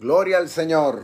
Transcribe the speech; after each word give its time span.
Gloria 0.00 0.38
al 0.38 0.48
Señor. 0.48 1.02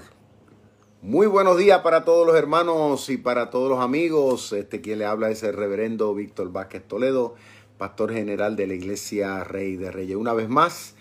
Muy 1.03 1.27
buenos 1.27 1.59
días 1.59 1.81
para 1.81 2.05
todos 2.05 2.25
los 2.25 2.37
hermanos 2.37 3.11
y 3.11 3.17
para 3.17 3.51
todos 3.51 3.69
los 3.69 3.81
amigos. 3.81 4.53
Este 4.53 4.81
quien 4.81 5.01
le 5.01 5.05
habla 5.05 5.31
es 5.31 5.43
el 5.43 5.53
reverendo 5.53 6.15
Víctor 6.15 6.53
Vázquez 6.53 6.87
Toledo, 6.87 7.35
pastor 7.77 8.13
general 8.13 8.55
de 8.55 8.69
la 8.69 8.75
Iglesia 8.75 9.43
Rey 9.43 9.75
de 9.75 9.91
Reyes. 9.91 10.17
Una 10.17 10.33
vez 10.33 10.49
más, 10.49 10.95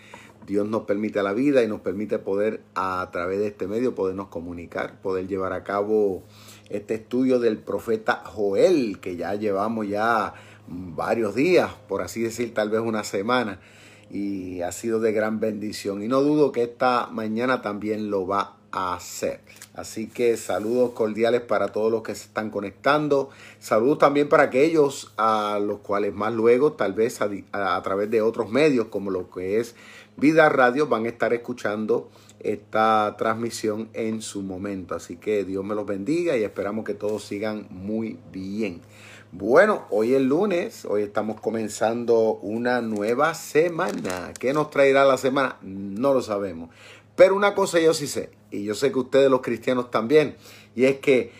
Dios 0.47 0.67
nos 0.67 0.85
permite 0.85 1.21
la 1.21 1.33
vida 1.33 1.61
y 1.61 1.67
nos 1.67 1.81
permite 1.81 2.17
poder 2.17 2.61
a 2.73 3.07
través 3.11 3.37
de 3.37 3.45
este 3.45 3.67
medio 3.67 3.93
podernos 3.93 4.29
comunicar, 4.29 4.99
poder 4.99 5.27
llevar 5.27 5.53
a 5.53 5.63
cabo 5.63 6.23
este 6.69 6.95
estudio 6.95 7.37
del 7.37 7.59
profeta 7.59 8.23
Joel, 8.25 9.01
que 9.01 9.17
ya 9.17 9.35
llevamos 9.35 9.87
ya 9.87 10.33
varios 10.67 11.35
días, 11.35 11.71
por 11.87 12.01
así 12.01 12.23
decir, 12.23 12.55
tal 12.55 12.71
vez 12.71 12.81
una 12.81 13.03
semana 13.03 13.59
y 14.13 14.61
ha 14.61 14.71
sido 14.71 14.99
de 14.99 15.11
gran 15.11 15.39
bendición. 15.39 16.03
Y 16.03 16.07
no 16.07 16.21
dudo 16.21 16.51
que 16.51 16.61
esta 16.61 17.07
mañana 17.07 17.63
también 17.63 18.11
lo 18.11 18.27
va 18.27 18.57
a 18.71 18.93
hacer. 18.93 19.41
Así 19.73 20.07
que 20.07 20.37
saludos 20.37 20.91
cordiales 20.91 21.41
para 21.41 21.69
todos 21.69 21.91
los 21.91 22.03
que 22.03 22.13
se 22.13 22.25
están 22.25 22.51
conectando. 22.51 23.31
Saludos 23.59 23.97
también 23.97 24.29
para 24.29 24.43
aquellos 24.43 25.11
a 25.17 25.59
los 25.59 25.79
cuales 25.79 26.13
más 26.13 26.31
luego, 26.31 26.73
tal 26.73 26.93
vez 26.93 27.21
a, 27.21 27.81
través 27.81 28.11
de 28.11 28.21
otros 28.21 28.51
medios 28.51 28.87
como 28.87 29.09
lo 29.09 29.31
que 29.31 29.59
es 29.59 29.75
Vida 30.15 30.47
Radio, 30.47 30.85
van 30.85 31.05
a 31.05 31.09
estar 31.09 31.33
escuchando 31.33 32.11
esta 32.39 33.15
transmisión 33.17 33.89
en 33.93 34.21
su 34.21 34.43
momento. 34.43 34.93
Así 34.93 35.17
que 35.17 35.43
Dios 35.43 35.65
me 35.65 35.73
los 35.73 35.87
bendiga 35.87 36.37
y 36.37 36.43
esperamos 36.43 36.85
que 36.85 36.93
todos 36.93 37.23
sigan 37.23 37.65
muy 37.71 38.19
bien. 38.31 38.81
Bueno, 39.35 39.87
hoy 39.89 40.13
es 40.13 40.21
lunes, 40.21 40.85
hoy 40.85 41.01
estamos 41.01 41.41
comenzando 41.41 42.35
una 42.43 42.81
nueva 42.81 43.33
semana. 43.33 44.31
¿Qué 44.39 44.53
nos 44.53 44.69
traerá 44.69 45.05
la 45.05 45.17
semana? 45.17 45.57
No 45.63 46.13
lo 46.13 46.21
sabemos. 46.21 46.69
Pero 47.15 47.35
una 47.35 47.55
cosa 47.55 47.79
yo 47.79 47.95
sí 47.95 48.05
sé, 48.05 48.29
y 48.51 48.63
yo 48.63 48.75
sé 48.75 48.91
que 48.91 48.99
ustedes 48.99 49.31
los 49.31 49.41
cristianos 49.41 49.89
también, 49.89 50.35
y 50.75 50.85
es 50.85 50.99
que 50.99 51.31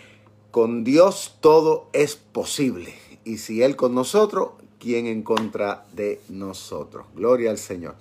con 0.50 0.84
Dios 0.84 1.38
todo 1.40 1.88
es 1.94 2.16
posible. 2.16 2.96
Y 3.26 3.38
si 3.38 3.62
Él 3.62 3.76
con 3.76 3.94
nosotros, 3.94 4.54
¿quién 4.80 5.06
en 5.06 5.22
contra 5.22 5.86
de 5.94 6.20
nosotros? 6.30 7.06
Gloria 7.14 7.52
al 7.52 7.60
Señor. 7.60 7.94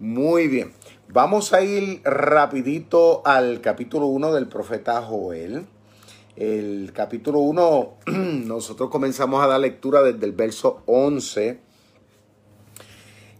Muy 0.00 0.48
bien, 0.48 0.72
vamos 1.06 1.52
a 1.52 1.62
ir 1.62 2.00
rapidito 2.02 3.22
al 3.24 3.60
capítulo 3.60 4.06
1 4.06 4.34
del 4.34 4.48
profeta 4.48 5.00
Joel 5.02 5.68
el 6.36 6.92
capítulo 6.94 7.38
1, 7.38 7.94
nosotros 8.46 8.90
comenzamos 8.90 9.42
a 9.42 9.46
dar 9.46 9.60
lectura 9.60 10.02
desde 10.02 10.26
el 10.26 10.32
verso 10.32 10.82
11. 10.86 11.60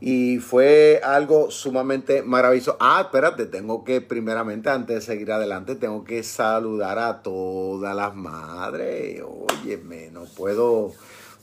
Y 0.01 0.39
fue 0.39 1.01
algo 1.03 1.51
sumamente 1.51 2.23
maravilloso. 2.23 2.77
Ah, 2.81 3.01
espérate, 3.03 3.47
tengo 3.47 3.83
que, 3.85 4.01
primeramente, 4.01 4.69
antes 4.69 4.97
de 4.97 5.01
seguir 5.01 5.33
adelante, 5.33 5.75
tengo 5.75 6.05
que 6.05 6.23
saludar 6.23 6.99
a 6.99 7.23
todas 7.23 7.95
las 7.97 8.15
madres. 8.15 9.23
Óyeme, 9.25 10.11
no 10.11 10.25
puedo 10.25 10.93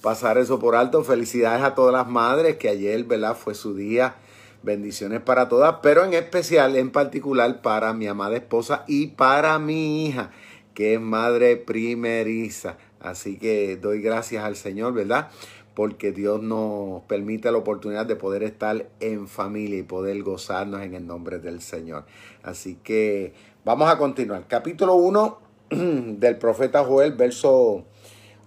pasar 0.02 0.38
eso 0.38 0.60
por 0.60 0.76
alto. 0.76 1.04
Felicidades 1.04 1.64
a 1.64 1.74
todas 1.74 1.94
las 1.94 2.08
madres, 2.08 2.58
que 2.58 2.70
ayer, 2.70 3.04
¿verdad? 3.06 3.36
Fue 3.36 3.56
su 3.56 3.76
día. 3.76 4.16
Bendiciones 4.62 5.20
para 5.20 5.50
todas, 5.50 5.78
pero 5.84 6.06
en 6.06 6.14
especial, 6.14 6.78
en 6.78 6.92
particular, 6.92 7.62
para 7.62 7.94
mi 7.94 8.08
amada 8.08 8.38
esposa 8.38 8.86
y 8.88 9.08
para 9.08 9.60
mi 9.60 10.08
hija 10.08 10.32
que 10.74 10.96
es 10.96 11.02
madre 11.02 11.58
primeriza. 11.58 12.78
Así 13.00 13.38
que 13.38 13.78
doy 13.78 14.02
gracias 14.02 14.44
al 14.44 14.56
Señor, 14.56 14.94
¿verdad? 14.94 15.30
Porque 15.76 16.12
Dios 16.12 16.42
nos 16.42 17.02
permite 17.04 17.52
la 17.52 17.58
oportunidad 17.58 18.06
de 18.06 18.16
poder 18.16 18.44
estar 18.44 18.88
en 19.00 19.28
familia 19.28 19.80
y 19.80 19.84
poder 19.84 20.22
gozarnos 20.24 20.82
en 20.82 20.94
el 20.94 21.06
nombre 21.06 21.40
del 21.40 21.62
Señor. 21.62 22.06
Así 22.44 22.78
que 22.84 23.34
vamos 23.66 23.90
a 23.90 23.98
continuar. 23.98 24.48
Capítulo 24.48 24.96
1 24.96 25.40
del 25.70 26.38
profeta 26.38 26.84
Joel, 26.84 27.14
verso 27.14 27.86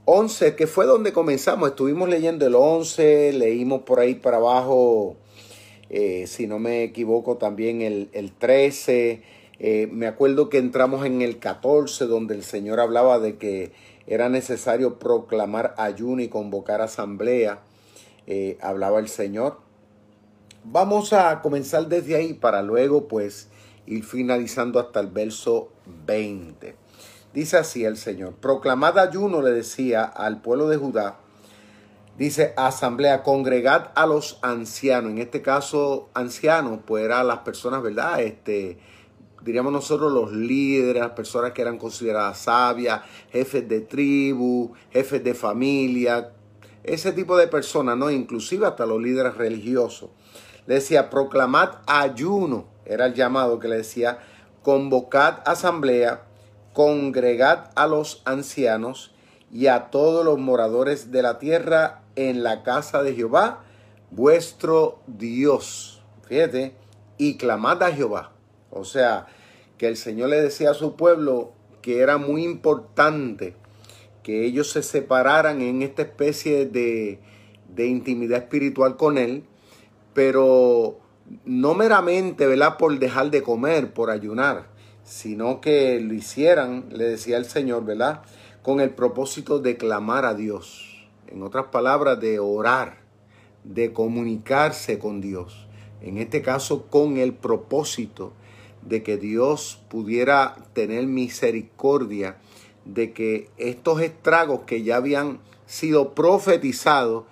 11, 0.05 0.55
que 0.55 0.67
fue 0.67 0.87
donde 0.87 1.13
comenzamos. 1.13 1.71
Estuvimos 1.71 2.09
leyendo 2.09 2.47
el 2.47 2.55
11, 2.55 3.33
leímos 3.33 3.83
por 3.83 3.99
ahí 3.99 4.15
para 4.15 4.37
abajo, 4.37 5.17
eh, 5.91 6.27
si 6.27 6.47
no 6.47 6.59
me 6.59 6.85
equivoco, 6.85 7.37
también 7.37 7.83
el, 7.83 8.09
el 8.13 8.33
13 8.33 9.23
eh, 9.59 9.89
me 9.91 10.07
acuerdo 10.07 10.49
que 10.49 10.59
entramos 10.59 11.07
en 11.07 11.23
el 11.23 11.39
14, 11.39 12.07
donde 12.07 12.35
el 12.35 12.43
Señor 12.43 12.81
hablaba 12.81 13.19
de 13.19 13.37
que 13.37 13.73
era 14.07 14.29
necesario 14.29 14.99
proclamar 14.99 15.75
ayuno 15.79 16.23
y 16.23 16.29
convocar 16.29 16.81
asamblea. 16.81 17.61
Eh, 18.27 18.59
hablaba 18.61 18.99
el 18.99 19.09
Señor. 19.09 19.59
Vamos 20.65 21.13
a 21.13 21.41
comenzar 21.43 21.87
desde 21.89 22.17
ahí 22.17 22.35
para 22.35 22.63
luego 22.63 23.09
pues 23.09 23.49
ir 23.87 24.05
finalizando 24.05 24.81
hasta 24.81 25.01
el 25.01 25.09
verso 25.09 25.71
20. 26.07 26.75
Dice 27.33 27.57
así 27.57 27.85
el 27.85 27.97
Señor, 27.97 28.35
proclamad 28.35 28.99
ayuno, 28.99 29.43
le 29.43 29.51
decía 29.51 30.05
al 30.05 30.41
pueblo 30.41 30.69
de 30.69 30.79
Judá, 30.79 31.19
dice 32.17 32.55
asamblea, 32.57 33.23
congregad 33.23 33.91
a 33.95 34.07
los 34.07 34.39
ancianos, 34.43 35.13
en 35.13 35.19
este 35.19 35.43
caso 35.43 36.09
ancianos, 36.15 36.81
pues 36.87 37.05
eran 37.05 37.27
las 37.29 37.41
personas, 37.41 37.83
¿verdad? 37.83 38.21
Este, 38.23 38.79
diríamos 39.47 39.73
nosotros, 39.73 40.13
los 40.13 40.33
líderes, 40.33 41.09
personas 41.11 41.53
que 41.53 41.63
eran 41.63 41.79
consideradas 41.79 42.39
sabias, 42.39 43.01
jefes 43.31 43.67
de 43.69 43.81
tribu, 43.81 44.73
jefes 44.91 45.23
de 45.23 45.35
familia, 45.35 46.33
ese 46.83 47.13
tipo 47.13 47.37
de 47.37 47.47
personas, 47.47 47.97
¿no? 47.97 48.11
Inclusive 48.11 48.67
hasta 48.67 48.85
los 48.85 49.01
líderes 49.01 49.37
religiosos. 49.37 50.11
Le 50.67 50.75
decía, 50.75 51.09
proclamad 51.11 51.77
ayuno, 51.87 52.67
era 52.85 53.07
el 53.07 53.15
llamado 53.15 53.61
que 53.61 53.69
le 53.69 53.77
decía, 53.77 54.19
convocad 54.63 55.39
asamblea, 55.47 56.25
congregad 56.73 57.71
a 57.77 57.87
los 57.87 58.23
ancianos 58.25 59.15
y 59.53 59.69
a 59.69 59.91
todos 59.91 60.25
los 60.25 60.39
moradores 60.39 61.13
de 61.13 61.23
la 61.23 61.39
tierra 61.39 62.03
en 62.17 62.43
la 62.43 62.65
casa 62.65 63.05
de 63.05 63.15
Jehová, 63.15 63.63
vuestro 64.11 64.99
Dios. 65.07 66.03
Fíjate, 66.27 66.75
y 67.17 67.37
clamad 67.37 67.81
a 67.85 67.93
Jehová. 67.93 68.33
O 68.71 68.85
sea, 68.85 69.27
que 69.79 69.89
el 69.89 69.97
Señor 69.97 70.31
le 70.31 70.41
decía 70.41 70.71
a 70.71 70.75
su 70.75 70.97
pueblo 70.97 71.53
que 71.83 72.01
era 72.01 72.19
muy 72.19 72.45
importante 72.45 73.55
que 74.23 74.45
ellos 74.45 74.71
se 74.71 74.83
separaran 74.83 75.63
en 75.63 75.83
esta 75.83 76.03
especie 76.03 76.67
de, 76.67 77.21
de 77.69 77.87
intimidad 77.87 78.39
espiritual 78.39 78.97
con 78.97 79.19
Él, 79.19 79.45
pero 80.15 80.99
no 81.45 81.75
meramente, 81.75 82.47
¿verdad?, 82.47 82.77
por 82.77 82.99
dejar 82.99 83.31
de 83.31 83.43
comer, 83.43 83.93
por 83.93 84.11
ayunar, 84.11 84.67
sino 85.05 85.61
que 85.61 86.01
lo 86.01 86.15
hicieran, 86.15 86.87
le 86.91 87.05
decía 87.05 87.37
el 87.37 87.45
Señor, 87.45 87.85
¿verdad?, 87.85 88.23
con 88.63 88.81
el 88.81 88.91
propósito 88.91 89.61
de 89.61 89.77
clamar 89.77 90.25
a 90.25 90.35
Dios. 90.35 91.07
En 91.29 91.43
otras 91.43 91.67
palabras, 91.67 92.19
de 92.19 92.41
orar, 92.41 92.99
de 93.63 93.93
comunicarse 93.93 94.99
con 94.99 95.21
Dios. 95.21 95.69
En 96.01 96.19
este 96.19 96.43
caso, 96.43 96.87
con 96.87 97.17
el 97.17 97.33
propósito 97.33 98.33
de 98.89 99.03
que 99.03 99.17
Dios 99.17 99.83
pudiera 99.89 100.57
tener 100.73 101.07
misericordia 101.07 102.39
de 102.85 103.13
que 103.13 103.51
estos 103.57 104.01
estragos 104.01 104.61
que 104.61 104.83
ya 104.83 104.97
habían 104.97 105.41
sido 105.67 106.15
profetizados, 106.15 107.25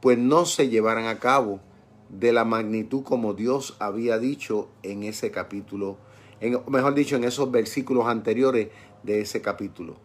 pues 0.00 0.18
no 0.18 0.46
se 0.46 0.68
llevaran 0.70 1.06
a 1.06 1.18
cabo 1.18 1.60
de 2.08 2.32
la 2.32 2.44
magnitud 2.44 3.02
como 3.02 3.34
Dios 3.34 3.76
había 3.78 4.18
dicho 4.18 4.68
en 4.82 5.02
ese 5.02 5.30
capítulo, 5.30 5.98
en, 6.40 6.58
mejor 6.68 6.94
dicho, 6.94 7.16
en 7.16 7.24
esos 7.24 7.50
versículos 7.50 8.06
anteriores 8.06 8.68
de 9.02 9.20
ese 9.20 9.42
capítulo. 9.42 9.96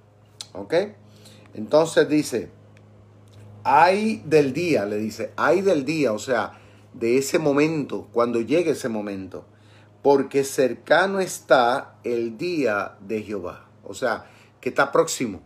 ¿Ok? 0.54 0.74
Entonces 1.54 2.10
dice, 2.10 2.50
hay 3.64 4.22
del 4.26 4.52
día, 4.52 4.86
le 4.86 4.98
dice, 4.98 5.32
hay 5.38 5.62
del 5.62 5.86
día, 5.86 6.12
o 6.12 6.20
sea, 6.20 6.60
de 6.94 7.18
ese 7.18 7.40
momento, 7.40 8.08
cuando 8.12 8.42
llegue 8.42 8.72
ese 8.72 8.90
momento 8.90 9.46
porque 10.02 10.44
cercano 10.44 11.20
está 11.20 11.96
el 12.04 12.38
día 12.38 12.98
de 13.02 13.24
Jehová. 13.24 13.70
O 13.84 13.94
sea, 13.94 14.26
que 14.62 14.70
está 14.70 14.92
próximo. 14.92 15.42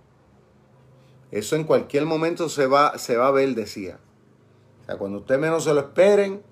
Eso 1.31 1.55
en 1.55 1.63
cualquier 1.63 2.05
momento 2.05 2.49
se 2.49 2.67
va, 2.67 2.97
se 2.97 3.17
va 3.17 3.27
a 3.27 3.31
ver, 3.31 3.55
decía. 3.55 3.99
O 4.81 4.85
sea, 4.85 4.97
cuando 4.97 5.19
usted 5.19 5.39
menos 5.39 5.63
se 5.63 5.73
lo 5.73 5.79
esperen, 5.79 6.43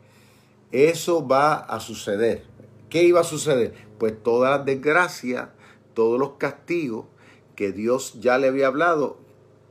eso 0.72 1.28
va 1.28 1.54
a 1.54 1.80
suceder. 1.80 2.46
¿Qué 2.90 3.04
iba 3.04 3.22
a 3.22 3.26
suceder? 3.26 3.74
Pues 4.00 4.22
toda 4.24 4.50
la 4.50 4.60
desgracia, 4.60 5.52
todos 5.94 6.20
los 6.20 6.34
castigos 6.34 7.06
que 7.56 7.72
Dios 7.72 8.20
ya 8.20 8.38
le 8.38 8.48
había 8.48 8.68
hablado, 8.68 9.18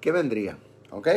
que 0.00 0.12
vendrían. 0.12 0.58
¿Ok? 0.90 1.08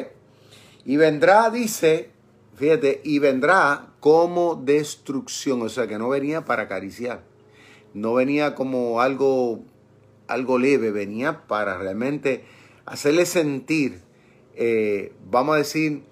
Y 0.85 0.97
vendrá, 0.97 1.49
dice, 1.49 2.11
fíjate, 2.55 3.01
y 3.03 3.19
vendrá 3.19 3.93
como 3.99 4.55
destrucción, 4.55 5.61
o 5.61 5.69
sea 5.69 5.87
que 5.87 5.97
no 5.97 6.09
venía 6.09 6.45
para 6.45 6.63
acariciar, 6.63 7.23
no 7.93 8.13
venía 8.13 8.55
como 8.55 9.01
algo, 9.01 9.63
algo 10.27 10.57
leve, 10.57 10.91
venía 10.91 11.47
para 11.47 11.77
realmente 11.77 12.43
hacerle 12.85 13.25
sentir, 13.25 14.01
eh, 14.55 15.13
vamos 15.29 15.55
a 15.55 15.57
decir, 15.59 16.03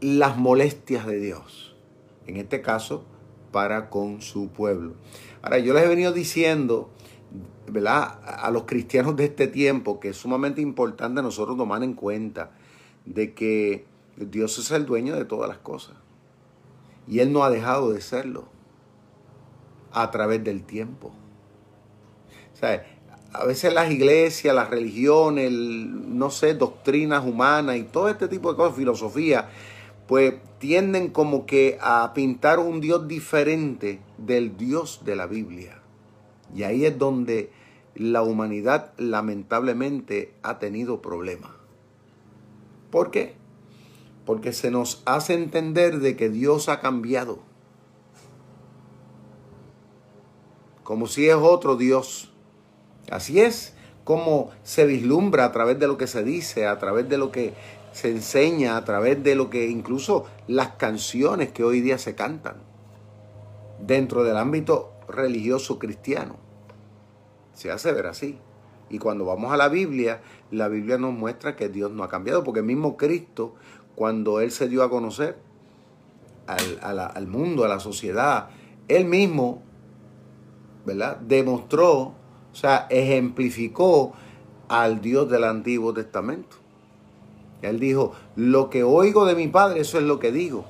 las 0.00 0.36
molestias 0.36 1.06
de 1.06 1.20
Dios. 1.20 1.76
En 2.26 2.36
este 2.36 2.60
caso, 2.60 3.04
para 3.52 3.90
con 3.90 4.22
su 4.22 4.48
pueblo. 4.48 4.94
Ahora, 5.42 5.58
yo 5.58 5.74
les 5.74 5.84
he 5.84 5.88
venido 5.88 6.12
diciendo, 6.12 6.90
¿verdad? 7.68 8.18
A 8.24 8.50
los 8.50 8.64
cristianos 8.64 9.16
de 9.16 9.26
este 9.26 9.46
tiempo 9.46 10.00
que 10.00 10.08
es 10.08 10.16
sumamente 10.16 10.60
importante 10.60 11.22
nosotros 11.22 11.56
tomar 11.56 11.82
en 11.82 11.94
cuenta 11.94 12.50
de 13.04 13.34
que 13.34 13.84
Dios 14.16 14.58
es 14.58 14.70
el 14.70 14.86
dueño 14.86 15.16
de 15.16 15.24
todas 15.24 15.48
las 15.48 15.58
cosas. 15.58 15.96
Y 17.06 17.20
Él 17.20 17.32
no 17.32 17.44
ha 17.44 17.50
dejado 17.50 17.92
de 17.92 18.00
serlo 18.00 18.44
a 19.92 20.10
través 20.10 20.42
del 20.44 20.64
tiempo. 20.64 21.12
O 22.62 22.66
a 23.34 23.46
veces 23.46 23.72
las 23.72 23.90
iglesias, 23.90 24.54
las 24.54 24.68
religiones, 24.68 25.50
no 25.50 26.30
sé, 26.30 26.54
doctrinas 26.54 27.24
humanas 27.24 27.76
y 27.76 27.84
todo 27.84 28.08
este 28.08 28.28
tipo 28.28 28.50
de 28.50 28.56
cosas, 28.56 28.76
filosofía, 28.76 29.48
pues 30.06 30.34
tienden 30.58 31.08
como 31.08 31.46
que 31.46 31.78
a 31.80 32.12
pintar 32.14 32.58
un 32.58 32.80
Dios 32.80 33.08
diferente 33.08 34.00
del 34.18 34.56
Dios 34.56 35.00
de 35.04 35.16
la 35.16 35.26
Biblia. 35.26 35.80
Y 36.54 36.64
ahí 36.64 36.84
es 36.84 36.98
donde 36.98 37.50
la 37.94 38.22
humanidad 38.22 38.92
lamentablemente 38.98 40.34
ha 40.42 40.58
tenido 40.58 41.00
problemas. 41.00 41.52
¿Por 42.90 43.10
qué? 43.10 43.34
Porque 44.32 44.54
se 44.54 44.70
nos 44.70 45.02
hace 45.04 45.34
entender 45.34 45.98
de 45.98 46.16
que 46.16 46.30
Dios 46.30 46.70
ha 46.70 46.80
cambiado. 46.80 47.40
Como 50.84 51.06
si 51.06 51.28
es 51.28 51.34
otro 51.34 51.76
Dios. 51.76 52.32
Así 53.10 53.42
es 53.42 53.74
como 54.04 54.48
se 54.62 54.86
vislumbra 54.86 55.44
a 55.44 55.52
través 55.52 55.78
de 55.78 55.86
lo 55.86 55.98
que 55.98 56.06
se 56.06 56.24
dice, 56.24 56.66
a 56.66 56.78
través 56.78 57.10
de 57.10 57.18
lo 57.18 57.30
que 57.30 57.52
se 57.92 58.08
enseña, 58.08 58.78
a 58.78 58.86
través 58.86 59.22
de 59.22 59.34
lo 59.34 59.50
que 59.50 59.68
incluso 59.68 60.24
las 60.48 60.76
canciones 60.76 61.52
que 61.52 61.62
hoy 61.62 61.82
día 61.82 61.98
se 61.98 62.14
cantan 62.14 62.56
dentro 63.80 64.24
del 64.24 64.38
ámbito 64.38 64.94
religioso 65.08 65.78
cristiano. 65.78 66.36
Se 67.52 67.70
hace 67.70 67.92
ver 67.92 68.06
así. 68.06 68.38
Y 68.92 68.98
cuando 68.98 69.24
vamos 69.24 69.52
a 69.52 69.56
la 69.56 69.70
Biblia, 69.70 70.20
la 70.50 70.68
Biblia 70.68 70.98
nos 70.98 71.14
muestra 71.14 71.56
que 71.56 71.70
Dios 71.70 71.90
no 71.92 72.04
ha 72.04 72.10
cambiado, 72.10 72.44
porque 72.44 72.60
el 72.60 72.66
mismo 72.66 72.98
Cristo, 72.98 73.54
cuando 73.94 74.40
Él 74.40 74.50
se 74.50 74.68
dio 74.68 74.82
a 74.82 74.90
conocer 74.90 75.38
al, 76.46 76.98
al 76.98 77.26
mundo, 77.26 77.64
a 77.64 77.68
la 77.68 77.80
sociedad, 77.80 78.48
Él 78.88 79.04
mismo, 79.04 79.62
¿verdad? 80.84 81.18
Demostró 81.18 82.14
o 82.52 82.54
sea, 82.54 82.86
ejemplificó 82.90 84.12
al 84.68 85.00
Dios 85.00 85.30
del 85.30 85.44
Antiguo 85.44 85.94
Testamento. 85.94 86.56
Él 87.62 87.80
dijo, 87.80 88.12
lo 88.36 88.68
que 88.68 88.82
oigo 88.82 89.24
de 89.24 89.34
mi 89.34 89.48
Padre, 89.48 89.80
eso 89.80 89.98
es 89.98 90.04
lo 90.04 90.18
que 90.18 90.32
digo. 90.32 90.66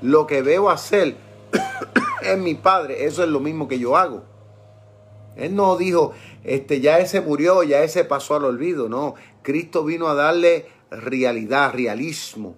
Lo 0.00 0.26
que 0.26 0.42
veo 0.42 0.70
hacer 0.70 1.16
en 2.22 2.42
mi 2.42 2.54
Padre, 2.54 3.04
eso 3.04 3.22
es 3.22 3.28
lo 3.28 3.38
mismo 3.38 3.68
que 3.68 3.78
yo 3.78 3.96
hago. 3.96 4.24
Él 5.36 5.54
no 5.54 5.76
dijo, 5.76 6.12
este, 6.42 6.80
ya 6.80 6.98
ese 6.98 7.20
murió, 7.20 7.62
ya 7.62 7.82
ese 7.82 8.04
pasó 8.04 8.34
al 8.34 8.44
olvido. 8.44 8.88
No, 8.88 9.14
Cristo 9.42 9.84
vino 9.84 10.08
a 10.08 10.14
darle 10.14 10.66
realidad, 11.00 11.72
realismo 11.72 12.56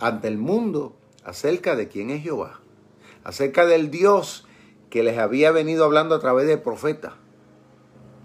ante 0.00 0.28
el 0.28 0.38
mundo 0.38 0.96
acerca 1.24 1.74
de 1.74 1.88
quién 1.88 2.10
es 2.10 2.22
Jehová, 2.22 2.60
acerca 3.24 3.66
del 3.66 3.90
Dios 3.90 4.46
que 4.90 5.02
les 5.02 5.18
había 5.18 5.50
venido 5.50 5.84
hablando 5.84 6.14
a 6.14 6.20
través 6.20 6.46
de 6.46 6.58
profetas. 6.58 7.14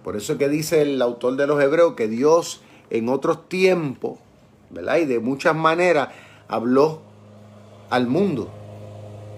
Por 0.03 0.15
eso 0.15 0.33
es 0.33 0.39
que 0.39 0.49
dice 0.49 0.81
el 0.81 1.01
autor 1.01 1.35
de 1.35 1.47
los 1.47 1.61
Hebreos 1.61 1.93
que 1.95 2.07
Dios 2.07 2.61
en 2.89 3.09
otros 3.09 3.47
tiempos, 3.47 4.19
¿verdad? 4.69 4.97
Y 4.97 5.05
de 5.05 5.19
muchas 5.19 5.55
maneras 5.55 6.09
habló 6.47 7.01
al 7.89 8.07
mundo. 8.07 8.49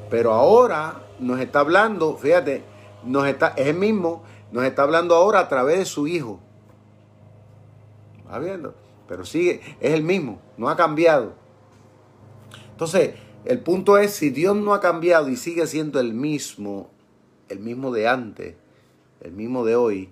Pero 0.10 0.34
ahora 0.34 1.04
nos 1.20 1.40
está 1.40 1.60
hablando, 1.60 2.18
fíjate, 2.18 2.64
nos 3.04 3.28
está, 3.28 3.54
es 3.58 3.68
el 3.68 3.76
mismo, 3.76 4.24
nos 4.52 4.64
está 4.64 4.84
hablando 4.84 5.16
ahora 5.16 5.40
a 5.40 5.50
través 5.50 5.80
de 5.80 5.86
su 5.86 6.08
Hijo. 6.08 6.40
¿Va 8.30 8.40
viendo? 8.40 8.83
Pero 9.14 9.26
sigue, 9.26 9.62
es 9.80 9.94
el 9.94 10.02
mismo, 10.02 10.42
no 10.58 10.70
ha 10.70 10.76
cambiado. 10.76 11.36
Entonces, 12.72 13.14
el 13.46 13.60
punto 13.60 14.00
es, 14.00 14.10
si 14.10 14.32
Dios 14.32 14.56
no 14.56 14.74
ha 14.74 14.82
cambiado 14.82 15.30
y 15.30 15.36
sigue 15.36 15.68
siendo 15.68 16.00
el 16.00 16.16
mismo, 16.16 16.90
el 17.48 17.60
mismo 17.60 17.92
de 17.92 18.08
antes, 18.08 18.56
el 19.22 19.34
mismo 19.34 19.66
de 19.66 19.76
hoy, 19.76 20.10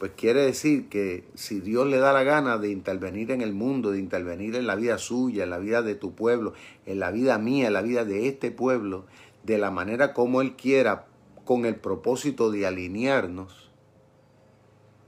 pues 0.00 0.10
quiere 0.16 0.42
decir 0.42 0.88
que 0.88 1.28
si 1.36 1.60
Dios 1.60 1.86
le 1.86 1.98
da 1.98 2.12
la 2.12 2.24
gana 2.24 2.58
de 2.58 2.72
intervenir 2.72 3.30
en 3.30 3.40
el 3.40 3.52
mundo, 3.52 3.92
de 3.92 4.00
intervenir 4.00 4.56
en 4.56 4.66
la 4.66 4.74
vida 4.74 4.98
suya, 4.98 5.44
en 5.44 5.50
la 5.50 5.58
vida 5.58 5.82
de 5.82 5.94
tu 5.94 6.16
pueblo, 6.16 6.52
en 6.86 6.98
la 6.98 7.12
vida 7.12 7.38
mía, 7.38 7.68
en 7.68 7.74
la 7.74 7.82
vida 7.82 8.04
de 8.04 8.26
este 8.26 8.50
pueblo, 8.50 9.06
de 9.44 9.58
la 9.58 9.70
manera 9.70 10.12
como 10.12 10.40
Él 10.40 10.56
quiera, 10.56 11.06
con 11.44 11.66
el 11.66 11.76
propósito 11.76 12.50
de 12.50 12.66
alinearnos, 12.66 13.70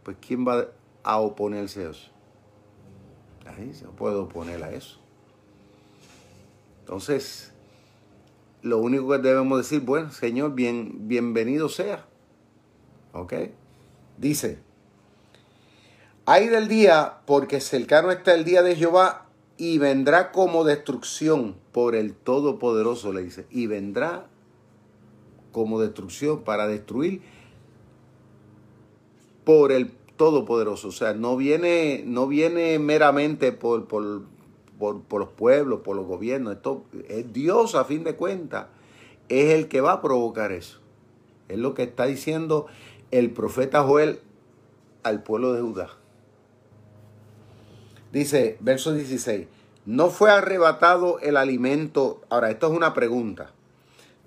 pues 0.05 0.17
¿quién 0.25 0.47
va 0.47 0.69
a 1.03 1.19
oponerse 1.19 1.87
a 1.87 1.91
eso? 1.91 2.12
Ahí 3.47 3.75
se 3.75 3.87
puede 3.87 4.17
oponer 4.17 4.63
a 4.63 4.71
eso. 4.73 4.99
Entonces, 6.81 7.53
lo 8.63 8.79
único 8.79 9.09
que 9.11 9.19
debemos 9.19 9.59
decir, 9.59 9.81
bueno, 9.81 10.11
Señor, 10.11 10.55
bien, 10.55 11.09
bienvenido 11.09 11.69
sea. 11.69 12.07
¿Ok? 13.13 13.35
Dice, 14.19 14.59
hay 16.25 16.49
del 16.49 16.69
día, 16.69 17.19
porque 17.27 17.61
cercano 17.61 18.11
está 18.11 18.35
el 18.35 18.45
día 18.45 18.63
de 18.63 18.77
Jehová 18.77 19.27
y 19.57 19.79
vendrá 19.79 20.33
como 20.33 20.65
destrucción 20.65 21.57
por 21.73 21.95
el 21.95 22.15
Todopoderoso, 22.15 23.13
le 23.13 23.23
dice, 23.23 23.47
y 23.51 23.67
vendrá 23.67 24.27
como 25.51 25.81
destrucción 25.81 26.43
para 26.43 26.67
destruir 26.67 27.23
por 29.45 29.73
el 29.73 29.93
Todopoderoso. 30.23 30.87
O 30.87 30.93
sea, 30.93 31.15
no 31.15 31.37
viene, 31.37 32.05
no 32.07 32.29
viene 32.29 32.79
meramente 32.79 33.51
por, 33.51 33.89
por, 33.89 34.23
por, 34.79 35.19
los 35.19 35.31
pueblos, 35.31 35.81
por 35.81 35.97
los 35.97 36.07
gobiernos. 36.07 36.55
Esto, 36.55 36.85
es 37.09 37.33
Dios, 37.33 37.75
a 37.75 37.85
fin 37.85 38.05
de 38.05 38.15
cuentas, 38.15 38.69
es 39.29 39.53
el 39.53 39.67
que 39.67 39.81
va 39.81 39.95
a 39.95 40.01
provocar 40.01 40.53
eso. 40.53 40.79
Es 41.49 41.59
lo 41.59 41.75
que 41.75 41.83
está 41.83 42.07
diciendo 42.07 42.69
el 43.11 43.33
profeta 43.33 43.83
Joel 43.83 44.21
al 45.03 45.25
pueblo 45.25 45.55
de 45.55 45.63
Judá. 45.63 45.91
Dice, 48.13 48.59
verso 48.61 48.93
16, 48.93 49.49
no 49.87 50.09
fue 50.09 50.31
arrebatado 50.31 51.19
el 51.19 51.37
alimento, 51.37 52.21
ahora 52.31 52.53
esto 52.53 52.69
es 52.69 52.77
una 52.77 52.95
pregunta, 52.95 53.51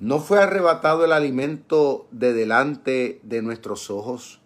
no 0.01 0.19
fue 0.19 0.39
arrebatado 0.39 1.05
el 1.05 1.13
alimento 1.13 2.05
de 2.11 2.33
delante 2.33 3.21
de 3.23 3.41
nuestros 3.41 3.89
ojos, 3.89 4.41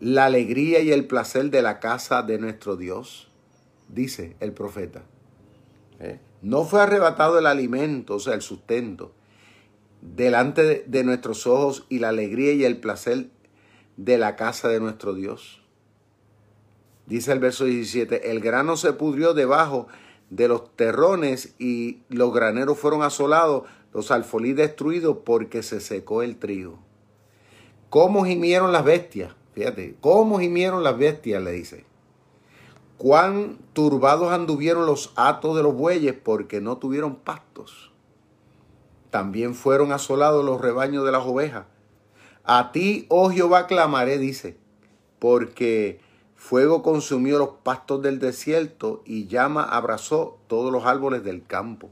la 0.00 0.26
alegría 0.26 0.80
y 0.80 0.92
el 0.92 1.06
placer 1.06 1.50
de 1.50 1.62
la 1.62 1.80
casa 1.80 2.22
de 2.22 2.38
nuestro 2.38 2.76
Dios 2.76 3.28
dice 3.88 4.36
el 4.40 4.52
profeta. 4.52 5.02
¿eh? 6.00 6.20
No 6.42 6.64
fue 6.64 6.82
arrebatado 6.82 7.38
el 7.38 7.46
alimento, 7.46 8.16
o 8.16 8.20
sea, 8.20 8.34
el 8.34 8.42
sustento, 8.42 9.12
delante 10.02 10.84
de, 10.86 11.04
nuestros 11.04 11.46
ojos 11.46 11.86
y 11.88 11.98
la 11.98 12.10
alegría 12.10 12.52
y 12.52 12.64
el 12.64 12.78
placer 12.78 13.28
de 13.96 14.18
la 14.18 14.36
casa 14.36 14.68
de 14.68 14.80
nuestro 14.80 15.14
Dios. 15.14 15.62
Dice 17.06 17.32
el 17.32 17.38
verso 17.38 17.64
17, 17.64 18.30
el 18.30 18.40
grano 18.40 18.76
se 18.76 18.92
pudrió 18.92 19.32
debajo 19.32 19.86
de 20.28 20.48
los 20.48 20.74
terrones 20.76 21.54
y 21.58 22.00
los 22.08 22.34
graneros 22.34 22.78
fueron 22.78 23.02
asolados, 23.02 23.62
los 23.94 24.10
alfolí 24.10 24.52
destruidos 24.52 25.18
porque 25.24 25.62
se 25.62 25.80
secó 25.80 26.22
el 26.22 26.36
trigo. 26.36 26.78
¿Cómo 27.88 28.24
gimieron 28.24 28.72
las 28.72 28.84
bestias? 28.84 29.32
Fíjate, 29.56 29.96
¿cómo 30.00 30.38
gimieron 30.38 30.84
las 30.84 30.96
bestias? 30.96 31.42
Le 31.42 31.50
dice 31.50 31.86
cuán 32.98 33.58
turbados 33.72 34.32
anduvieron 34.32 34.86
los 34.86 35.12
atos 35.16 35.56
de 35.56 35.62
los 35.62 35.74
bueyes 35.74 36.14
porque 36.14 36.60
no 36.60 36.78
tuvieron 36.78 37.16
pastos. 37.16 37.92
También 39.10 39.54
fueron 39.54 39.92
asolados 39.92 40.44
los 40.44 40.60
rebaños 40.60 41.04
de 41.04 41.12
las 41.12 41.24
ovejas. 41.24 41.66
A 42.44 42.70
ti, 42.72 43.06
oh 43.08 43.30
Jehová, 43.30 43.66
clamaré, 43.66 44.18
dice, 44.18 44.56
porque 45.18 46.00
fuego 46.34 46.82
consumió 46.82 47.38
los 47.38 47.50
pastos 47.62 48.02
del 48.02 48.18
desierto 48.18 49.02
y 49.04 49.26
llama 49.26 49.64
abrazó 49.64 50.38
todos 50.46 50.72
los 50.72 50.84
árboles 50.84 51.24
del 51.24 51.44
campo. 51.44 51.90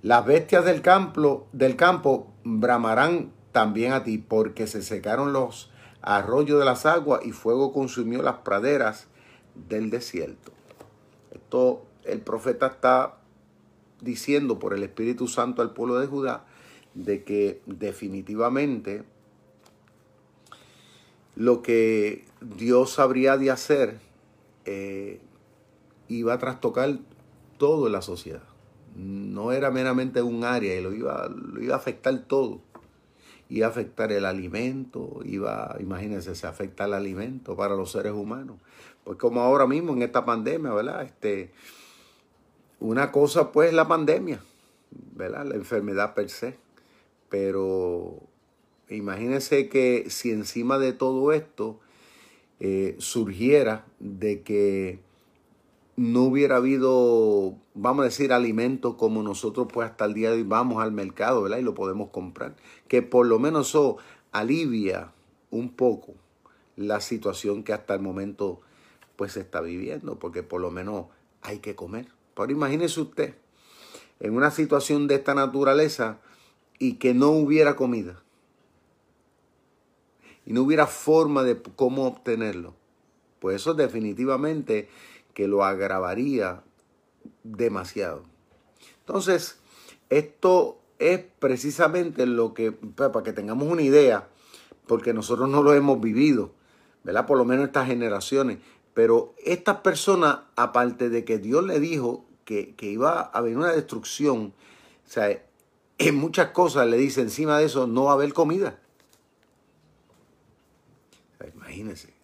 Las 0.00 0.24
bestias 0.24 0.64
del 0.64 0.80
campo, 0.80 1.46
del 1.52 1.76
campo 1.76 2.28
bramarán 2.44 3.32
también 3.52 3.92
a 3.92 4.04
ti, 4.04 4.18
porque 4.18 4.66
se 4.66 4.82
secaron 4.82 5.32
los 5.32 5.71
arroyos 6.02 6.58
de 6.58 6.64
las 6.64 6.84
aguas 6.84 7.24
y 7.24 7.32
fuego 7.32 7.72
consumió 7.72 8.22
las 8.22 8.38
praderas 8.38 9.06
del 9.54 9.90
desierto. 9.90 10.52
Esto 11.30 11.84
el 12.04 12.20
profeta 12.20 12.66
está 12.66 13.18
diciendo 14.00 14.58
por 14.58 14.74
el 14.74 14.82
Espíritu 14.82 15.28
Santo 15.28 15.62
al 15.62 15.72
pueblo 15.72 15.98
de 15.98 16.08
Judá 16.08 16.44
de 16.94 17.22
que 17.24 17.62
definitivamente 17.66 19.04
lo 21.36 21.62
que 21.62 22.26
Dios 22.40 22.98
habría 22.98 23.38
de 23.38 23.50
hacer 23.50 23.98
eh, 24.64 25.20
iba 26.08 26.34
a 26.34 26.38
trastocar 26.38 26.98
todo 27.58 27.86
en 27.86 27.92
la 27.92 28.02
sociedad. 28.02 28.42
no 28.94 29.52
era 29.52 29.70
meramente 29.70 30.20
un 30.20 30.44
área, 30.44 30.78
y 30.78 30.82
lo 30.82 30.92
iba, 30.92 31.28
lo 31.28 31.62
iba 31.62 31.74
a 31.74 31.78
afectar 31.78 32.18
todo. 32.26 32.60
Iba 33.52 33.66
a 33.66 33.70
afectar 33.70 34.10
el 34.12 34.24
alimento, 34.24 35.20
iba, 35.26 35.76
imagínense, 35.78 36.34
se 36.34 36.46
afecta 36.46 36.86
el 36.86 36.94
alimento 36.94 37.54
para 37.54 37.76
los 37.76 37.92
seres 37.92 38.12
humanos. 38.12 38.56
Pues 39.04 39.18
como 39.18 39.42
ahora 39.42 39.66
mismo 39.66 39.92
en 39.92 40.00
esta 40.00 40.24
pandemia, 40.24 40.72
¿verdad? 40.72 41.02
Este, 41.02 41.50
una 42.80 43.12
cosa 43.12 43.52
pues 43.52 43.74
la 43.74 43.86
pandemia, 43.86 44.40
¿verdad? 45.14 45.44
La 45.44 45.56
enfermedad 45.56 46.14
per 46.14 46.30
se. 46.30 46.56
Pero 47.28 48.20
imagínense 48.88 49.68
que 49.68 50.06
si 50.08 50.30
encima 50.30 50.78
de 50.78 50.94
todo 50.94 51.32
esto 51.32 51.78
eh, 52.58 52.96
surgiera 52.98 53.84
de 53.98 54.40
que 54.40 55.00
no 55.96 56.22
hubiera 56.22 56.56
habido, 56.56 57.56
vamos 57.74 58.02
a 58.02 58.06
decir, 58.06 58.32
alimento 58.32 58.96
como 58.96 59.22
nosotros 59.22 59.68
pues 59.72 59.90
hasta 59.90 60.04
el 60.06 60.14
día 60.14 60.30
de 60.30 60.36
hoy 60.36 60.42
vamos 60.42 60.82
al 60.82 60.92
mercado, 60.92 61.42
¿verdad? 61.42 61.58
Y 61.58 61.62
lo 61.62 61.74
podemos 61.74 62.10
comprar. 62.10 62.56
Que 62.88 63.02
por 63.02 63.26
lo 63.26 63.38
menos 63.38 63.68
eso 63.68 63.98
alivia 64.32 65.12
un 65.50 65.70
poco 65.70 66.14
la 66.76 67.00
situación 67.00 67.62
que 67.62 67.72
hasta 67.72 67.94
el 67.94 68.00
momento 68.00 68.60
pues 69.16 69.32
se 69.32 69.40
está 69.40 69.60
viviendo, 69.60 70.18
porque 70.18 70.42
por 70.42 70.60
lo 70.60 70.70
menos 70.70 71.06
hay 71.42 71.58
que 71.58 71.74
comer. 71.74 72.08
Pero 72.34 72.50
imagínese 72.50 73.00
usted 73.00 73.34
en 74.20 74.34
una 74.34 74.50
situación 74.50 75.08
de 75.08 75.16
esta 75.16 75.34
naturaleza 75.34 76.18
y 76.78 76.94
que 76.94 77.12
no 77.12 77.30
hubiera 77.30 77.76
comida 77.76 78.22
y 80.46 80.52
no 80.52 80.62
hubiera 80.62 80.86
forma 80.86 81.42
de 81.42 81.60
cómo 81.76 82.06
obtenerlo. 82.06 82.74
Pues 83.40 83.56
eso 83.56 83.74
definitivamente 83.74 84.88
que 85.34 85.48
lo 85.48 85.64
agravaría 85.64 86.62
demasiado. 87.44 88.22
Entonces, 89.00 89.58
esto 90.10 90.78
es 90.98 91.20
precisamente 91.38 92.26
lo 92.26 92.54
que, 92.54 92.72
para 92.72 93.22
que 93.22 93.32
tengamos 93.32 93.68
una 93.68 93.82
idea, 93.82 94.28
porque 94.86 95.12
nosotros 95.12 95.48
no 95.48 95.62
lo 95.62 95.74
hemos 95.74 96.00
vivido, 96.00 96.52
¿verdad? 97.02 97.26
Por 97.26 97.38
lo 97.38 97.44
menos 97.44 97.66
estas 97.66 97.86
generaciones. 97.86 98.58
Pero 98.94 99.34
estas 99.44 99.78
personas, 99.78 100.40
aparte 100.54 101.08
de 101.08 101.24
que 101.24 101.38
Dios 101.38 101.64
le 101.64 101.80
dijo 101.80 102.24
que, 102.44 102.74
iba 102.80 103.20
a 103.20 103.22
haber 103.22 103.56
una 103.56 103.72
destrucción, 103.72 104.52
o 105.06 105.10
sea, 105.10 105.42
en 105.98 106.14
muchas 106.16 106.50
cosas 106.50 106.86
le 106.86 106.98
dice 106.98 107.22
encima 107.22 107.58
de 107.58 107.64
eso, 107.64 107.86
no 107.86 108.04
va 108.04 108.12
a 108.12 108.14
haber 108.14 108.32
comida. 108.32 108.78
imagínense. 111.54 112.21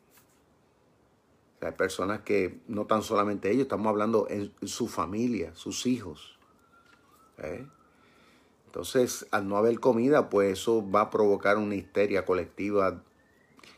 Hay 1.60 1.72
personas 1.72 2.20
que 2.20 2.60
no 2.68 2.86
tan 2.86 3.02
solamente 3.02 3.50
ellos, 3.50 3.62
estamos 3.62 3.88
hablando 3.88 4.26
en 4.30 4.52
su 4.66 4.86
familia, 4.86 5.54
sus 5.54 5.86
hijos. 5.86 6.38
¿eh? 7.38 7.66
Entonces, 8.66 9.26
al 9.30 9.48
no 9.48 9.56
haber 9.56 9.80
comida, 9.80 10.30
pues 10.30 10.52
eso 10.52 10.88
va 10.88 11.02
a 11.02 11.10
provocar 11.10 11.56
una 11.56 11.74
histeria 11.74 12.24
colectiva 12.24 13.02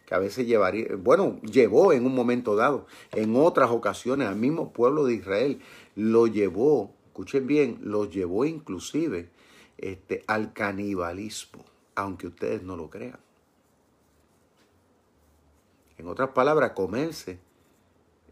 que 0.04 0.14
a 0.14 0.18
veces 0.18 0.46
llevaría, 0.46 0.88
bueno, 0.96 1.40
llevó 1.42 1.92
en 1.92 2.04
un 2.04 2.14
momento 2.14 2.56
dado, 2.56 2.86
en 3.12 3.36
otras 3.36 3.70
ocasiones 3.70 4.28
al 4.28 4.36
mismo 4.36 4.72
pueblo 4.72 5.04
de 5.04 5.14
Israel, 5.14 5.60
lo 5.94 6.26
llevó, 6.26 6.92
escuchen 7.06 7.46
bien, 7.46 7.78
lo 7.82 8.10
llevó 8.10 8.44
inclusive 8.44 9.30
este, 9.78 10.24
al 10.26 10.52
canibalismo, 10.52 11.64
aunque 11.94 12.26
ustedes 12.26 12.62
no 12.62 12.76
lo 12.76 12.90
crean. 12.90 13.20
En 15.96 16.08
otras 16.08 16.30
palabras, 16.30 16.72
comerse 16.72 17.38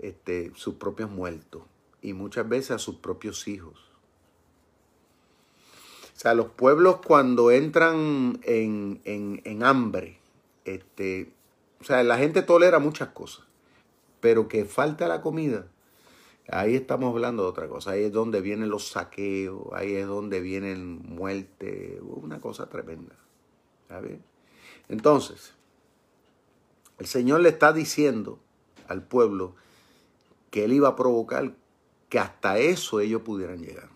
este, 0.01 0.53
sus 0.55 0.75
propios 0.75 1.11
muertos 1.11 1.63
y 2.03 2.13
muchas 2.13 2.49
veces 2.49 2.73
a 2.73 2.79
sus 2.79 2.97
propios 2.97 3.49
hijos. 3.49 3.79
O 6.17 6.21
sea, 6.21 6.35
los 6.35 6.49
pueblos 6.49 6.99
cuando 7.07 7.51
entran 7.51 8.41
en, 8.43 9.01
en, 9.05 9.41
en 9.45 9.63
hambre, 9.63 10.19
este, 10.65 11.33
o 11.81 11.85
sea, 11.85 12.03
la 12.03 12.19
gente 12.19 12.43
tolera 12.43 12.81
muchas 12.81 13.11
cosas, 13.11 13.45
pero 14.21 14.49
que 14.49 14.65
falta 14.65 15.07
la 15.07 15.21
comida, 15.21 15.69
ahí 16.51 16.75
estamos 16.75 17.15
hablando 17.15 17.45
de 17.45 17.49
otra 17.51 17.69
cosa. 17.69 17.93
Ahí 17.93 18.05
es 18.05 18.13
donde 18.13 18.41
vienen 18.41 18.69
los 18.69 18.89
saqueos, 18.89 19.69
ahí 19.73 19.95
es 19.95 20.07
donde 20.07 20.41
vienen 20.41 21.03
muerte, 21.03 22.01
una 22.03 22.41
cosa 22.41 22.69
tremenda. 22.69 23.15
Entonces, 24.89 25.55
el 26.99 27.07
Señor 27.07 27.41
le 27.41 27.51
está 27.51 27.73
diciendo 27.73 28.39
al 28.89 29.03
pueblo 29.03 29.55
que 30.51 30.65
Él 30.65 30.73
iba 30.73 30.89
a 30.89 30.97
provocar 30.97 31.55
que 32.09 32.19
hasta 32.19 32.59
eso 32.59 33.01
ellos 33.01 33.23
pudieran 33.23 33.63
llegar. 33.63 33.91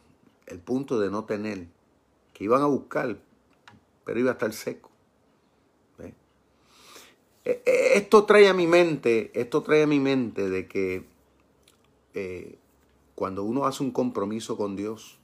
El 0.47 0.59
punto 0.59 1.00
de 1.00 1.11
no 1.11 1.25
tener, 1.25 1.66
que 2.35 2.44
iban 2.44 2.62
a 2.62 2.66
buscar, 2.66 3.18
pero 4.04 4.21
iba 4.21 4.30
a 4.30 4.35
estar 4.35 4.52
seco. 4.52 4.92
Eh, 7.44 7.61
eh, 7.66 7.90
esto 7.94 8.25
trae 8.25 8.49
a 8.49 8.54
mi 8.54 8.66
mente, 8.66 9.32
esto 9.35 9.62
trae 9.62 9.82
a 9.82 9.87
mi 9.87 9.99
mente 9.99 10.49
de 10.49 10.68
que 10.68 11.04
eh, 12.14 12.56
cuando 13.16 13.42
uno 13.42 13.66
hace 13.66 13.82
un 13.82 13.90
compromiso 13.90 14.56
con 14.56 14.76
Dios, 14.76 15.18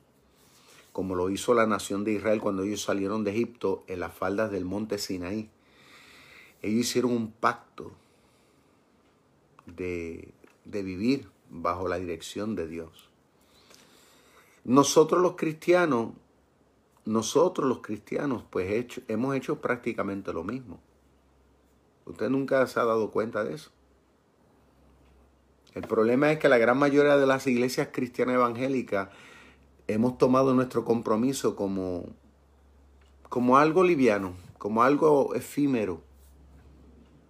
como 0.93 1.15
lo 1.15 1.31
hizo 1.31 1.55
la 1.55 1.67
nación 1.67 2.03
de 2.03 2.15
Israel 2.15 2.41
cuando 2.41 2.65
ellos 2.65 2.83
salieron 2.83 3.23
de 3.23 3.31
Egipto 3.31 3.85
en 3.87 4.01
las 4.01 4.13
faldas 4.13 4.51
del 4.51 4.65
monte 4.65 4.99
Sinaí, 4.99 5.49
ellos 6.61 6.81
hicieron 6.81 7.13
un 7.13 7.31
pacto 7.31 7.93
de, 9.67 10.33
de 10.71 10.83
vivir 10.83 11.29
bajo 11.51 11.89
la 11.89 11.99
dirección 11.99 12.55
de 12.55 12.67
Dios. 12.69 13.09
Nosotros 14.65 15.23
los 15.23 15.37
cristianos, 15.37 16.11
nosotros 17.05 17.67
los 17.67 17.81
cristianos, 17.81 18.45
pues 18.51 19.01
hemos 19.09 19.35
hecho 19.35 19.61
prácticamente 19.61 20.33
lo 20.33 20.45
mismo. 20.45 20.79
Usted 22.05 22.29
nunca 22.29 22.67
se 22.67 22.79
ha 22.81 22.85
dado 22.85 23.11
cuenta 23.11 23.45
de 23.45 23.55
eso. 23.55 23.71
El 25.75 25.83
problema 25.83 26.33
es 26.33 26.39
que 26.39 26.49
la 26.49 26.59
gran 26.59 26.79
mayoría 26.79 27.17
de 27.17 27.27
las 27.27 27.47
iglesias 27.47 27.89
cristianas 27.93 28.35
evangélicas 28.35 29.09
hemos 29.87 30.19
tomado 30.19 30.55
nuestro 30.55 30.85
compromiso 30.85 31.57
como, 31.57 32.07
como 33.29 33.59
algo 33.59 33.85
liviano, 33.85 34.35
como 34.59 34.83
algo 34.83 35.35
efímero. 35.35 36.03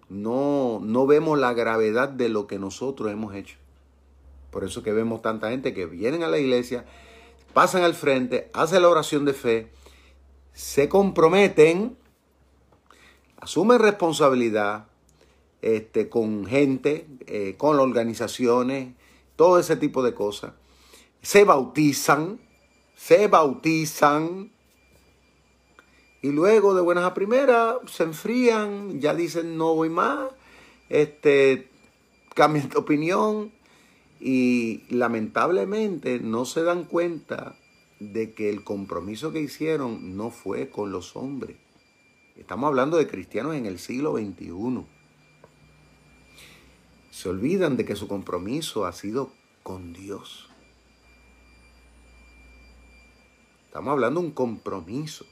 No, 0.09 0.81
no 0.83 1.07
vemos 1.07 1.38
la 1.38 1.53
gravedad 1.53 2.09
de 2.09 2.29
lo 2.29 2.47
que 2.47 2.59
nosotros 2.59 3.11
hemos 3.12 3.35
hecho. 3.35 3.57
Por 4.50 4.65
eso 4.65 4.83
que 4.83 4.93
vemos 4.93 5.23
tanta 5.23 5.50
gente 5.50 5.75
que 5.75 5.87
vienen 5.87 6.23
a 6.23 6.29
la 6.29 6.38
iglesia, 6.38 6.87
pasan 7.53 7.83
al 7.83 7.95
frente, 7.95 8.50
hacen 8.55 8.83
la 8.83 8.88
oración 8.88 9.25
de 9.25 9.35
fe, 9.35 9.71
se 10.53 10.88
comprometen 10.88 11.97
asumen 13.41 13.79
responsabilidad 13.79 14.87
este, 15.62 16.09
con 16.09 16.47
gente, 16.47 17.07
eh, 17.27 17.55
con 17.57 17.77
las 17.77 17.85
organizaciones, 17.85 18.95
todo 19.37 19.59
ese 19.59 19.77
tipo 19.77 20.03
de 20.03 20.15
cosas. 20.15 20.53
Se 21.23 21.45
bautizan, 21.45 22.41
se 22.97 23.29
bautizan 23.29 24.53
y 26.23 26.31
luego 26.31 26.75
de 26.75 26.81
buenas 26.81 27.05
a 27.05 27.15
primeras 27.15 27.77
se 27.87 28.05
enfrían, 28.05 29.01
ya 29.01 29.15
dicen 29.15 29.57
no 29.57 29.75
voy 29.75 29.89
más, 29.89 30.31
este, 30.89 31.69
cambian 32.35 32.69
de 32.69 32.79
opinión 32.79 33.53
y 34.21 34.83
lamentablemente 34.89 36.19
no 36.21 36.45
se 36.45 36.63
dan 36.63 36.85
cuenta 36.85 37.57
de 38.01 38.33
que 38.33 38.51
el 38.51 38.65
compromiso 38.65 39.33
que 39.33 39.41
hicieron 39.41 40.17
no 40.17 40.31
fue 40.31 40.71
con 40.71 40.93
los 40.93 41.17
hombres 41.17 41.57
Estamos 42.39 42.69
hablando 42.69 42.99
de 42.99 43.09
cristianos 43.09 43.57
en 43.57 43.67
el 43.67 43.81
siglo 43.81 44.17
XXI. 44.17 44.85
Se 47.11 47.29
olvidan 47.29 47.77
de 47.77 47.85
que 47.85 47.97
su 47.97 48.07
compromiso 48.07 48.87
ha 48.87 48.93
sido 48.93 49.33
con 49.65 49.93
Dios. 49.93 50.49
Estamos 53.67 53.91
hablando 53.91 54.21
de 54.21 54.27
un 54.29 54.33
compromiso. 54.33 55.27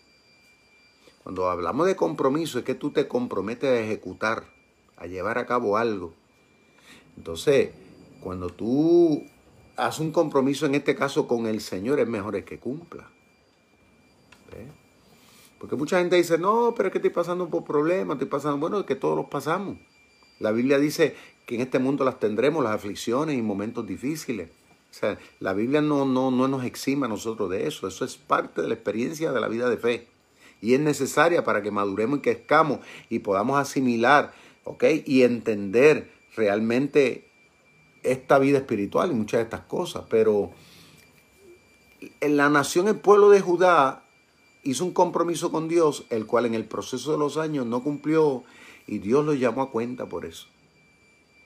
Cuando 1.26 1.50
hablamos 1.50 1.88
de 1.88 1.96
compromiso 1.96 2.60
es 2.60 2.64
que 2.64 2.76
tú 2.76 2.92
te 2.92 3.08
comprometes 3.08 3.68
a 3.68 3.80
ejecutar, 3.80 4.44
a 4.96 5.06
llevar 5.06 5.38
a 5.38 5.44
cabo 5.44 5.76
algo. 5.76 6.14
Entonces, 7.16 7.70
cuando 8.20 8.48
tú 8.48 9.24
haces 9.76 9.98
un 9.98 10.12
compromiso, 10.12 10.66
en 10.66 10.76
este 10.76 10.94
caso 10.94 11.26
con 11.26 11.48
el 11.48 11.60
Señor, 11.60 11.98
es 11.98 12.06
mejor 12.06 12.44
que 12.44 12.60
cumpla. 12.60 13.10
Porque 15.58 15.74
mucha 15.74 15.98
gente 15.98 16.14
dice, 16.14 16.38
no, 16.38 16.74
pero 16.76 16.90
es 16.90 16.92
que 16.92 16.98
estoy 16.98 17.10
pasando 17.10 17.48
por 17.48 17.64
problemas, 17.64 18.14
estoy 18.14 18.28
pasando, 18.28 18.58
bueno, 18.58 18.78
es 18.78 18.86
que 18.86 18.94
todos 18.94 19.16
los 19.16 19.26
pasamos. 19.26 19.78
La 20.38 20.52
Biblia 20.52 20.78
dice 20.78 21.16
que 21.44 21.56
en 21.56 21.62
este 21.62 21.80
mundo 21.80 22.04
las 22.04 22.20
tendremos, 22.20 22.62
las 22.62 22.76
aflicciones 22.76 23.36
y 23.36 23.42
momentos 23.42 23.84
difíciles. 23.84 24.48
O 24.92 24.94
sea, 24.94 25.18
la 25.40 25.54
Biblia 25.54 25.80
no, 25.80 26.04
no, 26.04 26.30
no 26.30 26.46
nos 26.46 26.64
exima 26.64 27.06
a 27.06 27.08
nosotros 27.08 27.50
de 27.50 27.66
eso. 27.66 27.88
Eso 27.88 28.04
es 28.04 28.16
parte 28.16 28.62
de 28.62 28.68
la 28.68 28.74
experiencia 28.74 29.32
de 29.32 29.40
la 29.40 29.48
vida 29.48 29.68
de 29.68 29.76
fe. 29.76 30.15
Y 30.66 30.74
es 30.74 30.80
necesaria 30.80 31.44
para 31.44 31.62
que 31.62 31.70
maduremos 31.70 32.18
y 32.18 32.22
crezcamos 32.22 32.80
y 33.08 33.20
podamos 33.20 33.56
asimilar, 33.56 34.32
¿ok? 34.64 34.82
Y 35.04 35.22
entender 35.22 36.10
realmente 36.34 37.28
esta 38.02 38.40
vida 38.40 38.58
espiritual 38.58 39.12
y 39.12 39.14
muchas 39.14 39.38
de 39.38 39.44
estas 39.44 39.60
cosas. 39.60 40.06
Pero 40.10 40.50
en 42.20 42.36
la 42.36 42.50
nación, 42.50 42.88
el 42.88 42.96
pueblo 42.96 43.30
de 43.30 43.40
Judá, 43.40 44.02
hizo 44.64 44.84
un 44.84 44.92
compromiso 44.92 45.52
con 45.52 45.68
Dios, 45.68 46.04
el 46.10 46.26
cual 46.26 46.46
en 46.46 46.54
el 46.54 46.64
proceso 46.64 47.12
de 47.12 47.18
los 47.18 47.36
años 47.36 47.64
no 47.64 47.84
cumplió 47.84 48.42
y 48.88 48.98
Dios 48.98 49.24
lo 49.24 49.34
llamó 49.34 49.62
a 49.62 49.70
cuenta 49.70 50.06
por 50.06 50.24
eso. 50.24 50.48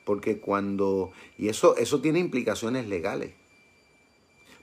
Porque 0.06 0.38
cuando, 0.38 1.12
y 1.36 1.48
eso, 1.48 1.76
eso 1.76 2.00
tiene 2.00 2.20
implicaciones 2.20 2.88
legales. 2.88 3.34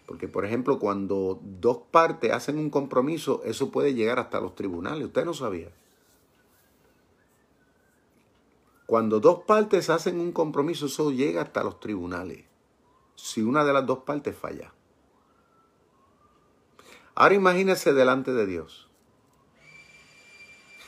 Porque, 0.07 0.29
por 0.29 0.45
ejemplo, 0.45 0.79
cuando 0.79 1.39
dos 1.43 1.79
partes 1.91 2.31
hacen 2.31 2.57
un 2.57 2.69
compromiso, 2.69 3.43
eso 3.43 3.69
puede 3.69 3.93
llegar 3.93 4.19
hasta 4.19 4.39
los 4.39 4.55
tribunales. 4.55 5.05
Usted 5.05 5.25
no 5.25 5.33
sabía. 5.33 5.69
Cuando 8.85 9.19
dos 9.19 9.43
partes 9.43 9.89
hacen 9.89 10.21
un 10.21 10.31
compromiso, 10.31 10.85
eso 10.85 11.11
llega 11.11 11.41
hasta 11.41 11.61
los 11.61 11.81
tribunales. 11.81 12.45
Si 13.15 13.41
una 13.41 13.65
de 13.65 13.73
las 13.73 13.85
dos 13.85 13.99
partes 13.99 14.33
falla. 14.35 14.71
Ahora 17.13 17.35
imagínese 17.35 17.91
delante 17.91 18.31
de 18.31 18.45
Dios. 18.45 18.87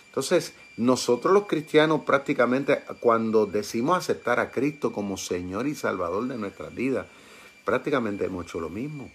Entonces, 0.07 0.53
nosotros 0.77 1.33
los 1.33 1.47
cristianos 1.47 2.01
prácticamente 2.05 2.83
cuando 3.01 3.45
decimos 3.45 3.97
aceptar 3.97 4.39
a 4.39 4.51
Cristo 4.51 4.93
como 4.93 5.17
Señor 5.17 5.67
y 5.67 5.75
Salvador 5.75 6.25
de 6.27 6.37
nuestras 6.37 6.73
vidas, 6.73 7.07
prácticamente 7.69 8.25
hemos 8.25 8.47
hecho 8.47 8.59
lo 8.59 8.69
mismo. 8.69 9.11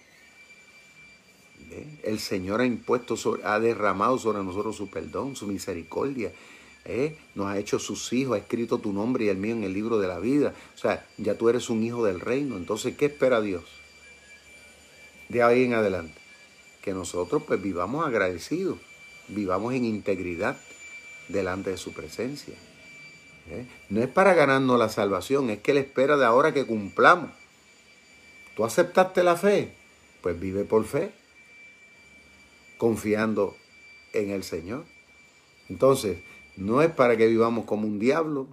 El 2.05 2.21
Señor 2.21 2.61
ha 2.61 2.65
impuesto, 2.65 3.17
ha 3.43 3.59
derramado 3.59 4.17
sobre 4.17 4.45
nosotros 4.45 4.77
su 4.77 4.89
perdón, 4.89 5.35
su 5.35 5.49
misericordia. 5.49 6.31
¿eh? 6.85 7.19
Nos 7.35 7.49
ha 7.49 7.59
hecho 7.59 7.81
sus 7.81 8.13
hijos, 8.13 8.37
ha 8.37 8.39
escrito 8.39 8.79
tu 8.79 8.93
nombre 8.93 9.25
y 9.25 9.29
el 9.29 9.39
mío 9.39 9.57
en 9.57 9.65
el 9.65 9.73
libro 9.73 9.99
de 9.99 10.07
la 10.07 10.21
vida. 10.21 10.55
O 10.73 10.79
sea, 10.79 11.05
ya 11.19 11.37
tú 11.37 11.49
eres 11.49 11.69
un 11.69 11.83
hijo 11.83 12.05
del 12.05 12.21
reino. 12.21 12.57
Entonces, 12.57 12.97
¿qué 12.97 13.07
espera 13.07 13.41
Dios? 13.41 13.65
De 15.29 15.43
ahí 15.43 15.65
en 15.65 15.75
adelante 15.75 16.21
que 16.81 16.93
nosotros 16.93 17.43
pues 17.45 17.61
vivamos 17.61 18.07
agradecidos, 18.07 18.79
vivamos 19.27 19.75
en 19.75 19.85
integridad 19.85 20.57
delante 21.27 21.71
de 21.71 21.77
su 21.77 21.93
presencia. 21.93 22.55
No 23.89 24.01
es 24.01 24.09
para 24.09 24.33
ganarnos 24.35 24.79
la 24.79 24.89
salvación, 24.91 25.51
es 25.51 25.59
que 25.59 25.73
Él 25.73 25.79
espera 25.79 26.17
de 26.17 26.25
ahora 26.25 26.55
que 26.55 26.65
cumplamos. 26.65 27.31
¿Tú 28.57 28.65
aceptaste 28.65 29.23
la 29.23 29.37
fe? 29.37 29.75
Pues 30.23 30.39
vive 30.39 30.65
por 30.65 30.85
fe, 30.85 31.13
confiando 32.79 33.57
en 34.13 34.31
el 34.31 34.45
Señor. 34.45 34.85
Entonces, 35.69 36.19
no 36.57 36.83
es 36.83 36.91
para 36.91 37.17
que 37.17 37.27
vivamos 37.27 37.65
como 37.65 37.87
un 37.87 37.99
diablo. 37.99 38.49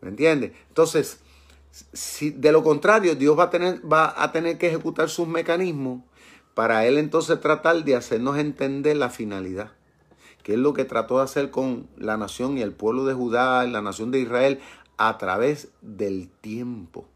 ¿Me 0.00 0.08
entiendes? 0.08 0.52
Entonces, 0.68 1.20
si 1.92 2.30
de 2.30 2.52
lo 2.52 2.62
contrario, 2.62 3.14
Dios 3.14 3.38
va 3.38 3.44
a 3.44 3.50
tener, 3.50 3.80
va 3.90 4.14
a 4.22 4.32
tener 4.32 4.58
que 4.58 4.68
ejecutar 4.68 5.08
sus 5.08 5.28
mecanismos 5.28 6.02
para 6.54 6.86
él 6.86 6.98
entonces 6.98 7.40
tratar 7.40 7.84
de 7.84 7.94
hacernos 7.94 8.36
entender 8.36 8.96
la 8.96 9.10
finalidad, 9.10 9.70
que 10.42 10.54
es 10.54 10.58
lo 10.58 10.74
que 10.74 10.84
trató 10.84 11.18
de 11.18 11.22
hacer 11.22 11.52
con 11.52 11.88
la 11.96 12.16
nación 12.16 12.58
y 12.58 12.62
el 12.62 12.72
pueblo 12.72 13.04
de 13.04 13.14
Judá, 13.14 13.64
la 13.64 13.80
nación 13.80 14.10
de 14.10 14.18
Israel, 14.18 14.58
a 14.96 15.18
través 15.18 15.68
del 15.82 16.28
tiempo. 16.40 17.06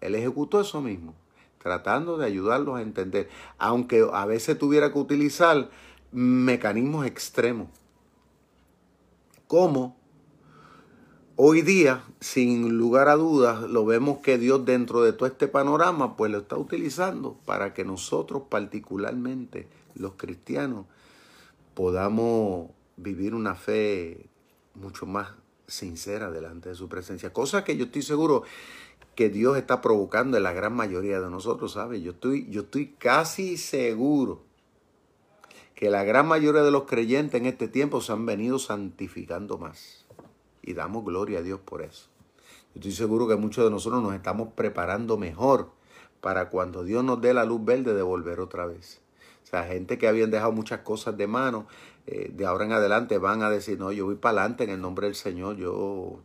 Él 0.00 0.14
ejecutó 0.14 0.60
eso 0.60 0.80
mismo, 0.80 1.14
tratando 1.58 2.16
de 2.16 2.26
ayudarlos 2.26 2.78
a 2.78 2.82
entender, 2.82 3.28
aunque 3.58 4.06
a 4.12 4.26
veces 4.26 4.58
tuviera 4.58 4.92
que 4.92 4.98
utilizar 4.98 5.70
mecanismos 6.12 7.06
extremos, 7.06 7.68
como 9.46 10.00
Hoy 11.42 11.62
día, 11.62 12.04
sin 12.20 12.76
lugar 12.76 13.08
a 13.08 13.16
dudas, 13.16 13.62
lo 13.62 13.86
vemos 13.86 14.18
que 14.18 14.36
Dios 14.36 14.66
dentro 14.66 15.00
de 15.00 15.14
todo 15.14 15.26
este 15.26 15.48
panorama, 15.48 16.14
pues 16.14 16.30
lo 16.30 16.36
está 16.36 16.58
utilizando 16.58 17.40
para 17.46 17.72
que 17.72 17.82
nosotros, 17.82 18.42
particularmente 18.50 19.66
los 19.94 20.16
cristianos, 20.18 20.84
podamos 21.72 22.72
vivir 22.98 23.34
una 23.34 23.54
fe 23.54 24.28
mucho 24.74 25.06
más 25.06 25.28
sincera 25.66 26.30
delante 26.30 26.68
de 26.68 26.74
su 26.74 26.90
presencia. 26.90 27.32
Cosa 27.32 27.64
que 27.64 27.74
yo 27.74 27.86
estoy 27.86 28.02
seguro 28.02 28.42
que 29.14 29.28
Dios 29.28 29.56
está 29.56 29.80
provocando 29.80 30.36
en 30.36 30.42
la 30.42 30.52
gran 30.52 30.74
mayoría 30.74 31.20
de 31.20 31.30
nosotros, 31.30 31.72
¿sabe? 31.72 32.00
Yo 32.00 32.12
estoy, 32.12 32.48
yo 32.50 32.62
estoy 32.62 32.94
casi 32.98 33.56
seguro 33.56 34.42
que 35.74 35.90
la 35.90 36.04
gran 36.04 36.28
mayoría 36.28 36.62
de 36.62 36.70
los 36.70 36.84
creyentes 36.84 37.40
en 37.40 37.46
este 37.46 37.68
tiempo 37.68 38.00
se 38.00 38.12
han 38.12 38.26
venido 38.26 38.58
santificando 38.58 39.58
más 39.58 40.06
y 40.62 40.74
damos 40.74 41.04
gloria 41.04 41.38
a 41.38 41.42
Dios 41.42 41.60
por 41.60 41.82
eso. 41.82 42.08
Yo 42.74 42.80
estoy 42.80 42.92
seguro 42.92 43.26
que 43.26 43.36
muchos 43.36 43.64
de 43.64 43.70
nosotros 43.70 44.02
nos 44.02 44.14
estamos 44.14 44.48
preparando 44.54 45.16
mejor 45.16 45.70
para 46.20 46.50
cuando 46.50 46.84
Dios 46.84 47.02
nos 47.02 47.20
dé 47.20 47.34
la 47.34 47.44
luz 47.44 47.64
verde 47.64 47.94
de 47.94 48.02
volver 48.02 48.40
otra 48.40 48.66
vez. 48.66 49.00
Sea, 49.50 49.64
gente 49.64 49.98
que 49.98 50.06
habían 50.06 50.30
dejado 50.30 50.52
muchas 50.52 50.80
cosas 50.80 51.16
de 51.16 51.26
mano, 51.26 51.66
eh, 52.06 52.30
de 52.32 52.46
ahora 52.46 52.66
en 52.66 52.72
adelante 52.72 53.18
van 53.18 53.42
a 53.42 53.50
decir, 53.50 53.80
no, 53.80 53.90
yo 53.90 54.06
voy 54.06 54.14
para 54.14 54.42
adelante 54.42 54.62
en 54.62 54.70
el 54.70 54.80
nombre 54.80 55.08
del 55.08 55.16
Señor, 55.16 55.56
yo 55.56 56.20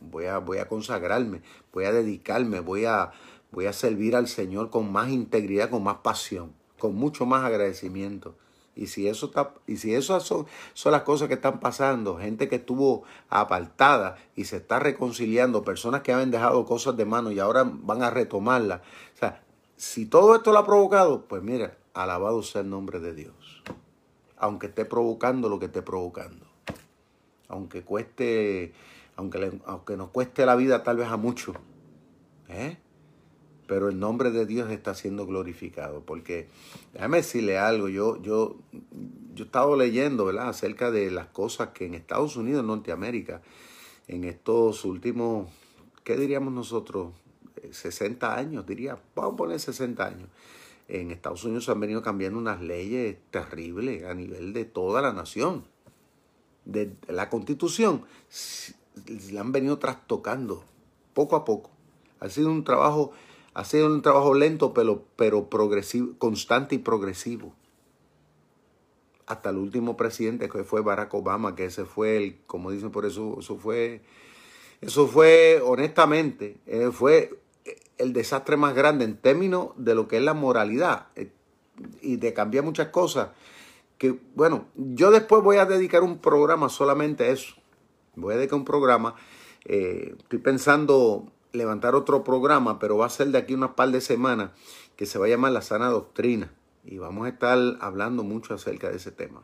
voy, 0.00 0.24
a, 0.24 0.38
voy 0.38 0.58
a 0.58 0.66
consagrarme, 0.66 1.42
voy 1.70 1.84
a 1.84 1.92
dedicarme, 1.92 2.60
voy 2.60 2.86
a, 2.86 3.10
voy 3.52 3.66
a 3.66 3.74
servir 3.74 4.16
al 4.16 4.26
Señor 4.26 4.70
con 4.70 4.90
más 4.90 5.10
integridad, 5.10 5.68
con 5.68 5.82
más 5.82 5.98
pasión, 5.98 6.54
con 6.78 6.94
mucho 6.94 7.26
más 7.26 7.44
agradecimiento. 7.44 8.34
Y 8.74 8.86
si 8.86 9.06
eso 9.06 9.26
está, 9.26 9.52
y 9.66 9.76
si 9.76 9.94
esas 9.94 10.22
son, 10.22 10.46
son 10.72 10.92
las 10.92 11.02
cosas 11.02 11.28
que 11.28 11.34
están 11.34 11.60
pasando, 11.60 12.16
gente 12.16 12.48
que 12.48 12.56
estuvo 12.56 13.04
apartada 13.28 14.16
y 14.34 14.44
se 14.44 14.56
está 14.56 14.78
reconciliando, 14.78 15.62
personas 15.62 16.00
que 16.00 16.12
habían 16.12 16.30
dejado 16.30 16.64
cosas 16.64 16.96
de 16.96 17.04
mano 17.04 17.30
y 17.32 17.38
ahora 17.38 17.64
van 17.66 18.02
a 18.02 18.08
retomarlas. 18.08 18.80
O 19.14 19.18
sea, 19.18 19.42
si 19.76 20.06
todo 20.06 20.34
esto 20.34 20.52
lo 20.52 20.58
ha 20.58 20.66
provocado, 20.66 21.26
pues 21.26 21.42
mira, 21.42 21.76
alabado 22.02 22.42
sea 22.42 22.62
el 22.62 22.70
nombre 22.70 23.00
de 23.00 23.14
Dios. 23.14 23.62
Aunque 24.36 24.66
esté 24.66 24.84
provocando 24.84 25.48
lo 25.48 25.58
que 25.58 25.66
esté 25.66 25.82
provocando. 25.82 26.46
Aunque 27.48 27.82
cueste, 27.82 28.72
aunque, 29.16 29.60
aunque 29.66 29.96
nos 29.96 30.10
cueste 30.10 30.46
la 30.46 30.56
vida 30.56 30.82
tal 30.82 30.98
vez 30.98 31.08
a 31.08 31.16
muchos. 31.16 31.56
¿eh? 32.48 32.76
pero 33.66 33.88
el 33.88 33.98
nombre 33.98 34.30
de 34.30 34.46
Dios 34.46 34.70
está 34.70 34.94
siendo 34.94 35.26
glorificado. 35.26 36.02
Porque, 36.04 36.48
déjame 36.92 37.18
decirle 37.18 37.58
algo, 37.58 37.88
yo, 37.88 38.20
yo, 38.22 38.56
yo 39.34 39.44
he 39.44 39.46
estado 39.46 39.76
leyendo 39.76 40.24
¿verdad? 40.24 40.48
acerca 40.48 40.90
de 40.90 41.10
las 41.10 41.26
cosas 41.26 41.70
que 41.70 41.86
en 41.86 41.94
Estados 41.94 42.36
Unidos, 42.36 42.60
en 42.60 42.68
Norteamérica, 42.68 43.42
en 44.08 44.24
estos 44.24 44.84
últimos, 44.84 45.48
¿qué 46.04 46.16
diríamos 46.16 46.52
nosotros? 46.52 47.12
60 47.70 48.26
eh, 48.26 48.40
años, 48.40 48.66
diría, 48.66 48.98
vamos 49.14 49.34
a 49.34 49.36
poner 49.36 49.60
60 49.60 50.06
años. 50.06 50.28
En 50.88 51.10
Estados 51.10 51.44
Unidos 51.44 51.64
se 51.64 51.72
han 51.72 51.80
venido 51.80 52.02
cambiando 52.02 52.38
unas 52.38 52.60
leyes 52.60 53.16
terribles 53.30 54.04
a 54.04 54.14
nivel 54.14 54.52
de 54.52 54.64
toda 54.64 55.02
la 55.02 55.12
nación. 55.12 55.64
De 56.64 56.92
la 57.08 57.28
constitución 57.28 58.04
la 59.30 59.40
han 59.40 59.52
venido 59.52 59.78
trastocando 59.78 60.64
poco 61.14 61.36
a 61.36 61.44
poco. 61.44 61.70
Ha 62.20 62.28
sido 62.28 62.50
un 62.50 62.64
trabajo 62.64 63.12
ha 63.56 63.64
sido 63.64 63.86
un 63.86 64.02
trabajo 64.02 64.34
lento, 64.34 64.74
pero, 64.74 65.06
pero 65.16 65.48
progresivo, 65.48 66.12
constante 66.18 66.74
y 66.74 66.78
progresivo. 66.78 67.54
Hasta 69.24 69.48
el 69.48 69.56
último 69.56 69.96
presidente 69.96 70.50
que 70.50 70.62
fue 70.62 70.82
Barack 70.82 71.14
Obama, 71.14 71.56
que 71.56 71.64
ese 71.64 71.86
fue 71.86 72.18
el, 72.18 72.38
como 72.46 72.70
dicen 72.70 72.90
por 72.90 73.06
eso, 73.06 73.38
eso 73.40 73.56
fue, 73.56 74.02
eso 74.82 75.06
fue, 75.06 75.62
honestamente, 75.64 76.58
eh, 76.66 76.90
fue 76.92 77.40
el 77.98 78.12
desastre 78.12 78.56
más 78.56 78.74
grande 78.74 79.04
en 79.04 79.16
términos 79.16 79.70
de 79.76 79.94
lo 79.94 80.08
que 80.08 80.18
es 80.18 80.22
la 80.22 80.34
moralidad 80.34 81.08
eh, 81.16 81.30
y 82.02 82.16
de 82.16 82.32
cambiar 82.32 82.64
muchas 82.64 82.88
cosas. 82.88 83.30
Que 83.98 84.18
bueno, 84.34 84.66
yo 84.76 85.10
después 85.10 85.42
voy 85.42 85.56
a 85.56 85.64
dedicar 85.64 86.02
un 86.02 86.18
programa 86.18 86.68
solamente 86.68 87.24
a 87.24 87.28
eso. 87.28 87.54
Voy 88.14 88.34
a 88.34 88.36
dedicar 88.36 88.58
un 88.58 88.64
programa. 88.64 89.14
Eh, 89.64 90.14
estoy 90.18 90.38
pensando 90.38 91.26
levantar 91.52 91.94
otro 91.94 92.22
programa, 92.22 92.78
pero 92.78 92.98
va 92.98 93.06
a 93.06 93.10
ser 93.10 93.28
de 93.28 93.38
aquí 93.38 93.54
unas 93.54 93.70
par 93.70 93.90
de 93.90 94.00
semanas, 94.00 94.50
que 94.96 95.06
se 95.06 95.18
va 95.18 95.26
a 95.26 95.28
llamar 95.28 95.52
La 95.52 95.62
Sana 95.62 95.88
Doctrina. 95.88 96.52
Y 96.84 96.98
vamos 96.98 97.26
a 97.26 97.30
estar 97.30 97.58
hablando 97.80 98.22
mucho 98.22 98.54
acerca 98.54 98.90
de 98.90 98.96
ese 98.96 99.10
tema. 99.10 99.42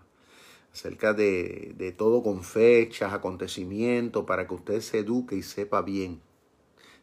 Acerca 0.73 1.13
de, 1.13 1.75
de 1.77 1.93
todo 1.93 2.23
con 2.23 2.45
fechas, 2.45 3.13
acontecimientos, 3.13 4.25
para 4.25 4.47
que 4.47 4.55
usted 4.55 4.81
se 4.81 5.01
eduque 5.01 5.37
y 5.37 5.43
sepa 5.43 5.83
bien 5.83 6.21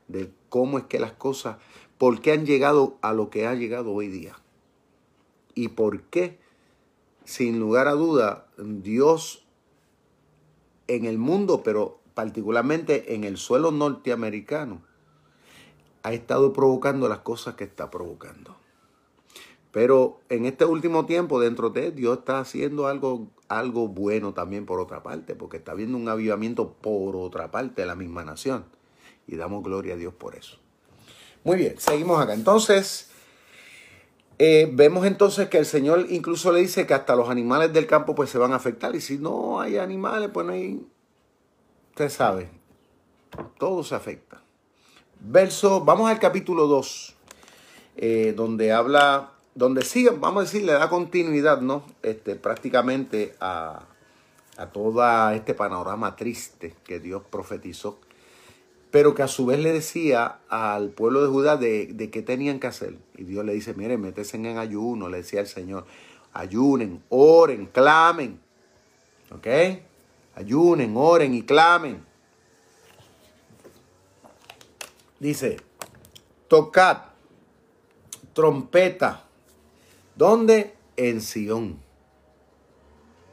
de 0.10 0.30
cómo 0.50 0.78
es 0.78 0.84
que 0.86 1.00
las 1.00 1.14
cosas, 1.14 1.58
por 1.98 2.20
qué 2.20 2.34
han 2.34 2.46
llegado 2.46 2.98
a 3.02 3.14
lo 3.14 3.30
que 3.30 3.48
ha 3.48 3.56
llegado 3.56 3.94
hoy 3.94 4.10
día. 4.10 4.36
Y 5.56 5.70
por 5.70 6.02
qué, 6.04 6.38
sin 7.24 7.60
lugar 7.60 7.88
a 7.88 7.94
duda, 7.94 8.48
Dios 8.58 9.46
en 10.88 11.06
el 11.06 11.18
mundo, 11.18 11.62
pero 11.64 12.00
particularmente 12.14 13.14
en 13.14 13.24
el 13.24 13.38
suelo 13.38 13.72
norteamericano, 13.72 14.82
ha 16.04 16.14
estado 16.14 16.52
provocando 16.54 17.08
las 17.08 17.20
cosas 17.20 17.56
que 17.56 17.64
está 17.64 17.92
provocando. 17.92 18.58
Pero 19.72 20.20
en 20.30 20.46
este 20.46 20.66
último 20.66 21.06
tiempo, 21.06 21.40
dentro 21.40 21.70
de 21.70 21.92
Dios 21.92 22.20
está 22.20 22.40
haciendo 22.40 22.88
algo, 22.88 23.28
algo 23.50 23.88
bueno 23.88 24.34
también 24.34 24.66
por 24.66 24.80
otra 24.80 25.04
parte, 25.04 25.36
porque 25.36 25.58
está 25.58 25.74
habiendo 25.74 25.98
un 25.98 26.10
avivamiento 26.10 26.74
por 26.74 27.16
otra 27.16 27.52
parte 27.52 27.82
de 27.82 27.88
la 27.88 27.96
misma 27.96 28.24
nación. 28.24 28.66
Y 29.30 29.36
damos 29.36 29.64
gloria 29.64 29.94
a 29.94 29.98
Dios 29.98 30.14
por 30.14 30.36
eso. 30.36 30.58
Muy 31.44 31.58
bien, 31.58 31.76
seguimos 31.80 32.20
acá. 32.22 32.34
Entonces, 32.34 33.10
Eh, 34.42 34.70
vemos 34.72 35.06
entonces 35.06 35.50
que 35.50 35.58
el 35.58 35.66
Señor 35.66 36.06
incluso 36.10 36.54
le 36.54 36.62
dice 36.62 36.88
que 36.88 36.94
hasta 36.94 37.14
los 37.14 37.28
animales 37.30 37.74
del 37.74 37.86
campo 37.86 38.16
pues 38.16 38.30
se 38.30 38.38
van 38.38 38.54
a 38.54 38.56
afectar. 38.56 38.96
Y 38.96 39.02
si 39.02 39.18
no 39.18 39.60
hay 39.60 39.78
animales, 39.78 40.30
pues 40.34 40.48
no 40.48 40.54
hay... 40.54 40.82
Usted 41.90 42.10
sabe, 42.10 42.50
todo 43.58 43.84
se 43.84 43.96
afecta. 43.96 44.42
Verso, 45.20 45.84
vamos 45.84 46.10
al 46.10 46.20
capítulo 46.20 46.68
2, 46.68 47.16
eh, 47.98 48.34
donde 48.34 48.72
habla, 48.72 49.32
donde 49.56 49.84
sigue, 49.84 50.12
vamos 50.12 50.44
a 50.44 50.46
decir, 50.46 50.64
le 50.64 50.72
da 50.72 50.88
continuidad, 50.88 51.60
¿no? 51.60 51.84
Este, 52.02 52.38
prácticamente 52.38 53.36
a, 53.42 53.82
a 54.56 54.68
todo 54.68 55.32
este 55.32 55.54
panorama 55.54 56.16
triste 56.16 56.78
que 56.86 57.02
Dios 57.02 57.24
profetizó 57.30 58.00
pero 58.92 59.14
que 59.14 59.22
a 59.22 59.28
su 59.28 59.46
vez 59.46 59.60
le 59.60 59.72
decía 59.72 60.40
al 60.50 60.90
pueblo 60.90 61.22
de 61.22 61.28
Judá 61.28 61.58
de, 61.58 62.10
qué 62.12 62.22
tenían 62.22 62.60
que 62.60 62.68
hacer. 62.68 62.98
Y 63.16 63.24
Dios 63.24 63.46
le 63.46 63.54
dice, 63.54 63.74
miren, 63.76 64.02
métese 64.02 64.38
en 64.38 64.58
ayuno, 64.58 65.10
le 65.10 65.18
decía 65.18 65.42
el 65.42 65.48
Señor, 65.48 65.86
ayunen, 66.34 67.04
oren, 67.10 67.68
clamen. 67.68 68.40
¿Ok? 69.32 69.48
Ayunen, 70.36 70.94
oren 70.98 71.36
y 71.36 71.44
clamen. 71.44 72.04
Dice, 75.20 75.58
tocad 76.48 77.10
trompeta. 78.34 79.26
¿Dónde? 80.16 80.76
En 80.96 81.22
Sión. 81.22 81.80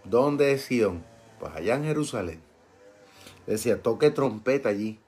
¿Dónde 0.04 0.52
es 0.52 0.62
Sión? 0.62 1.04
Pues 1.40 1.54
allá 1.54 1.76
en 1.76 1.84
Jerusalén. 1.84 2.42
Decía, 3.46 3.82
toque 3.82 4.10
trompeta 4.10 4.68
allí 4.68 4.98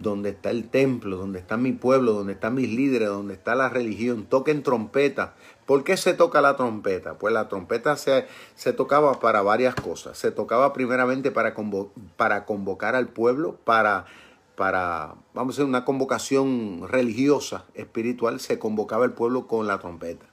donde 0.00 0.30
está 0.30 0.50
el 0.50 0.68
templo, 0.68 1.16
donde 1.16 1.38
está 1.38 1.56
mi 1.56 1.72
pueblo, 1.72 2.12
donde 2.12 2.32
están 2.32 2.54
mis 2.54 2.70
líderes, 2.70 3.08
donde 3.08 3.34
está 3.34 3.54
la 3.54 3.68
religión. 3.68 4.24
Toquen 4.24 4.62
trompeta. 4.62 5.34
¿Por 5.66 5.84
qué 5.84 5.96
se 5.96 6.14
toca 6.14 6.40
la 6.40 6.56
trompeta? 6.56 7.18
Pues 7.18 7.34
la 7.34 7.48
trompeta 7.48 7.96
se, 7.96 8.26
se 8.54 8.72
tocaba 8.72 9.20
para 9.20 9.42
varias 9.42 9.74
cosas. 9.74 10.16
Se 10.18 10.30
tocaba 10.30 10.72
primeramente 10.72 11.30
para, 11.30 11.54
para 12.16 12.46
convocar 12.46 12.96
al 12.96 13.08
pueblo, 13.08 13.56
para, 13.64 14.06
para, 14.56 15.14
vamos 15.34 15.54
a 15.54 15.56
decir, 15.56 15.68
una 15.68 15.84
convocación 15.84 16.88
religiosa, 16.88 17.66
espiritual. 17.74 18.40
Se 18.40 18.58
convocaba 18.58 19.04
el 19.04 19.12
pueblo 19.12 19.46
con 19.46 19.66
la 19.66 19.78
trompeta. 19.78 20.26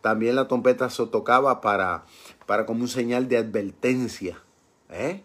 También 0.00 0.36
la 0.36 0.48
trompeta 0.48 0.90
se 0.90 1.06
tocaba 1.06 1.60
para, 1.60 2.04
para 2.46 2.66
como 2.66 2.82
un 2.82 2.88
señal 2.88 3.28
de 3.28 3.38
advertencia. 3.38 4.38
¿eh? 4.90 5.22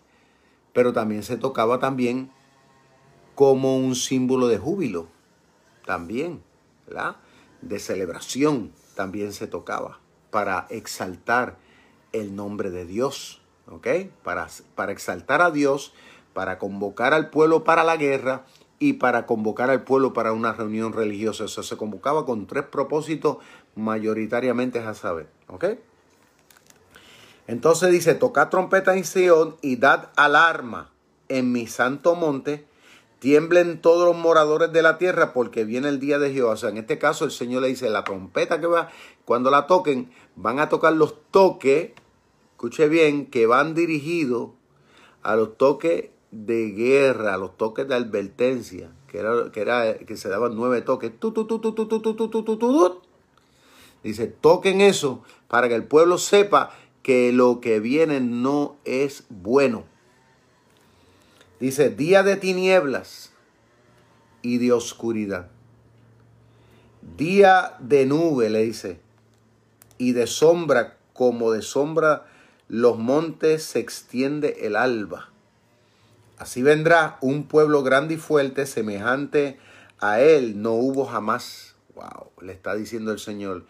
Pero 0.74 0.94
también 0.94 1.24
se 1.24 1.38
tocaba 1.38 1.80
también 1.80 2.32
como 3.40 3.78
un 3.78 3.96
símbolo 3.96 4.50
de 4.50 4.58
júbilo 4.58 5.08
también, 5.86 6.44
¿verdad? 6.86 7.16
De 7.62 7.80
celebración 7.80 8.74
también 8.96 9.32
se 9.32 9.48
tocaba 9.48 10.02
para 10.30 10.68
exaltar 10.70 11.56
el 12.12 12.36
nombre 12.36 12.70
de 12.70 12.84
Dios, 12.84 13.42
¿ok? 13.72 13.88
Para, 14.24 14.50
para 14.76 14.92
exaltar 14.92 15.42
a 15.42 15.52
Dios, 15.52 15.94
para 16.34 16.58
convocar 16.58 17.14
al 17.14 17.30
pueblo 17.30 17.64
para 17.64 17.86
la 17.86 17.96
guerra 17.96 18.44
y 18.78 18.94
para 18.96 19.26
convocar 19.26 19.70
al 19.70 19.86
pueblo 19.86 20.12
para 20.12 20.34
una 20.34 20.52
reunión 20.52 20.92
religiosa. 20.92 21.46
Eso 21.46 21.64
se 21.64 21.78
convocaba 21.78 22.26
con 22.26 22.46
tres 22.46 22.66
propósitos 22.66 23.38
mayoritariamente 23.74 24.80
a 24.80 24.94
saber, 24.94 25.30
¿ok? 25.48 25.64
Entonces 27.48 27.90
dice, 27.90 28.16
toca 28.16 28.50
trompeta 28.50 28.98
en 28.98 29.06
Sion 29.06 29.56
y 29.62 29.78
dad 29.78 30.10
alarma 30.18 30.92
en 31.30 31.54
mi 31.54 31.68
santo 31.68 32.16
monte 32.16 32.68
tiemblen 33.20 33.82
todos 33.82 34.08
los 34.08 34.18
moradores 34.18 34.72
de 34.72 34.82
la 34.82 34.98
tierra 34.98 35.34
porque 35.34 35.66
viene 35.66 35.90
el 35.90 36.00
día 36.00 36.20
de 36.20 36.34
Jehová. 36.34 36.54
O 36.54 36.58
sea, 36.58 36.70
en 36.70 36.78
este 36.78 36.98
caso 36.98 37.26
el 37.26 37.32
Señor 37.32 37.62
le 37.62 37.68
dice, 37.68 37.90
la 37.90 38.04
trompeta 38.04 38.60
que 38.60 38.68
va, 38.68 38.90
cuando 39.26 39.52
la 39.52 39.68
toquen, 39.68 40.12
van 40.36 40.60
a 40.60 40.70
tocar 40.70 40.94
los 40.94 41.16
toques, 41.32 41.92
escuche 42.52 42.88
bien, 42.88 43.28
que 43.28 43.46
van 43.46 43.76
dirigidos 43.76 44.52
a 45.22 45.36
los 45.36 45.58
toques 45.58 46.10
de 46.32 46.72
guerra, 46.72 47.34
a 47.34 47.38
los 47.38 47.58
toques 47.58 47.88
de 47.88 47.96
advertencia, 47.96 48.92
que 49.08 49.20
era 49.20 49.52
que, 49.52 49.62
era, 49.62 49.98
que 49.98 50.18
se 50.18 50.30
daban 50.30 50.56
nueve 50.56 50.82
toques. 50.82 51.12
Dice, 54.04 54.28
toquen 54.28 54.82
eso 54.82 55.24
para 55.48 55.68
que 55.68 55.76
el 55.76 55.84
pueblo 55.84 56.18
sepa 56.18 56.72
que 57.02 57.34
lo 57.34 57.60
que 57.60 57.80
viene 57.80 58.22
no 58.22 58.78
es 58.86 59.26
bueno. 59.30 59.84
Dice, 61.60 61.90
día 61.90 62.24
de 62.24 62.38
tinieblas 62.38 63.32
y 64.42 64.60
de 64.60 64.72
oscuridad. 64.72 65.50
Día 67.18 67.76
de 67.80 68.06
nube, 68.06 68.50
le 68.50 68.64
dice, 68.64 69.00
y 69.98 70.14
de 70.14 70.28
sombra, 70.28 70.98
como 71.14 71.52
de 71.52 71.62
sombra 71.62 72.26
los 72.70 72.98
montes 72.98 73.64
se 73.64 73.80
extiende 73.80 74.60
el 74.62 74.76
alba. 74.76 75.30
Así 76.38 76.62
vendrá 76.62 77.18
un 77.20 77.44
pueblo 77.44 77.84
grande 77.84 78.14
y 78.14 78.18
fuerte, 78.18 78.66
semejante 78.66 79.60
a 80.00 80.22
él, 80.22 80.62
no 80.62 80.74
hubo 80.74 81.06
jamás. 81.06 81.76
Wow, 81.96 82.32
le 82.42 82.54
está 82.54 82.76
diciendo 82.76 83.12
el 83.12 83.20
Señor, 83.20 83.66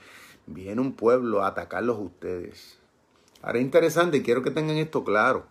viene 0.45 0.81
un 0.81 0.93
pueblo 0.93 1.43
a 1.43 1.47
atacarlos 1.47 1.97
ustedes. 1.97 2.77
Ahora 3.41 3.57
es 3.57 3.65
interesante 3.65 4.21
quiero 4.21 4.43
que 4.43 4.51
tengan 4.51 4.77
esto 4.77 5.03
claro, 5.03 5.47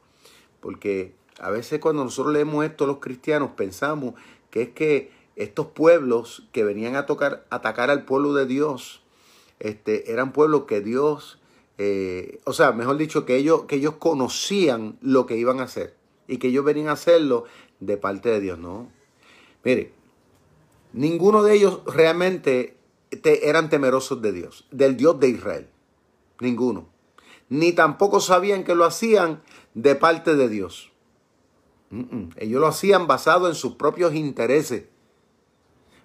porque 0.61 1.15
a 1.39 1.51
veces 1.51 1.81
cuando 1.81 2.05
nosotros 2.05 2.33
leemos 2.33 2.65
esto 2.65 2.87
los 2.87 2.99
cristianos 2.99 3.51
pensamos 3.57 4.15
que 4.51 4.63
es 4.63 4.69
que 4.71 5.13
estos 5.37 5.69
pueblos 5.69 6.49
que 6.53 6.65
venían 6.65 6.97
a 6.97 7.07
tocar, 7.07 7.47
atacar 7.51 7.91
al 7.91 8.05
pueblo 8.05 8.35
de 8.35 8.45
Dios, 8.47 9.03
este, 9.61 10.11
eran 10.13 10.33
pueblos 10.33 10.65
que 10.65 10.81
Dios, 10.81 11.39
eh, 11.79 12.41
o 12.45 12.53
sea, 12.53 12.73
mejor 12.73 12.97
dicho, 12.97 13.25
que 13.25 13.37
ellos, 13.37 13.63
que 13.65 13.77
ellos 13.77 13.95
conocían 13.99 14.99
lo 15.01 15.27
que 15.27 15.37
iban 15.37 15.61
a 15.61 15.65
hacer 15.65 15.95
y 16.27 16.39
que 16.39 16.49
ellos 16.49 16.65
venían 16.65 16.89
a 16.89 16.93
hacerlo 16.93 17.45
de 17.79 17.97
parte 17.97 18.31
de 18.31 18.41
Dios. 18.41 18.59
No, 18.59 18.91
mire, 19.63 19.93
ninguno 20.93 21.45
de 21.45 21.55
ellos 21.55 21.83
realmente 21.87 22.77
eran 23.23 23.71
temerosos 23.71 24.21
de 24.21 24.33
Dios, 24.33 24.67
del 24.73 24.97
Dios 24.97 25.21
de 25.21 25.29
Israel. 25.29 25.69
Ninguno. 26.41 26.89
Ni 27.49 27.73
tampoco 27.73 28.21
sabían 28.21 28.65
que 28.65 28.75
lo 28.75 28.85
hacían 28.85 29.41
de 29.75 29.95
parte 29.95 30.35
de 30.35 30.49
Dios. 30.49 30.88
Ellos 32.37 32.61
lo 32.61 32.67
hacían 32.67 33.07
basado 33.07 33.49
en 33.49 33.55
sus 33.55 33.75
propios 33.75 34.15
intereses. 34.15 34.85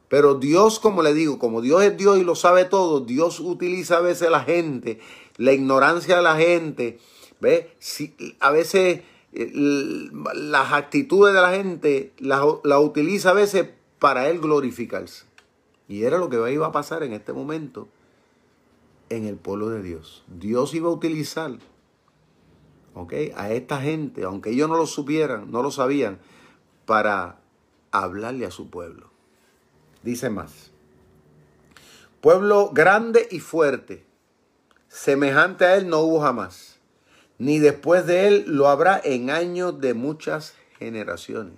Pero 0.08 0.36
Dios, 0.36 0.80
como 0.80 1.02
le 1.02 1.14
digo, 1.14 1.40
como 1.40 1.62
Dios 1.62 1.84
es 1.84 1.98
Dios 1.98 2.20
y 2.20 2.24
lo 2.24 2.36
sabe 2.36 2.66
todo, 2.66 3.00
Dios 3.00 3.40
utiliza 3.40 3.98
a 3.98 4.02
veces 4.02 4.30
la 4.30 4.42
gente, 4.42 5.00
la 5.38 5.54
ignorancia 5.54 6.18
de 6.18 6.22
la 6.22 6.36
gente, 6.36 7.00
¿ve? 7.40 7.76
Si, 7.80 8.16
a 8.40 8.52
veces 8.52 9.02
eh, 9.34 9.52
las 9.54 10.72
actitudes 10.72 11.34
de 11.34 11.42
la 11.42 11.52
gente 11.52 12.14
las 12.20 12.46
la 12.64 12.80
utiliza 12.80 13.32
a 13.32 13.34
veces 13.34 13.70
para 13.98 14.30
Él 14.30 14.40
glorificarse. 14.40 15.26
Y 15.88 16.04
era 16.04 16.18
lo 16.18 16.30
que 16.30 16.54
iba 16.54 16.68
a 16.68 16.72
pasar 16.72 17.04
en 17.04 17.14
este 17.14 17.34
momento 17.34 17.88
en 19.10 19.26
el 19.26 19.36
pueblo 19.36 19.70
de 19.70 19.82
Dios. 19.82 20.24
Dios 20.28 20.74
iba 20.74 20.90
a 20.90 20.94
utilizar 20.94 21.58
a 23.36 23.52
esta 23.52 23.82
gente, 23.82 24.24
aunque 24.24 24.52
ellos 24.52 24.70
no 24.70 24.78
lo 24.78 24.86
supieran, 24.86 25.52
no 25.52 25.64
lo 25.64 25.72
sabían, 25.72 26.20
para 26.86 27.40
hablarle 27.92 28.46
a 28.46 28.52
su 28.52 28.70
pueblo. 28.70 29.10
Dice 30.04 30.30
más. 30.30 30.72
Pueblo 32.22 32.70
grande 32.72 33.28
y 33.32 33.40
fuerte, 33.40 34.06
semejante 34.88 35.66
a 35.66 35.76
él 35.76 35.90
no 35.90 36.00
hubo 36.00 36.22
jamás, 36.22 36.80
ni 37.38 37.60
después 37.60 38.06
de 38.06 38.28
él 38.28 38.46
lo 38.48 38.70
habrá 38.70 39.02
en 39.04 39.30
años 39.30 39.82
de 39.82 39.94
muchas 39.94 40.54
generaciones. 40.80 41.56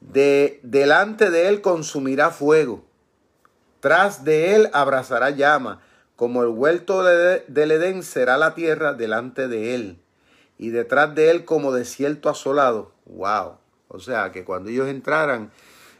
De, 0.00 0.60
delante 0.62 1.30
de 1.30 1.48
él 1.48 1.60
consumirá 1.60 2.30
fuego, 2.30 2.84
tras 3.80 4.24
de 4.24 4.56
él 4.56 4.70
abrazará 4.72 5.30
llama 5.30 5.80
como 6.16 6.42
el 6.42 6.48
huerto 6.48 7.02
del 7.02 7.70
Edén 7.70 8.02
será 8.02 8.38
la 8.38 8.54
tierra 8.54 8.94
delante 8.94 9.48
de 9.48 9.74
él, 9.74 9.98
y 10.58 10.70
detrás 10.70 11.14
de 11.14 11.30
él 11.30 11.44
como 11.44 11.72
desierto 11.72 12.28
asolado. 12.28 12.92
¡Wow! 13.06 13.56
O 13.88 14.00
sea, 14.00 14.32
que 14.32 14.44
cuando 14.44 14.70
ellos 14.70 14.88
entraran 14.88 15.50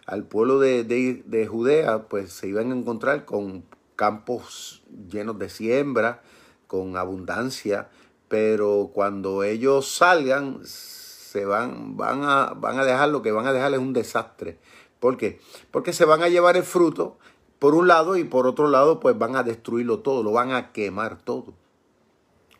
al 0.07 0.24
pueblo 0.24 0.59
de, 0.59 0.85
de, 0.85 1.46
Judea, 1.46 2.05
pues 2.09 2.33
se 2.33 2.48
iban 2.48 2.70
a 2.70 2.74
encontrar 2.74 3.24
con 3.24 3.64
campos 3.96 4.83
llenos 5.09 5.38
de 5.38 5.48
siembra, 5.48 6.22
con 6.66 6.96
abundancia, 6.96 7.88
pero 8.29 8.90
cuando 8.92 9.42
ellos 9.44 9.88
salgan, 9.88 10.61
se 10.64 11.44
van, 11.44 11.96
van, 11.96 12.22
a, 12.24 12.53
van 12.55 12.79
a 12.79 12.85
dejar 12.85 13.09
lo 13.09 13.22
que 13.22 13.33
van 13.33 13.46
a 13.46 13.53
dejar 13.53 13.72
es 13.72 13.81
un 13.81 13.92
desastre. 13.92 14.59
¿Por 15.00 15.16
qué? 15.16 15.40
Porque 15.70 15.92
se 15.92 16.05
van 16.05 16.22
a 16.22 16.29
llevar 16.29 16.57
el 16.57 16.62
fruto 16.62 17.18
por 17.58 17.74
un 17.74 17.88
lado 17.88 18.16
y 18.16 18.24
por 18.24 18.46
otro 18.46 18.68
lado 18.68 19.00
pues 19.00 19.16
van 19.18 19.36
a 19.36 19.42
destruirlo 19.42 20.00
todo, 20.00 20.22
lo 20.22 20.32
van 20.32 20.52
a 20.52 20.72
quemar 20.72 21.18
todo. 21.22 21.54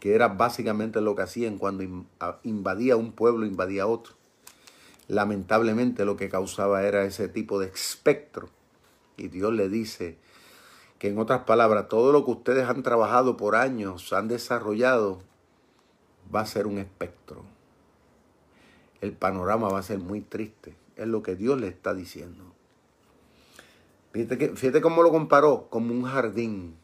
Que 0.01 0.15
era 0.15 0.29
básicamente 0.29 1.01
lo 1.01 1.15
que 1.15 1.23
hacían 1.23 1.59
cuando 1.59 1.83
invadía 2.43 2.97
un 2.97 3.13
pueblo, 3.13 3.47
invadía 3.47 3.87
otro. 3.87 4.15
Lamentablemente 5.09 6.05
lo 6.05 6.17
que 6.17 6.29
causaba 6.29 6.83
era 6.83 7.05
ese 7.05 7.29
tipo 7.29 7.59
de 7.59 7.67
espectro. 7.67 8.49
Y 9.17 9.29
Dios 9.29 9.53
le 9.53 9.69
dice 9.69 10.19
que 10.99 11.09
en 11.09 11.19
otras 11.19 11.43
palabras, 11.43 11.89
todo 11.89 12.13
lo 12.13 12.25
que 12.25 12.31
ustedes 12.31 12.69
han 12.69 12.83
trabajado 12.83 13.37
por 13.37 13.57
años, 13.57 14.13
han 14.13 14.29
desarrollado, 14.29 15.21
va 16.35 16.41
a 16.41 16.47
ser 16.47 16.67
un 16.67 16.79
espectro. 16.79 17.45
El 19.01 19.13
panorama 19.13 19.69
va 19.69 19.81
a 19.81 19.83
ser 19.83 19.99
muy 19.99 20.23
triste. 20.23 20.77
Es 20.97 21.07
lo 21.07 21.23
que 21.23 21.37
Dios 21.37 21.61
le 21.61 21.69
está 21.69 21.93
diciendo. 21.93 22.54
Fíjate, 24.15 24.81
cómo 24.81 25.03
lo 25.03 25.11
comparó, 25.11 25.67
como 25.71 25.93
un 25.93 26.05
jardín. 26.05 26.77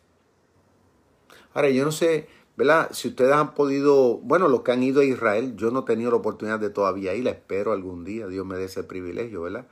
Ahora, 1.54 1.70
yo 1.70 1.84
no 1.84 1.92
sé, 1.92 2.26
¿verdad? 2.56 2.90
Si 2.92 3.06
ustedes 3.06 3.32
han 3.32 3.54
podido, 3.54 4.18
bueno, 4.18 4.48
los 4.48 4.62
que 4.62 4.72
han 4.72 4.82
ido 4.82 5.00
a 5.00 5.04
Israel, 5.04 5.54
yo 5.56 5.70
no 5.70 5.80
he 5.80 5.84
tenido 5.84 6.10
la 6.10 6.16
oportunidad 6.16 6.58
de 6.58 6.70
todavía 6.70 7.14
ir, 7.14 7.22
la 7.22 7.30
espero 7.30 7.72
algún 7.72 8.04
día, 8.04 8.26
Dios 8.26 8.44
me 8.44 8.56
dé 8.56 8.64
ese 8.64 8.82
privilegio, 8.82 9.42
¿verdad? 9.42 9.68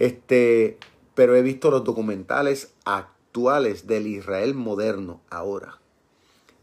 Este, 0.00 0.76
pero 1.14 1.36
he 1.36 1.42
visto 1.42 1.70
los 1.70 1.84
documentales 1.84 2.74
actuales 2.84 3.86
del 3.86 4.08
Israel 4.08 4.54
moderno 4.54 5.20
ahora. 5.30 5.78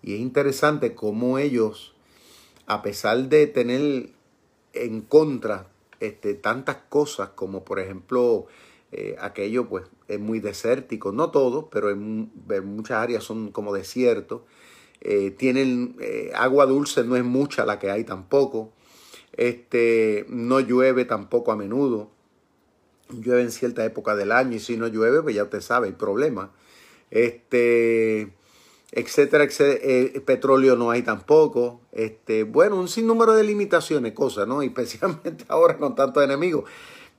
Y 0.02 0.16
es 0.16 0.20
interesante 0.20 0.96
cómo 0.96 1.38
ellos, 1.38 1.94
a 2.68 2.82
pesar 2.82 3.30
de 3.30 3.48
tener 3.48 4.10
en 4.74 5.02
contra 5.02 5.68
este, 6.02 6.34
tantas 6.34 6.78
cosas 6.90 7.30
como 7.30 7.64
por 7.64 7.80
ejemplo 7.80 8.48
eh, 8.92 9.16
aquello 9.20 9.70
pues 9.70 9.86
es 10.08 10.20
muy 10.20 10.40
desértico, 10.40 11.12
no 11.12 11.30
todo, 11.30 11.70
pero 11.70 11.92
en, 11.92 12.32
muchas 12.64 12.98
áreas 12.98 13.24
son 13.24 13.52
como 13.52 13.74
desiertos. 13.74 14.42
Eh, 15.02 15.32
tienen 15.32 15.96
eh, 16.00 16.32
agua 16.36 16.66
dulce, 16.66 17.04
no 17.04 17.16
es 17.16 17.24
mucha 17.24 17.66
la 17.66 17.78
que 17.78 17.92
hay 17.92 18.04
tampoco. 18.04 18.74
Este, 19.34 20.26
no 20.30 20.60
llueve 20.60 21.06
tampoco 21.06 21.52
a 21.52 21.56
menudo. 21.56 22.10
Llueve 23.10 23.44
en 23.44 23.52
cierta 23.52 23.86
época 23.86 24.16
del 24.16 24.32
año 24.32 24.56
y 24.56 24.60
si 24.60 24.76
no 24.76 24.88
llueve, 24.88 25.22
pues 25.22 25.36
ya 25.36 25.44
usted 25.44 25.62
sabe, 25.62 25.88
hay 25.88 25.94
problema. 25.94 26.52
Este, 27.12 28.34
etcétera, 28.92 29.44
etcétera 29.44 30.22
petróleo 30.26 30.76
no 30.76 30.90
hay 30.90 31.04
tampoco. 31.04 31.82
Este, 31.92 32.44
bueno, 32.44 32.76
un 32.76 32.88
sinnúmero 32.88 33.34
de 33.34 33.44
limitaciones, 33.44 34.14
cosas, 34.14 34.48
¿no? 34.48 34.62
especialmente 34.64 35.46
ahora 35.48 35.78
con 35.78 35.96
tantos 35.96 36.24
enemigos. 36.24 36.66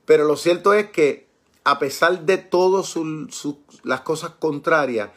Pero 0.05 0.25
lo 0.25 0.35
cierto 0.35 0.73
es 0.73 0.91
que 0.91 1.30
a 1.63 1.79
pesar 1.79 2.25
de 2.25 2.37
todas 2.37 2.95
las 3.83 4.01
cosas 4.01 4.31
contrarias, 4.31 5.11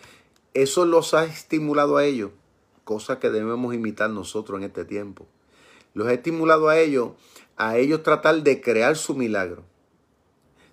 eso 0.53 0.85
los 0.85 1.15
ha 1.15 1.25
estimulado 1.25 1.97
a 1.97 2.05
ellos, 2.05 2.31
cosa 2.85 3.19
que 3.19 3.31
debemos 3.31 3.75
imitar 3.75 4.11
nosotros 4.11 4.59
en 4.59 4.65
este 4.65 4.85
tiempo. 4.85 5.27
Los 5.95 6.07
ha 6.09 6.13
estimulado 6.13 6.69
a 6.69 6.79
ellos, 6.79 7.13
a 7.57 7.79
ellos 7.79 8.03
tratar 8.03 8.43
de 8.43 8.61
crear 8.61 8.97
su 8.97 9.15
milagro. 9.15 9.63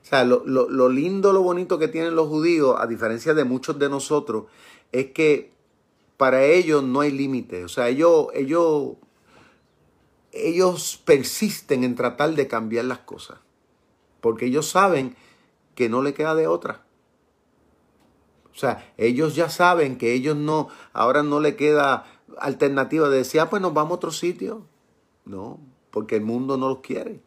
O 0.01 0.05
sea, 0.05 0.25
lo, 0.25 0.43
lo 0.45 0.89
lindo, 0.89 1.31
lo 1.31 1.41
bonito 1.41 1.79
que 1.79 1.87
tienen 1.87 2.15
los 2.15 2.27
judíos, 2.27 2.75
a 2.79 2.87
diferencia 2.87 3.33
de 3.33 3.45
muchos 3.45 3.79
de 3.79 3.87
nosotros, 3.87 4.45
es 4.91 5.11
que 5.11 5.51
para 6.17 6.43
ellos 6.43 6.83
no 6.83 6.99
hay 6.99 7.11
límite. 7.11 7.63
O 7.63 7.69
sea, 7.69 7.87
ellos, 7.87 8.27
ellos, 8.33 8.93
ellos 10.31 11.01
persisten 11.05 11.83
en 11.83 11.95
tratar 11.95 12.35
de 12.35 12.47
cambiar 12.47 12.85
las 12.85 12.99
cosas. 12.99 13.39
Porque 14.19 14.45
ellos 14.45 14.69
saben 14.69 15.15
que 15.75 15.89
no 15.89 16.01
le 16.01 16.13
queda 16.13 16.35
de 16.35 16.47
otra. 16.47 16.83
O 18.53 18.57
sea, 18.57 18.91
ellos 18.97 19.35
ya 19.35 19.49
saben 19.49 19.97
que 19.97 20.13
ellos 20.13 20.35
no, 20.35 20.67
ahora 20.93 21.23
no 21.23 21.39
le 21.39 21.55
queda 21.55 22.05
alternativa 22.37 23.09
de 23.09 23.17
decir, 23.17 23.39
ah, 23.39 23.49
pues 23.49 23.61
nos 23.61 23.73
vamos 23.73 23.91
a 23.91 23.95
otro 23.95 24.11
sitio. 24.11 24.65
No, 25.25 25.59
porque 25.91 26.15
el 26.15 26.21
mundo 26.21 26.57
no 26.57 26.67
los 26.67 26.79
quiere. 26.79 27.21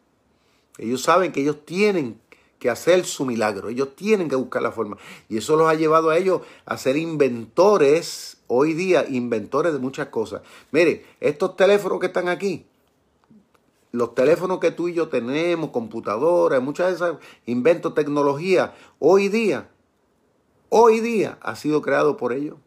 Ellos 0.77 1.01
saben 1.01 1.31
que 1.31 1.41
ellos 1.41 1.65
tienen 1.65 2.19
que 2.59 2.69
hacer 2.69 3.05
su 3.05 3.25
milagro, 3.25 3.69
ellos 3.69 3.95
tienen 3.95 4.29
que 4.29 4.35
buscar 4.35 4.61
la 4.61 4.71
forma. 4.71 4.97
Y 5.29 5.37
eso 5.37 5.55
los 5.55 5.69
ha 5.69 5.73
llevado 5.73 6.09
a 6.09 6.17
ellos 6.17 6.41
a 6.65 6.77
ser 6.77 6.97
inventores, 6.97 8.37
hoy 8.47 8.73
día, 8.73 9.05
inventores 9.07 9.73
de 9.73 9.79
muchas 9.79 10.07
cosas. 10.07 10.41
Mire, 10.71 11.05
estos 11.19 11.55
teléfonos 11.55 11.99
que 11.99 12.07
están 12.07 12.27
aquí, 12.27 12.65
los 13.95 14.13
teléfonos 14.13 14.59
que 14.59 14.71
tú 14.71 14.87
y 14.87 14.93
yo 14.93 15.07
tenemos, 15.07 15.71
computadoras, 15.71 16.61
muchas 16.61 16.87
de 16.89 16.95
esas 16.95 17.17
inventos, 17.45 17.95
tecnología, 17.95 18.73
hoy 18.99 19.29
día, 19.29 19.69
hoy 20.69 20.99
día 20.99 21.37
ha 21.41 21.55
sido 21.55 21.81
creado 21.81 22.17
por 22.17 22.33
ellos. 22.33 22.57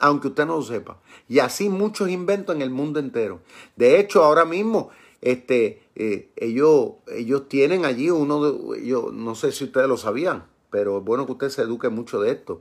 Aunque 0.00 0.28
usted 0.28 0.46
no 0.46 0.56
lo 0.56 0.62
sepa. 0.62 0.98
Y 1.28 1.38
así 1.40 1.68
muchos 1.68 2.08
inventos 2.08 2.54
en 2.54 2.62
el 2.62 2.70
mundo 2.70 3.00
entero. 3.00 3.40
De 3.76 3.98
hecho, 3.98 4.22
ahora 4.24 4.44
mismo, 4.44 4.90
este, 5.20 5.82
eh, 5.96 6.28
ellos, 6.36 6.92
ellos 7.08 7.48
tienen 7.48 7.84
allí 7.84 8.10
uno 8.10 8.44
de, 8.44 8.86
yo 8.86 9.10
no 9.12 9.34
sé 9.34 9.50
si 9.50 9.64
ustedes 9.64 9.88
lo 9.88 9.96
sabían, 9.96 10.44
pero 10.70 10.98
es 10.98 11.04
bueno 11.04 11.26
que 11.26 11.32
usted 11.32 11.48
se 11.48 11.62
eduque 11.62 11.88
mucho 11.88 12.20
de 12.20 12.30
esto. 12.32 12.60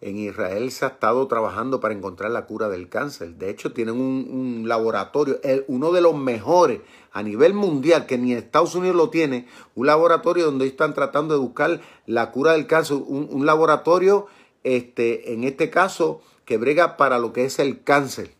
En 0.00 0.16
Israel 0.16 0.70
se 0.70 0.86
ha 0.86 0.88
estado 0.88 1.26
trabajando 1.26 1.80
para 1.80 1.92
encontrar 1.92 2.30
la 2.30 2.46
cura 2.46 2.70
del 2.70 2.88
cáncer. 2.88 3.34
De 3.34 3.50
hecho, 3.50 3.72
tienen 3.72 4.00
un, 4.00 4.66
laboratorio, 4.66 5.38
uno 5.66 5.92
de 5.92 6.00
los 6.00 6.14
mejores 6.14 6.80
a 7.12 7.22
nivel 7.22 7.52
mundial, 7.52 8.06
que 8.06 8.16
ni 8.16 8.32
Estados 8.32 8.74
Unidos 8.74 8.96
lo 8.96 9.10
tiene, 9.10 9.46
un 9.74 9.86
laboratorio 9.86 10.46
donde 10.46 10.66
están 10.66 10.94
tratando 10.94 11.34
de 11.34 11.40
buscar 11.40 11.80
la 12.06 12.30
cura 12.30 12.52
del 12.52 12.66
cáncer. 12.66 12.96
Un, 13.06 13.44
laboratorio, 13.44 14.26
este, 14.64 15.34
en 15.34 15.44
este 15.44 15.68
caso, 15.68 16.22
que 16.46 16.56
brega 16.56 16.96
para 16.96 17.18
lo 17.18 17.34
que 17.34 17.44
es 17.44 17.58
el 17.58 17.82
cáncer 17.82 18.34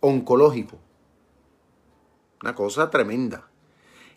oncológico. 0.00 0.78
Una 2.42 2.56
cosa 2.56 2.90
tremenda. 2.90 3.48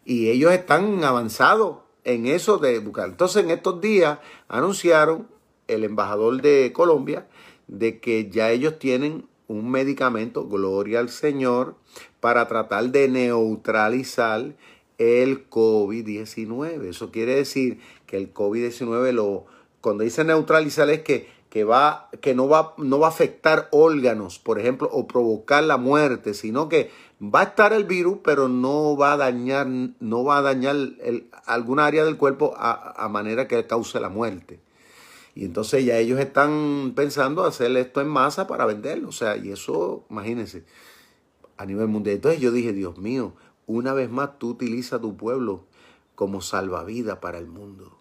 Y 0.06 0.30
ellos 0.30 0.52
están 0.52 1.04
avanzados 1.04 1.78
en 2.04 2.26
eso 2.26 2.58
de 2.58 2.80
buscar. 2.80 3.10
Entonces, 3.10 3.44
en 3.44 3.52
estos 3.52 3.80
días 3.80 4.18
anunciaron 4.48 5.28
el 5.68 5.84
embajador 5.84 6.42
de 6.42 6.72
Colombia 6.74 7.28
de 7.68 8.00
que 8.00 8.30
ya 8.30 8.52
ellos 8.52 8.80
tienen 8.80 9.26
un 9.48 9.70
medicamento, 9.70 10.48
gloria 10.48 11.00
al 11.00 11.10
Señor, 11.10 11.76
para 12.20 12.48
tratar 12.48 12.90
de 12.90 13.08
neutralizar 13.08 14.56
el 14.98 15.50
COVID-19. 15.50 16.86
Eso 16.86 17.12
quiere 17.12 17.36
decir 17.36 17.80
que 18.06 18.18
el 18.18 18.34
COVID-19 18.34 19.12
lo 19.12 19.46
cuando 19.84 20.06
dice 20.06 20.24
neutralizar 20.24 20.90
es 20.90 21.02
que, 21.02 21.28
que, 21.50 21.66
va, 21.66 22.10
que 22.22 22.34
no, 22.34 22.48
va, 22.48 22.74
no 22.78 23.00
va 23.00 23.08
a 23.08 23.10
afectar 23.10 23.68
órganos, 23.72 24.40
por 24.40 24.58
ejemplo, 24.58 24.90
o 24.90 25.08
provocar 25.08 25.62
la 25.66 25.76
muerte, 25.76 26.34
sino 26.34 26.70
que 26.70 26.90
va 27.22 27.42
a 27.42 27.44
estar 27.44 27.74
el 27.74 27.84
virus, 27.84 28.20
pero 28.24 28.48
no 28.48 28.96
va 28.96 29.12
a 29.12 29.18
dañar, 29.18 29.68
no 29.68 30.24
va 30.24 30.38
a 30.38 30.42
dañar 30.42 30.78
el, 30.78 31.28
alguna 31.46 31.86
área 31.86 32.06
del 32.06 32.16
cuerpo 32.16 32.54
a, 32.56 32.94
a 32.96 33.10
manera 33.10 33.50
que 33.50 33.68
cause 33.68 34.00
la 34.00 34.08
muerte. 34.08 34.62
Y 35.36 35.46
entonces 35.46 35.84
ya 35.84 35.98
ellos 35.98 36.20
están 36.20 36.94
pensando 36.96 37.44
hacer 37.44 37.76
esto 37.76 38.02
en 38.02 38.08
masa 38.08 38.46
para 38.48 38.66
venderlo. 38.66 39.10
O 39.10 39.14
sea, 39.14 39.36
y 39.36 39.52
eso, 39.52 40.06
imagínense, 40.10 40.64
a 41.58 41.66
nivel 41.66 41.88
mundial. 41.88 42.18
Entonces 42.18 42.40
yo 42.40 42.52
dije, 42.52 42.74
Dios 42.74 42.98
mío, 42.98 43.34
una 43.66 43.94
vez 43.94 44.10
más 44.10 44.38
tú 44.38 44.52
utilizas 44.52 45.02
tu 45.02 45.18
pueblo 45.18 45.66
como 46.16 46.42
salvavidas 46.42 47.18
para 47.18 47.40
el 47.40 47.48
mundo. 47.48 47.98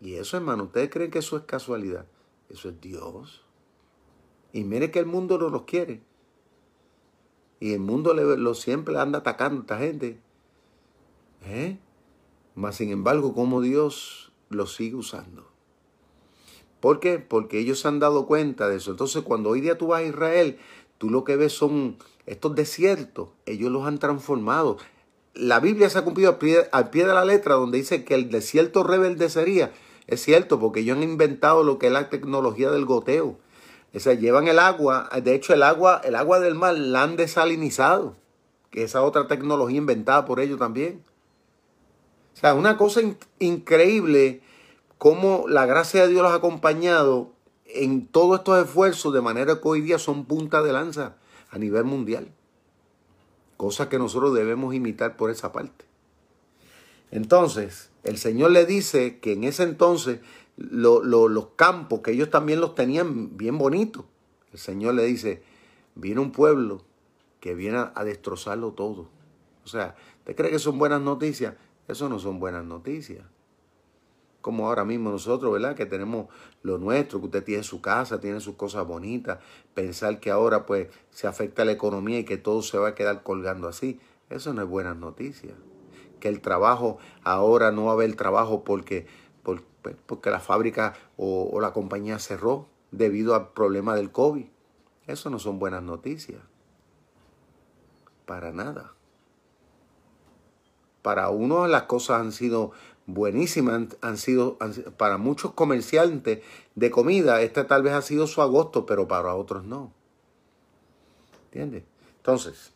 Y 0.00 0.14
eso, 0.14 0.36
hermano, 0.36 0.64
¿ustedes 0.64 0.90
creen 0.90 1.10
que 1.10 1.20
eso 1.20 1.36
es 1.36 1.44
casualidad? 1.44 2.06
Eso 2.48 2.68
es 2.68 2.80
Dios. 2.80 3.44
Y 4.52 4.64
mire 4.64 4.90
que 4.90 4.98
el 4.98 5.06
mundo 5.06 5.38
no 5.38 5.48
los 5.48 5.62
quiere. 5.62 6.02
Y 7.60 7.74
el 7.74 7.80
mundo 7.80 8.14
lo 8.14 8.54
siempre 8.54 8.98
anda 8.98 9.18
atacando 9.18 9.58
a 9.58 9.62
esta 9.62 9.78
gente. 9.78 10.20
¿Eh? 11.44 11.78
Mas 12.54 12.76
sin 12.76 12.90
embargo, 12.90 13.34
como 13.34 13.60
Dios 13.60 14.32
lo 14.48 14.66
sigue 14.66 14.96
usando. 14.96 15.49
¿Por 16.80 17.00
qué? 17.00 17.18
Porque 17.18 17.58
ellos 17.58 17.80
se 17.80 17.88
han 17.88 17.98
dado 17.98 18.26
cuenta 18.26 18.68
de 18.68 18.76
eso. 18.76 18.90
Entonces, 18.90 19.22
cuando 19.22 19.50
hoy 19.50 19.60
día 19.60 19.78
tú 19.78 19.88
vas 19.88 20.00
a 20.00 20.04
Israel, 20.06 20.58
tú 20.98 21.10
lo 21.10 21.24
que 21.24 21.36
ves 21.36 21.52
son 21.52 21.96
estos 22.26 22.54
desiertos. 22.54 23.28
Ellos 23.46 23.70
los 23.70 23.86
han 23.86 23.98
transformado. 23.98 24.78
La 25.34 25.60
Biblia 25.60 25.90
se 25.90 25.98
ha 25.98 26.02
cumplido 26.02 26.30
al 26.72 26.90
pie, 26.90 27.04
de 27.04 27.14
la 27.14 27.24
letra 27.24 27.54
donde 27.54 27.78
dice 27.78 28.04
que 28.04 28.14
el 28.14 28.30
desierto 28.30 28.86
sería. 29.28 29.72
Es 30.06 30.22
cierto, 30.22 30.58
porque 30.58 30.80
ellos 30.80 30.96
han 30.96 31.02
inventado 31.02 31.62
lo 31.62 31.78
que 31.78 31.86
es 31.86 31.92
la 31.92 32.10
tecnología 32.10 32.70
del 32.70 32.84
goteo. 32.84 33.38
O 33.94 33.98
sea, 33.98 34.14
llevan 34.14 34.48
el 34.48 34.58
agua, 34.58 35.08
de 35.22 35.34
hecho 35.34 35.52
el 35.52 35.62
agua, 35.62 36.00
el 36.04 36.14
agua 36.14 36.40
del 36.40 36.54
mar 36.54 36.76
la 36.76 37.02
han 37.02 37.16
desalinizado, 37.16 38.16
que 38.70 38.84
esa 38.84 39.02
otra 39.02 39.26
tecnología 39.26 39.78
inventada 39.78 40.24
por 40.24 40.40
ellos 40.40 40.58
también. 40.58 41.02
O 42.34 42.36
sea, 42.36 42.54
una 42.54 42.76
cosa 42.76 43.00
increíble 43.38 44.42
cómo 45.00 45.46
la 45.48 45.64
gracia 45.64 46.02
de 46.02 46.08
Dios 46.08 46.22
los 46.22 46.32
ha 46.32 46.34
acompañado 46.34 47.32
en 47.64 48.06
todos 48.06 48.40
estos 48.40 48.62
esfuerzos, 48.62 49.14
de 49.14 49.22
manera 49.22 49.54
que 49.54 49.66
hoy 49.66 49.80
día 49.80 49.98
son 49.98 50.26
punta 50.26 50.62
de 50.62 50.74
lanza 50.74 51.16
a 51.48 51.56
nivel 51.56 51.84
mundial. 51.84 52.30
Cosa 53.56 53.88
que 53.88 53.98
nosotros 53.98 54.34
debemos 54.34 54.74
imitar 54.74 55.16
por 55.16 55.30
esa 55.30 55.52
parte. 55.52 55.86
Entonces, 57.10 57.88
el 58.04 58.18
Señor 58.18 58.50
le 58.50 58.66
dice 58.66 59.20
que 59.20 59.32
en 59.32 59.44
ese 59.44 59.62
entonces 59.62 60.20
los 60.58 61.46
campos, 61.56 62.00
que 62.00 62.10
ellos 62.10 62.28
también 62.28 62.60
los 62.60 62.74
tenían 62.74 63.38
bien 63.38 63.56
bonitos, 63.56 64.04
el 64.52 64.58
Señor 64.58 64.96
le 64.96 65.06
dice, 65.06 65.42
viene 65.94 66.20
un 66.20 66.30
pueblo 66.30 66.84
que 67.40 67.54
viene 67.54 67.86
a 67.94 68.04
destrozarlo 68.04 68.72
todo. 68.72 69.08
O 69.64 69.68
sea, 69.68 69.94
¿usted 70.18 70.36
cree 70.36 70.50
que 70.50 70.58
son 70.58 70.78
buenas 70.78 71.00
noticias? 71.00 71.54
Eso 71.88 72.10
no 72.10 72.18
son 72.18 72.38
buenas 72.38 72.66
noticias. 72.66 73.24
Como 74.40 74.66
ahora 74.68 74.84
mismo 74.84 75.10
nosotros, 75.10 75.52
¿verdad? 75.52 75.76
Que 75.76 75.86
tenemos 75.86 76.26
lo 76.62 76.78
nuestro, 76.78 77.20
que 77.20 77.26
usted 77.26 77.44
tiene 77.44 77.62
su 77.62 77.80
casa, 77.80 78.20
tiene 78.20 78.40
sus 78.40 78.54
cosas 78.54 78.86
bonitas, 78.86 79.38
pensar 79.74 80.20
que 80.20 80.30
ahora 80.30 80.66
pues 80.66 80.88
se 81.10 81.26
afecta 81.26 81.64
la 81.64 81.72
economía 81.72 82.18
y 82.18 82.24
que 82.24 82.36
todo 82.36 82.62
se 82.62 82.78
va 82.78 82.88
a 82.88 82.94
quedar 82.94 83.22
colgando 83.22 83.68
así, 83.68 84.00
eso 84.30 84.54
no 84.54 84.62
es 84.62 84.68
buena 84.68 84.94
noticia. 84.94 85.54
Que 86.20 86.28
el 86.28 86.40
trabajo, 86.40 86.98
ahora 87.24 87.72
no 87.72 87.86
va 87.86 87.92
a 87.92 87.94
haber 87.94 88.14
trabajo 88.14 88.62
porque, 88.62 89.06
pues, 89.42 89.60
la 90.24 90.40
fábrica 90.40 90.94
o, 91.16 91.48
o 91.50 91.60
la 91.60 91.72
compañía 91.72 92.18
cerró 92.18 92.68
debido 92.90 93.34
al 93.34 93.52
problema 93.52 93.94
del 93.94 94.12
COVID. 94.12 94.46
Eso 95.06 95.30
no 95.30 95.38
son 95.38 95.58
buenas 95.58 95.82
noticias. 95.82 96.40
Para 98.26 98.52
nada. 98.52 98.92
Para 101.02 101.30
uno 101.30 101.66
las 101.66 101.84
cosas 101.84 102.20
han 102.20 102.32
sido 102.32 102.72
buenísimas, 103.14 103.96
han, 104.00 104.16
sido, 104.16 104.58
para 104.96 105.18
muchos 105.18 105.52
comerciantes 105.52 106.40
de 106.74 106.90
comida, 106.90 107.42
este 107.42 107.64
tal 107.64 107.82
vez 107.82 107.92
ha 107.92 108.02
sido 108.02 108.26
su 108.26 108.42
agosto, 108.42 108.86
pero 108.86 109.08
para 109.08 109.34
otros 109.34 109.64
no. 109.64 109.92
¿Entiendes? 111.46 111.84
Entonces, 112.18 112.72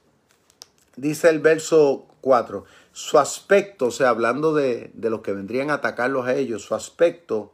dice 0.97 1.29
el 1.29 1.41
verso 1.41 2.07
4, 2.21 2.65
su 2.93 3.19
aspecto, 3.19 3.87
o 3.87 3.91
sea, 3.91 4.09
hablando 4.09 4.55
de, 4.55 4.91
de 4.95 5.11
los 5.11 5.21
que 5.21 5.33
vendrían 5.33 5.71
a 5.71 5.75
atacarlos 5.75 6.27
a 6.27 6.35
ellos, 6.35 6.63
su 6.63 6.75
aspecto 6.75 7.53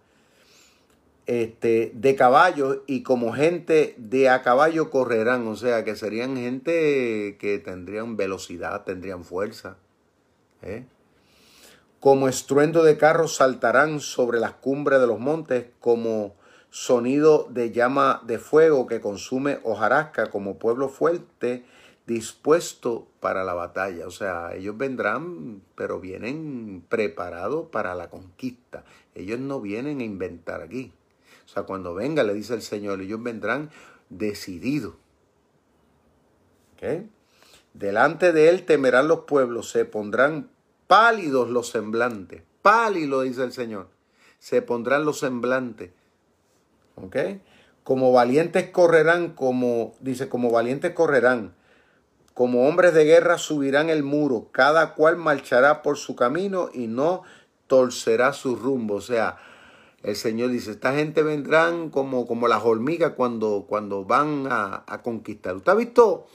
este, 1.31 1.93
de 1.95 2.17
caballo 2.17 2.83
y 2.89 3.05
como 3.05 3.33
gente 3.33 3.95
de 3.99 4.29
a 4.29 4.43
caballo 4.43 4.91
correrán, 4.91 5.47
o 5.47 5.55
sea, 5.55 5.85
que 5.85 5.95
serían 5.95 6.37
gente 6.37 7.37
que 7.39 7.61
tendrían 7.65 8.17
velocidad, 8.17 8.83
tendrían 8.85 9.23
fuerza. 9.23 9.77
¿eh? 10.63 10.87
Como 12.01 12.29
estruendo 12.29 12.83
de 12.83 12.97
carros 12.97 13.37
saltarán 13.37 14.01
sobre 14.01 14.41
las 14.41 14.55
cumbres 14.55 15.01
de 15.01 15.07
los 15.07 15.21
montes, 15.21 15.67
como 15.81 16.35
sonido 16.71 17.47
de 17.51 17.73
llama 17.73 18.23
de 18.25 18.39
fuego 18.39 18.87
que 18.87 19.03
consume 19.03 19.61
hojarasca, 19.65 20.31
como 20.31 20.59
pueblo 20.59 20.89
fuerte 20.89 21.65
dispuesto 22.07 23.07
para 23.21 23.45
la 23.45 23.53
batalla. 23.53 24.07
O 24.07 24.11
sea, 24.11 24.55
ellos 24.55 24.79
vendrán, 24.79 25.61
pero 25.75 26.01
vienen 26.01 26.83
preparados 26.89 27.69
para 27.69 27.95
la 27.95 28.09
conquista. 28.09 28.85
Ellos 29.15 29.39
no 29.39 29.61
vienen 29.61 30.01
a 30.01 30.05
inventar 30.05 30.63
aquí. 30.63 30.93
O 31.45 31.49
sea, 31.49 31.65
cuando 31.65 31.95
venga, 31.95 32.23
le 32.23 32.33
dice 32.33 32.55
el 32.55 32.63
Señor, 32.63 33.03
ellos 33.03 33.23
vendrán 33.23 33.71
decididos. 34.09 34.95
Delante 37.75 38.33
de 38.33 38.49
él 38.49 38.65
temerán 38.65 39.07
los 39.07 39.21
pueblos, 39.21 39.71
se 39.71 39.85
pondrán 39.85 40.49
pálidos 40.91 41.49
los 41.49 41.69
semblantes. 41.69 42.43
Pálido, 42.63 43.21
dice 43.21 43.45
el 43.45 43.53
Señor. 43.53 43.87
Se 44.41 44.61
pondrán 44.61 45.05
los 45.05 45.21
semblantes. 45.21 45.93
¿Ok? 46.97 47.17
Como 47.85 48.11
valientes 48.11 48.71
correrán, 48.71 49.35
como, 49.35 49.95
dice, 50.01 50.29
como 50.29 50.51
valientes 50.51 50.93
correrán. 50.93 51.55
Como 52.35 52.67
hombres 52.67 52.93
de 52.93 53.05
guerra 53.05 53.39
subirán 53.39 53.89
el 53.89 54.03
muro. 54.03 54.49
Cada 54.51 54.95
cual 54.95 55.17
marchará 55.17 55.83
por 55.83 55.97
su 55.97 56.17
camino 56.17 56.71
y 56.75 56.89
no 56.89 57.23
torcerá 57.69 58.33
su 58.33 58.57
rumbo. 58.57 58.97
O 58.97 59.01
sea, 59.01 59.37
el 60.03 60.17
Señor 60.17 60.51
dice, 60.51 60.73
esta 60.73 60.93
gente 60.93 61.23
vendrán 61.23 61.91
como, 61.91 62.27
como 62.27 62.49
las 62.49 62.65
hormigas 62.65 63.13
cuando, 63.13 63.67
cuando 63.69 64.05
van 64.05 64.49
a, 64.51 64.83
a 64.89 65.03
conquistar. 65.03 65.55
¿Usted 65.55 65.71
ha 65.71 65.77
visto? 65.77 66.27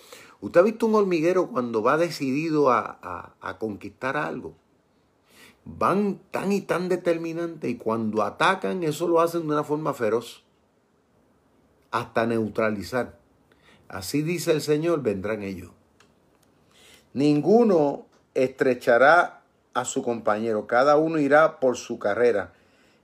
¿Usted 0.45 0.59
ha 0.59 0.63
visto 0.63 0.85
un 0.85 0.93
hormiguero 0.93 1.47
cuando 1.47 1.81
va 1.81 1.97
decidido 1.97 2.69
a, 2.69 3.55
conquistar 3.57 4.15
algo? 4.15 4.53
Van 5.63 6.19
tan 6.29 6.51
y 6.51 6.61
tan 6.61 6.87
determinantes 6.87 7.67
y 7.67 7.77
cuando 7.77 8.21
atacan 8.21 8.83
eso 8.83 9.07
lo 9.07 9.21
hacen 9.21 9.47
de 9.47 9.53
una 9.53 9.63
forma 9.63 9.95
feroz, 9.95 10.43
hasta 11.89 12.27
neutralizar. 12.27 13.17
Así 13.87 14.21
dice 14.21 14.51
el 14.51 14.61
Señor, 14.61 15.01
vendrán 15.01 15.41
ellos. 15.41 15.71
Ninguno 17.13 18.05
estrechará 18.35 19.41
a 19.73 19.83
su 19.83 20.03
compañero, 20.03 20.67
cada 20.67 20.95
uno 20.97 21.17
irá 21.17 21.59
por 21.59 21.75
su 21.75 21.97
carrera 21.97 22.53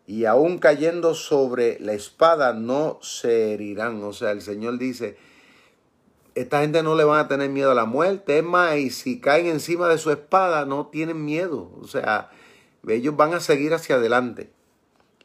y 0.06 0.26
aún 0.26 0.60
cayendo 0.60 1.16
sobre 1.16 1.80
la 1.80 1.94
espada 1.94 2.54
no 2.54 3.00
se 3.02 3.56
herirán. 3.56 4.04
O 4.04 4.14
sea, 4.14 4.30
el 4.30 4.44
Señor 4.44 4.78
dice, 4.78 5.18
esta 6.36 6.62
gente 6.62 6.82
no 6.84 6.96
le 6.96 7.04
van 7.04 7.20
a 7.20 7.28
tener 7.28 7.50
miedo 7.50 7.72
a 7.72 7.76
la 7.76 7.86
muerte. 7.86 8.40
Es 8.40 8.44
más, 8.44 8.78
y 8.78 8.90
si 8.90 9.20
caen 9.20 9.48
encima 9.48 9.88
de 9.90 9.98
su 9.98 10.12
espada, 10.12 10.66
no 10.66 10.88
tienen 10.88 11.26
miedo. 11.26 11.72
O 11.82 11.88
sea, 11.88 12.30
ellos 12.88 13.16
van 13.16 13.34
a 13.34 13.40
seguir 13.40 13.74
hacia 13.74 13.96
adelante. 13.96 14.52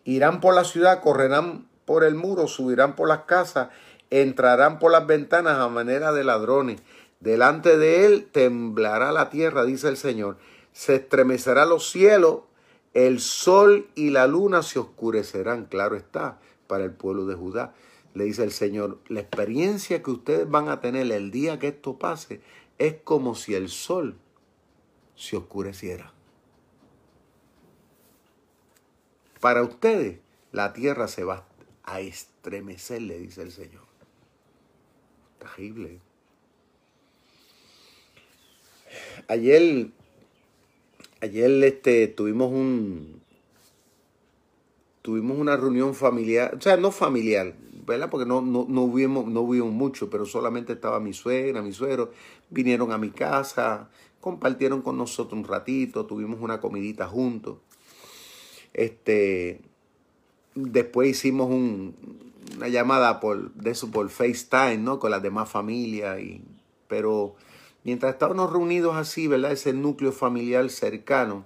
Irán 0.05 0.40
por 0.40 0.55
la 0.55 0.64
ciudad, 0.64 1.03
correrán 1.03 1.69
por 1.85 2.05
el 2.05 2.14
muro, 2.14 2.49
subirán 2.49 2.97
por 2.97 3.09
las 3.09 3.21
casas, 3.21 3.69
entrarán 4.11 4.79
por 4.79 4.92
las 4.92 5.07
ventanas 5.07 5.59
a 5.59 5.69
manera 5.69 6.12
de 6.12 6.25
ladrones. 6.25 6.81
Delante 7.21 7.79
de 7.79 8.07
él 8.07 8.29
temblará 8.31 9.12
la 9.12 9.31
tierra, 9.31 9.64
dice 9.64 9.88
el 9.88 9.97
Señor. 9.97 10.37
Se 10.73 10.97
estremecerá 10.97 11.64
los 11.64 11.90
cielos, 11.90 12.40
el 12.95 13.21
sol 13.21 13.88
y 13.95 14.11
la 14.11 14.27
luna 14.27 14.62
se 14.62 14.79
oscurecerán, 14.79 15.66
claro 15.66 15.97
está, 15.97 16.38
para 16.66 16.85
el 16.85 16.92
pueblo 16.92 17.27
de 17.27 17.35
Judá 17.35 17.73
le 18.16 18.24
dice 18.24 18.44
el 18.44 18.50
Señor, 18.50 18.98
la 19.09 19.20
experiencia 19.20 20.02
que 20.02 20.11
ustedes 20.11 20.48
van 20.48 20.70
a 20.70 20.81
tener 20.81 21.12
el 21.12 21.31
día 21.31 21.59
que 21.59 21.68
esto 21.68 21.98
pase 21.98 22.40
es 22.79 22.94
como 23.05 23.35
si 23.35 23.55
el 23.55 23.68
sol 23.68 24.16
se 25.14 25.37
oscureciera. 25.37 26.14
Para 29.38 29.62
ustedes, 29.62 30.18
la 30.50 30.72
tierra 30.72 31.09
se 31.09 31.24
va 31.24 31.46
a 31.85 32.00
estremecer, 32.00 33.02
le 33.02 33.18
dice 33.18 33.42
el 33.42 33.52
Señor. 33.52 33.85
Terrible. 35.38 36.00
Ayer, 39.29 39.90
ayer 41.20 41.64
este, 41.64 42.09
tuvimos 42.09 42.50
un, 42.50 43.20
tuvimos 45.02 45.37
una 45.37 45.59
reunión 45.59 45.94
familiar, 45.94 46.55
o 46.55 46.61
sea, 46.62 46.79
no 46.79 46.90
familiar, 46.90 47.55
¿verdad? 47.87 48.11
Porque 48.11 48.27
no, 48.27 48.42
no, 48.42 48.66
no, 48.68 48.88
vimos, 48.88 49.27
no 49.27 49.46
vimos 49.46 49.72
mucho, 49.72 50.11
pero 50.11 50.27
solamente 50.27 50.72
estaba 50.72 51.01
mi 51.01 51.12
suegra, 51.12 51.62
mi 51.62 51.72
suegro, 51.72 52.11
vinieron 52.51 52.92
a 52.92 52.99
mi 52.99 53.11
casa, 53.11 53.88
compartieron 54.20 54.83
con 54.83 54.99
nosotros 54.99 55.38
un 55.38 55.46
ratito, 55.46 56.05
tuvimos 56.05 56.40
una 56.40 56.61
comidita 56.61 57.07
juntos. 57.07 57.59
Este, 58.75 59.61
después 60.55 61.09
hicimos 61.11 61.49
una 61.49 62.68
llamada 62.68 63.20
por, 63.20 63.53
eso 63.64 63.90
por 63.90 64.11
FaceTime, 64.11 64.79
¿no? 64.79 64.99
Con 64.99 65.12
las 65.12 65.22
demás 65.22 65.49
familias, 65.49 66.18
pero 66.88 67.37
mientras 67.85 68.14
estábamos 68.14 68.53
reunidos 68.53 68.96
así, 68.96 69.29
¿verdad? 69.29 69.53
Ese 69.53 69.72
núcleo 69.72 70.11
familiar 70.11 70.68
cercano, 70.70 71.44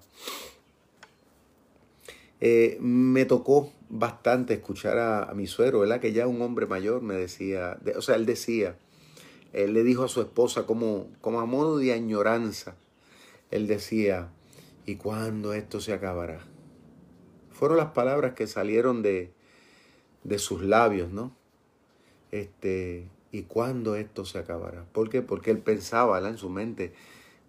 eh, 2.40 2.79
me 2.81 3.26
tocó 3.26 3.72
bastante 3.90 4.55
escuchar 4.55 4.98
a, 4.98 5.33
mi 5.35 5.46
suegro, 5.46 5.81
¿verdad? 5.81 6.00
Que 6.00 6.12
ya 6.12 6.26
un 6.26 6.40
hombre 6.40 6.66
mayor 6.66 7.03
me 7.03 7.14
decía, 7.14 7.79
o 7.96 8.03
sea, 8.03 8.16
él 8.16 8.24
decía, 8.24 8.76
él 9.53 9.74
le 9.74 9.83
dijo 9.85 10.05
a 10.05 10.09
su 10.09 10.20
esposa 10.20 10.64
como, 10.64 11.09
como 11.20 11.40
a 11.40 11.46
modo 11.46 11.79
de 11.79 11.92
añoranza, 11.92 12.76
él 13.50 13.66
decía, 13.66 14.31
¿y 14.87 14.96
cuándo 14.96 15.53
esto 15.53 15.81
se 15.81 15.92
acabará? 15.92 16.40
Fueron 17.50 17.76
las 17.76 17.90
palabras 17.92 18.35
que 18.35 18.46
salieron 18.46 19.03
de, 19.03 19.33
de 20.24 20.38
sus 20.38 20.62
labios, 20.62 21.11
¿no? 21.11 21.35
Este, 22.31 23.09
¿y 23.33 23.42
cuándo 23.42 23.96
esto 23.96 24.24
se 24.24 24.38
acabará? 24.38 24.85
¿Por 24.92 25.11
qué? 25.11 25.20
Porque 25.20 25.50
él 25.50 25.59
pensaba 25.59 26.26
en 26.26 26.38
su 26.38 26.48
mente 26.48 26.94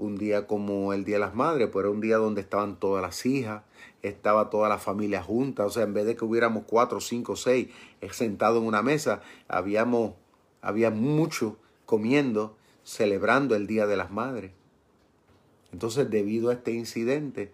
un 0.02 0.18
día 0.18 0.48
como 0.48 0.94
el 0.94 1.06
Día 1.06 1.18
de 1.18 1.20
las 1.20 1.36
Madres, 1.36 1.68
pero 1.68 1.82
era 1.82 1.90
un 1.92 2.02
día 2.02 2.18
donde 2.18 2.42
estaban 2.42 2.80
todas 2.80 3.04
las 3.04 3.24
hijas, 3.26 3.62
estaba 4.02 4.50
toda 4.50 4.68
la 4.68 4.80
familia 4.80 5.22
junta, 5.22 5.64
o 5.64 5.70
sea, 5.70 5.84
en 5.84 5.94
vez 5.94 6.08
de 6.08 6.16
que 6.16 6.26
hubiéramos 6.26 6.64
cuatro, 6.66 7.00
cinco, 7.00 7.36
seis 7.36 7.70
eh, 8.02 8.10
sentados 8.12 8.62
en 8.62 8.68
una 8.68 8.82
mesa, 8.82 9.22
habíamos, 9.48 10.16
había 10.62 10.90
mucho 10.90 11.58
comiendo, 11.86 12.58
celebrando 12.84 13.56
el 13.56 13.68
Día 13.68 13.86
de 13.86 13.96
las 13.96 14.12
Madres. 14.12 14.52
Entonces, 15.72 16.10
debido 16.10 16.50
a 16.50 16.54
este 16.54 16.72
incidente, 16.72 17.52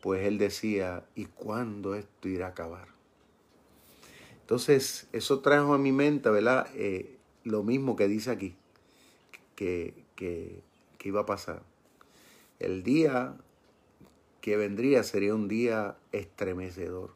pues 0.00 0.24
él 0.24 0.38
decía, 0.38 1.04
¿y 1.16 1.24
cuándo 1.24 1.96
esto 1.96 2.28
irá 2.28 2.46
a 2.46 2.50
acabar? 2.50 2.86
Entonces, 4.42 5.08
eso 5.12 5.40
trajo 5.40 5.74
a 5.74 5.78
mi 5.78 5.90
mente, 5.90 6.30
¿verdad? 6.30 6.68
Eh, 6.74 7.16
lo 7.42 7.64
mismo 7.64 7.96
que 7.96 8.06
dice 8.06 8.30
aquí, 8.30 8.54
que, 9.56 9.92
que, 10.14 10.62
que 10.98 11.08
iba 11.08 11.22
a 11.22 11.26
pasar. 11.26 11.62
El 12.60 12.84
día 12.84 13.34
que 14.40 14.56
vendría 14.56 15.02
sería 15.02 15.34
un 15.34 15.48
día 15.48 15.96
estremecedor. 16.12 17.10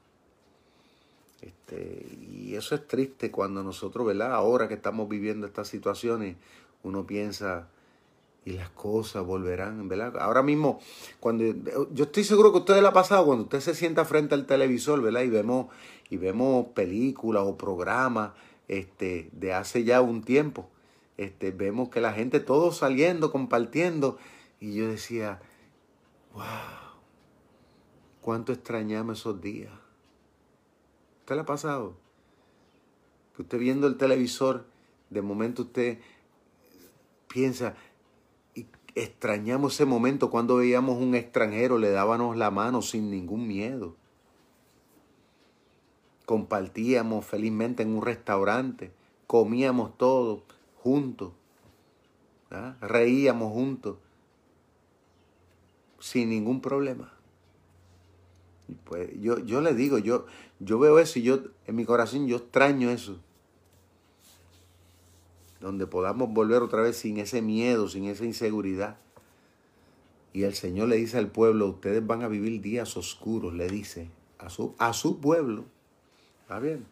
Este, 1.41 2.07
y 2.21 2.55
eso 2.57 2.75
es 2.75 2.87
triste 2.89 3.31
cuando 3.31 3.63
nosotros, 3.63 4.07
¿verdad? 4.07 4.35
Ahora 4.35 4.67
que 4.67 4.75
estamos 4.75 5.09
viviendo 5.09 5.47
estas 5.47 5.69
situaciones, 5.69 6.37
uno 6.83 7.07
piensa, 7.07 7.69
y 8.45 8.53
las 8.53 8.69
cosas 8.71 9.25
volverán, 9.25 9.89
¿verdad? 9.89 10.19
Ahora 10.19 10.43
mismo, 10.43 10.81
cuando 11.19 11.45
yo 11.93 12.05
estoy 12.05 12.25
seguro 12.25 12.53
que 12.53 12.59
a 12.59 12.61
usted 12.61 12.81
le 12.81 12.89
ha 12.89 12.93
pasado 12.93 13.25
cuando 13.25 13.45
usted 13.45 13.61
se 13.61 13.75
sienta 13.75 14.05
frente 14.05 14.35
al 14.35 14.47
televisor, 14.47 15.01
¿verdad? 15.01 15.23
Y 15.23 15.31
vemos 15.31 15.67
y 16.11 16.17
vemos 16.19 16.67
películas 16.75 17.45
o 17.47 17.57
programas 17.57 18.33
este 18.69 19.31
de 19.33 19.55
hace 19.55 19.85
ya 19.85 20.03
un 20.03 20.23
tiempo. 20.23 20.69
Este, 21.17 21.53
vemos 21.53 21.89
que 21.89 22.01
la 22.01 22.13
gente 22.13 22.41
todo 22.41 22.73
saliendo, 22.73 23.33
compartiendo 23.33 24.19
y 24.65 24.73
yo 24.73 24.89
decía, 24.89 25.43
"Wow. 26.33 26.43
Cuánto 28.23 28.55
extrañamos 28.55 29.19
esos 29.19 29.39
días." 29.43 29.73
¿Usted 31.21 31.35
le 31.35 31.41
ha 31.43 31.45
pasado? 31.45 31.99
Que 33.37 33.43
usted 33.43 33.59
viendo 33.59 33.87
el 33.87 33.99
televisor, 33.99 34.65
de 35.11 35.21
momento 35.21 35.63
usted 35.63 35.99
piensa, 37.29 37.75
extrañamos 38.95 39.75
ese 39.75 39.85
momento 39.85 40.31
cuando 40.31 40.57
veíamos 40.57 40.97
un 40.99 41.15
extranjero, 41.15 41.77
le 41.77 41.91
dábamos 41.91 42.35
la 42.35 42.51
mano 42.51 42.81
sin 42.81 43.11
ningún 43.11 43.47
miedo. 43.47 43.97
Compartíamos 46.25 47.27
felizmente 47.27 47.83
en 47.83 47.95
un 47.95 48.03
restaurante, 48.03 48.95
comíamos 49.27 49.99
todos 49.99 50.43
juntos, 50.77 51.33
reíamos 52.81 53.53
juntos, 53.53 53.99
sin 56.05 56.29
ningún 56.29 56.61
problema. 56.61 57.11
Pues 58.85 59.09
yo, 59.23 59.39
yo 59.39 59.63
le 59.63 59.73
digo, 59.73 59.97
yo, 59.97 60.27
yo 60.61 60.79
veo 60.79 60.99
eso 60.99 61.19
y 61.19 61.23
yo 61.23 61.41
en 61.67 61.77
mi 61.77 61.87
corazón 61.87 62.27
yo 62.27 62.37
extraño 62.37 62.91
eso 62.91 63.19
donde 65.61 65.87
podamos 65.87 66.29
volver 66.29 66.61
otra 66.61 66.83
vez 66.83 66.99
sin 66.99 67.17
ese 67.17 67.41
miedo, 67.41 67.89
sin 67.89 68.05
esa 68.05 68.27
inseguridad. 68.27 68.99
Y 70.35 70.43
el 70.43 70.53
Señor 70.53 70.91
le 70.91 70.97
dice 70.97 71.17
al 71.17 71.29
pueblo, 71.29 71.69
ustedes 71.69 72.07
van 72.07 72.23
a 72.23 72.29
vivir 72.29 72.61
días 72.61 72.99
oscuros, 72.99 73.55
le 73.55 73.67
dice 73.69 74.11
a 74.39 74.51
su, 74.51 74.75
a 74.77 74.93
su 74.93 75.21
pueblo. 75.21 75.65
¿Está 76.43 76.59
bien? 76.59 76.85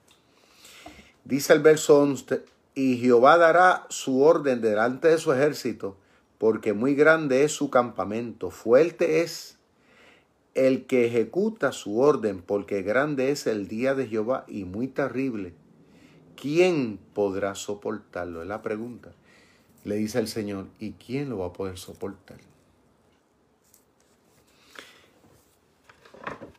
Dice 1.26 1.52
el 1.52 1.60
verso 1.60 2.00
11, 2.00 2.46
y 2.74 2.96
Jehová 2.96 3.36
dará 3.36 3.84
su 3.90 4.22
orden 4.22 4.62
delante 4.62 5.08
de 5.08 5.18
su 5.18 5.34
ejército, 5.34 5.98
porque 6.43 6.72
muy 6.72 6.97
grande 6.97 7.45
es 7.45 7.53
su 7.53 7.70
campamento, 7.70 8.51
fuerte 8.51 9.20
es 9.20 9.61
el 10.55 10.86
que 10.86 11.07
ejecuta 11.07 11.70
su 11.70 12.01
orden, 12.01 12.43
porque 12.43 12.82
grande 12.82 13.30
es 13.30 13.47
el 13.47 13.68
día 13.68 13.95
de 13.95 14.09
Jehová 14.09 14.45
y 14.49 14.64
muy 14.64 14.88
terrible. 14.88 15.55
¿quién 16.34 16.99
podrá 17.14 17.55
soportarlo? 17.55 18.43
Es 18.43 18.49
la 18.49 18.61
pregunta. 18.61 19.12
Le 19.84 19.95
dice 19.95 20.18
el 20.18 20.26
Señor, 20.26 20.66
¿y 20.80 20.95
quién 20.95 21.30
lo 21.30 21.38
va 21.38 21.47
a 21.47 21.53
poder 21.53 21.78
soportar? 21.78 22.38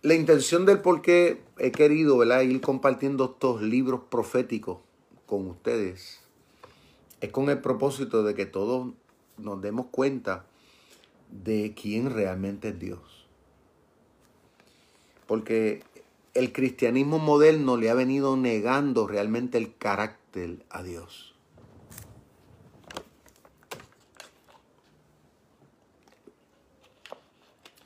La 0.01 0.13
intención 0.13 0.65
del 0.65 0.79
por 0.79 1.01
qué 1.01 1.41
he 1.57 1.73
querido 1.73 2.23
ir 2.41 2.61
compartiendo 2.61 3.33
estos 3.33 3.61
libros 3.61 4.03
proféticos 4.09 4.77
con 5.25 5.45
ustedes 5.49 6.21
es 7.19 7.31
con 7.31 7.49
el 7.49 7.59
propósito 7.59 8.23
de 8.23 8.33
que 8.33 8.45
todos 8.45 8.93
nos 9.37 9.61
demos 9.61 9.87
cuenta 9.91 10.45
de 11.29 11.73
quién 11.79 12.13
realmente 12.13 12.69
es 12.69 12.79
Dios. 12.79 13.27
Porque 15.27 15.83
el 16.33 16.51
cristianismo 16.51 17.19
moderno 17.19 17.77
le 17.77 17.89
ha 17.89 17.93
venido 17.93 18.37
negando 18.37 19.07
realmente 19.07 19.57
el 19.57 19.75
carácter 19.75 20.65
a 20.69 20.83
Dios. 20.83 21.35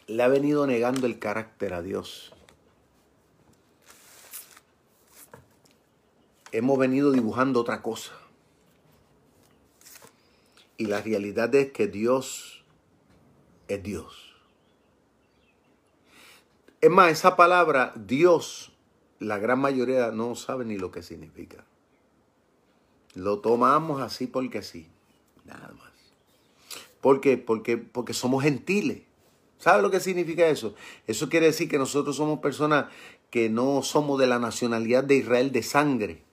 Le 0.08 0.24
ha 0.24 0.28
venido 0.30 0.66
negando 0.66 1.06
el 1.06 1.20
carácter 1.20 1.74
a 1.74 1.82
Dios. 1.82 2.32
Hemos 6.54 6.80
venido 6.80 7.12
dibujando 7.12 7.60
otra 7.60 7.82
cosa. 7.82 8.14
Y 10.78 10.86
la 10.86 11.02
realidad 11.02 11.54
es 11.56 11.72
que 11.72 11.88
Dios 11.88 12.64
es 13.68 13.82
Dios. 13.84 14.36
Es 16.80 16.92
más, 16.92 17.12
esa 17.12 17.36
palabra 17.36 17.94
Dios, 17.96 18.72
la 19.20 19.40
gran 19.40 19.60
mayoría 19.60 20.12
no 20.12 20.36
sabe 20.36 20.66
ni 20.66 20.78
lo 20.78 20.92
que 20.92 21.02
significa. 21.02 21.66
Lo 23.16 23.40
tomamos 23.40 24.02
así 24.02 24.28
porque 24.28 24.62
sí, 24.62 24.88
nada 25.46 25.74
más. 25.74 25.92
¿Por 27.02 27.20
qué? 27.20 27.38
Porque, 27.38 27.78
porque 27.78 28.14
somos 28.14 28.44
gentiles. 28.44 29.02
¿Sabe 29.58 29.82
lo 29.82 29.90
que 29.90 30.00
significa 30.00 30.48
eso? 30.48 30.76
Eso 31.08 31.30
quiere 31.30 31.48
decir 31.48 31.68
que 31.68 31.80
nosotros 31.80 32.16
somos 32.16 32.40
personas 32.40 32.86
que 33.32 33.50
no 33.50 33.82
somos 33.82 34.20
de 34.20 34.28
la 34.28 34.38
nacionalidad 34.38 35.04
de 35.04 35.16
Israel 35.16 35.52
de 35.52 35.64
sangre. 35.64 36.27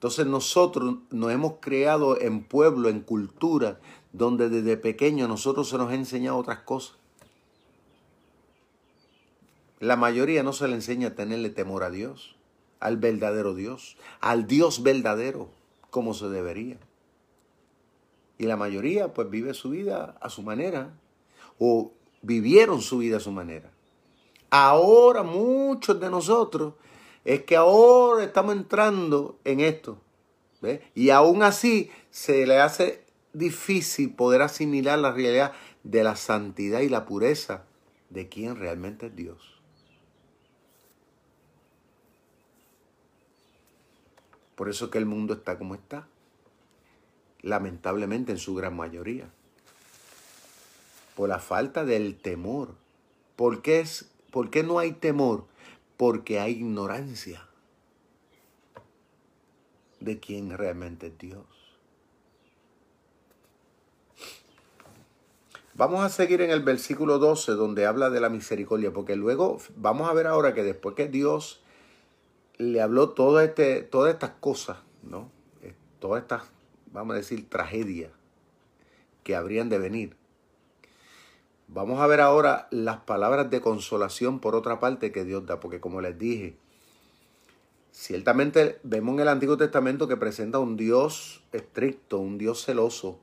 Entonces 0.00 0.24
nosotros 0.24 0.94
nos 1.10 1.30
hemos 1.30 1.56
creado 1.60 2.18
en 2.18 2.42
pueblo, 2.42 2.88
en 2.88 3.00
cultura, 3.00 3.78
donde 4.14 4.48
desde 4.48 4.78
pequeño 4.78 5.28
nosotros 5.28 5.68
se 5.68 5.76
nos 5.76 5.90
ha 5.90 5.94
enseñado 5.94 6.38
otras 6.38 6.60
cosas. 6.60 6.96
La 9.78 9.96
mayoría 9.96 10.42
no 10.42 10.54
se 10.54 10.68
le 10.68 10.74
enseña 10.76 11.08
a 11.08 11.14
tenerle 11.14 11.50
temor 11.50 11.82
a 11.82 11.90
Dios, 11.90 12.34
al 12.80 12.96
verdadero 12.96 13.54
Dios, 13.54 13.98
al 14.22 14.46
Dios 14.46 14.82
verdadero, 14.82 15.50
como 15.90 16.14
se 16.14 16.30
debería. 16.30 16.78
Y 18.38 18.46
la 18.46 18.56
mayoría 18.56 19.12
pues 19.12 19.28
vive 19.28 19.52
su 19.52 19.68
vida 19.68 20.16
a 20.22 20.30
su 20.30 20.42
manera, 20.42 20.94
o 21.58 21.92
vivieron 22.22 22.80
su 22.80 22.96
vida 22.96 23.18
a 23.18 23.20
su 23.20 23.32
manera. 23.32 23.70
Ahora 24.48 25.22
muchos 25.22 26.00
de 26.00 26.08
nosotros 26.08 26.72
es 27.24 27.44
que 27.44 27.56
ahora 27.56 28.24
estamos 28.24 28.54
entrando 28.54 29.38
en 29.44 29.60
esto. 29.60 29.98
Y 30.94 31.10
aún 31.10 31.42
así 31.42 31.90
se 32.10 32.46
le 32.46 32.60
hace 32.60 33.04
difícil 33.32 34.12
poder 34.14 34.42
asimilar 34.42 34.98
la 34.98 35.12
realidad 35.12 35.52
de 35.84 36.04
la 36.04 36.16
santidad 36.16 36.80
y 36.80 36.88
la 36.88 37.06
pureza 37.06 37.64
de 38.10 38.28
quien 38.28 38.56
realmente 38.56 39.06
es 39.06 39.16
Dios. 39.16 39.60
Por 44.54 44.68
eso 44.68 44.90
que 44.90 44.98
el 44.98 45.06
mundo 45.06 45.32
está 45.32 45.56
como 45.56 45.74
está. 45.74 46.06
Lamentablemente 47.40 48.32
en 48.32 48.38
su 48.38 48.54
gran 48.54 48.76
mayoría. 48.76 49.30
Por 51.16 51.30
la 51.30 51.38
falta 51.38 51.86
del 51.86 52.16
temor. 52.16 52.74
¿Por 53.36 53.62
qué, 53.62 53.80
es, 53.80 54.10
¿Por 54.30 54.50
qué 54.50 54.62
no 54.62 54.78
hay 54.78 54.92
temor? 54.92 55.46
Porque 56.00 56.40
hay 56.40 56.52
ignorancia 56.52 57.46
de 60.00 60.18
quién 60.18 60.56
realmente 60.56 61.08
es 61.08 61.18
Dios. 61.18 61.44
Vamos 65.74 66.02
a 66.02 66.08
seguir 66.08 66.40
en 66.40 66.52
el 66.52 66.62
versículo 66.62 67.18
12 67.18 67.52
donde 67.52 67.84
habla 67.84 68.08
de 68.08 68.18
la 68.18 68.30
misericordia, 68.30 68.94
porque 68.94 69.14
luego 69.14 69.58
vamos 69.76 70.08
a 70.08 70.14
ver 70.14 70.26
ahora 70.26 70.54
que 70.54 70.62
después 70.62 70.94
que 70.94 71.06
Dios 71.06 71.60
le 72.56 72.80
habló 72.80 73.10
todo 73.10 73.38
este, 73.42 73.82
todas 73.82 74.14
estas 74.14 74.30
cosas, 74.40 74.78
¿no? 75.02 75.30
Eh, 75.60 75.74
todas 75.98 76.22
estas, 76.22 76.44
vamos 76.94 77.12
a 77.12 77.18
decir, 77.18 77.46
tragedias 77.50 78.10
que 79.22 79.36
habrían 79.36 79.68
de 79.68 79.78
venir. 79.78 80.19
Vamos 81.72 82.00
a 82.00 82.08
ver 82.08 82.20
ahora 82.20 82.66
las 82.72 82.96
palabras 82.96 83.48
de 83.48 83.60
consolación 83.60 84.40
por 84.40 84.56
otra 84.56 84.80
parte 84.80 85.12
que 85.12 85.24
Dios 85.24 85.46
da, 85.46 85.60
porque 85.60 85.78
como 85.78 86.00
les 86.00 86.18
dije, 86.18 86.56
ciertamente 87.92 88.80
vemos 88.82 89.14
en 89.14 89.20
el 89.20 89.28
Antiguo 89.28 89.56
Testamento 89.56 90.08
que 90.08 90.16
presenta 90.16 90.58
un 90.58 90.76
Dios 90.76 91.44
estricto, 91.52 92.18
un 92.18 92.38
Dios 92.38 92.64
celoso, 92.64 93.20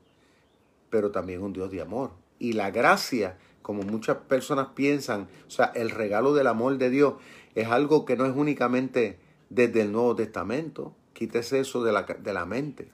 pero 0.88 1.10
también 1.10 1.42
un 1.42 1.52
Dios 1.52 1.70
de 1.70 1.82
amor. 1.82 2.12
Y 2.38 2.54
la 2.54 2.70
gracia, 2.70 3.36
como 3.60 3.82
muchas 3.82 4.16
personas 4.16 4.68
piensan, 4.74 5.28
o 5.46 5.50
sea, 5.50 5.66
el 5.74 5.90
regalo 5.90 6.32
del 6.32 6.46
amor 6.46 6.78
de 6.78 6.88
Dios 6.88 7.16
es 7.54 7.68
algo 7.68 8.06
que 8.06 8.16
no 8.16 8.24
es 8.24 8.34
únicamente 8.34 9.18
desde 9.50 9.82
el 9.82 9.92
Nuevo 9.92 10.16
Testamento. 10.16 10.94
Quítese 11.12 11.60
eso 11.60 11.84
de 11.84 11.92
la, 11.92 12.04
de 12.04 12.32
la 12.32 12.46
mente. 12.46 12.90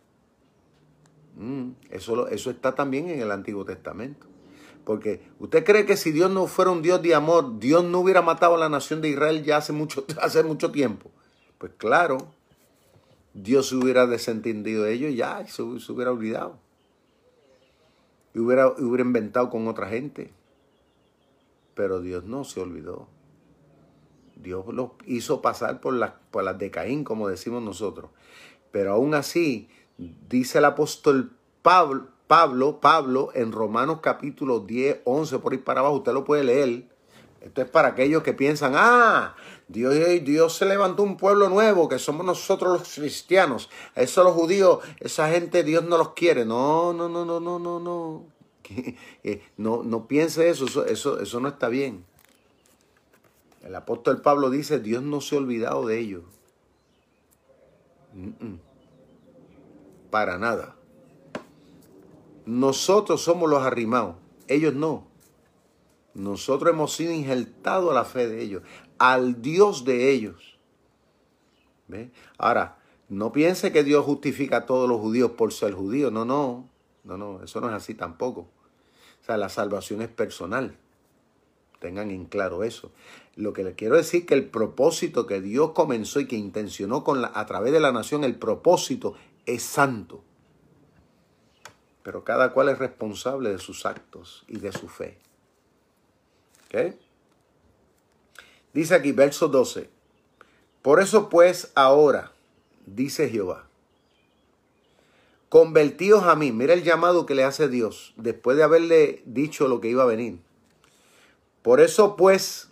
Mm, 1.36 1.74
eso, 1.90 2.26
eso 2.26 2.50
está 2.50 2.74
también 2.74 3.08
en 3.08 3.20
el 3.20 3.30
Antiguo 3.30 3.64
Testamento. 3.64 4.33
Porque 4.84 5.22
usted 5.38 5.64
cree 5.64 5.86
que 5.86 5.96
si 5.96 6.12
Dios 6.12 6.30
no 6.30 6.46
fuera 6.46 6.70
un 6.70 6.82
Dios 6.82 7.02
de 7.02 7.14
amor, 7.14 7.58
Dios 7.58 7.84
no 7.84 8.00
hubiera 8.00 8.22
matado 8.22 8.54
a 8.54 8.58
la 8.58 8.68
nación 8.68 9.00
de 9.00 9.08
Israel 9.08 9.42
ya 9.42 9.56
hace 9.56 9.72
mucho, 9.72 10.04
hace 10.20 10.42
mucho 10.42 10.70
tiempo. 10.70 11.10
Pues 11.58 11.72
claro, 11.78 12.18
Dios 13.32 13.68
se 13.68 13.76
hubiera 13.76 14.06
desentendido 14.06 14.84
de 14.84 14.92
ellos 14.92 15.14
ya 15.14 15.42
y 15.42 15.48
se, 15.48 15.62
hubiera 15.62 16.12
olvidado. 16.12 16.58
Y 18.34 18.40
hubiera, 18.40 18.68
hubiera 18.68 19.04
inventado 19.04 19.48
con 19.48 19.66
otra 19.68 19.88
gente. 19.88 20.32
Pero 21.74 22.00
Dios 22.00 22.24
no 22.24 22.44
se 22.44 22.60
olvidó. 22.60 23.08
Dios 24.36 24.66
los 24.68 24.90
hizo 25.06 25.40
pasar 25.40 25.80
por 25.80 25.94
las, 25.94 26.12
por 26.30 26.44
las 26.44 26.58
de 26.58 26.70
Caín, 26.70 27.04
como 27.04 27.28
decimos 27.28 27.62
nosotros. 27.62 28.10
Pero 28.70 28.92
aún 28.92 29.14
así, 29.14 29.68
dice 30.28 30.58
el 30.58 30.64
apóstol 30.66 31.32
Pablo, 31.62 32.08
Pablo, 32.26 32.80
Pablo, 32.80 33.30
en 33.34 33.52
Romanos 33.52 33.98
capítulo 34.02 34.60
10, 34.60 35.00
11, 35.04 35.38
por 35.40 35.54
ir 35.54 35.62
para 35.62 35.80
abajo, 35.80 35.96
usted 35.96 36.12
lo 36.12 36.24
puede 36.24 36.44
leer. 36.44 36.84
Esto 37.42 37.60
es 37.60 37.68
para 37.68 37.88
aquellos 37.88 38.22
que 38.22 38.32
piensan, 38.32 38.72
ah, 38.74 39.36
Dios, 39.68 39.94
Dios 40.22 40.56
se 40.56 40.64
levantó 40.64 41.02
un 41.02 41.18
pueblo 41.18 41.50
nuevo, 41.50 41.88
que 41.88 41.98
somos 41.98 42.24
nosotros 42.24 42.80
los 42.80 42.94
cristianos. 42.94 43.68
Eso 43.94 44.24
los 44.24 44.32
judíos, 44.32 44.78
esa 45.00 45.28
gente, 45.28 45.62
Dios 45.62 45.84
no 45.84 45.98
los 45.98 46.14
quiere. 46.14 46.46
No, 46.46 46.94
no, 46.94 47.08
no, 47.08 47.24
no, 47.26 47.40
no, 47.40 47.58
no, 47.58 47.80
no. 47.80 48.24
Eh, 49.22 49.42
no, 49.56 50.06
piense 50.06 50.48
eso, 50.48 50.64
eso, 50.64 50.84
eso, 50.86 51.20
eso 51.20 51.40
no 51.40 51.48
está 51.48 51.68
bien. 51.68 52.04
El 53.62 53.74
apóstol 53.74 54.20
Pablo 54.20 54.50
dice, 54.50 54.78
Dios 54.78 55.02
no 55.02 55.20
se 55.20 55.34
ha 55.34 55.38
olvidado 55.38 55.86
de 55.86 55.98
ellos. 55.98 56.24
Para 60.10 60.38
nada. 60.38 60.76
Nosotros 62.46 63.22
somos 63.22 63.48
los 63.48 63.62
arrimados, 63.62 64.16
ellos 64.48 64.74
no. 64.74 65.06
Nosotros 66.14 66.72
hemos 66.72 66.94
sido 66.94 67.12
injertados 67.12 67.90
a 67.90 67.94
la 67.94 68.04
fe 68.04 68.28
de 68.28 68.42
ellos, 68.42 68.62
al 68.98 69.42
Dios 69.42 69.84
de 69.84 70.10
ellos. 70.10 70.58
Ahora, 72.38 72.78
no 73.08 73.32
piense 73.32 73.72
que 73.72 73.84
Dios 73.84 74.04
justifica 74.04 74.58
a 74.58 74.66
todos 74.66 74.88
los 74.88 75.00
judíos 75.00 75.32
por 75.32 75.52
ser 75.52 75.74
judíos. 75.74 76.12
No, 76.12 76.24
no, 76.24 76.68
no, 77.04 77.16
no, 77.16 77.42
eso 77.42 77.60
no 77.60 77.68
es 77.68 77.74
así 77.74 77.94
tampoco. 77.94 78.40
O 78.40 79.24
sea, 79.24 79.36
la 79.36 79.48
salvación 79.48 80.02
es 80.02 80.08
personal. 80.08 80.76
Tengan 81.80 82.10
en 82.10 82.26
claro 82.26 82.64
eso. 82.64 82.92
Lo 83.36 83.52
que 83.52 83.64
les 83.64 83.74
quiero 83.74 83.96
decir 83.96 84.22
es 84.22 84.26
que 84.26 84.34
el 84.34 84.48
propósito 84.48 85.26
que 85.26 85.40
Dios 85.40 85.72
comenzó 85.72 86.20
y 86.20 86.26
que 86.26 86.36
intencionó 86.36 87.04
con 87.04 87.24
a 87.24 87.46
través 87.46 87.72
de 87.72 87.80
la 87.80 87.92
nación, 87.92 88.24
el 88.24 88.36
propósito 88.36 89.14
es 89.46 89.62
santo. 89.62 90.22
Pero 92.04 92.22
cada 92.22 92.52
cual 92.52 92.68
es 92.68 92.78
responsable 92.78 93.50
de 93.50 93.58
sus 93.58 93.86
actos 93.86 94.44
y 94.46 94.58
de 94.58 94.70
su 94.70 94.88
fe. 94.88 95.18
¿Ok? 96.66 96.94
Dice 98.72 98.94
aquí, 98.94 99.10
verso 99.10 99.48
12. 99.48 99.88
Por 100.82 101.00
eso 101.00 101.30
pues 101.30 101.72
ahora, 101.74 102.32
dice 102.84 103.30
Jehová, 103.30 103.66
convertíos 105.48 106.24
a 106.24 106.34
mí. 106.36 106.52
Mira 106.52 106.74
el 106.74 106.82
llamado 106.82 107.24
que 107.24 107.34
le 107.34 107.44
hace 107.44 107.68
Dios 107.68 108.12
después 108.16 108.56
de 108.58 108.64
haberle 108.64 109.22
dicho 109.24 109.66
lo 109.66 109.80
que 109.80 109.88
iba 109.88 110.02
a 110.02 110.06
venir. 110.06 110.40
Por 111.62 111.80
eso 111.80 112.16
pues, 112.16 112.68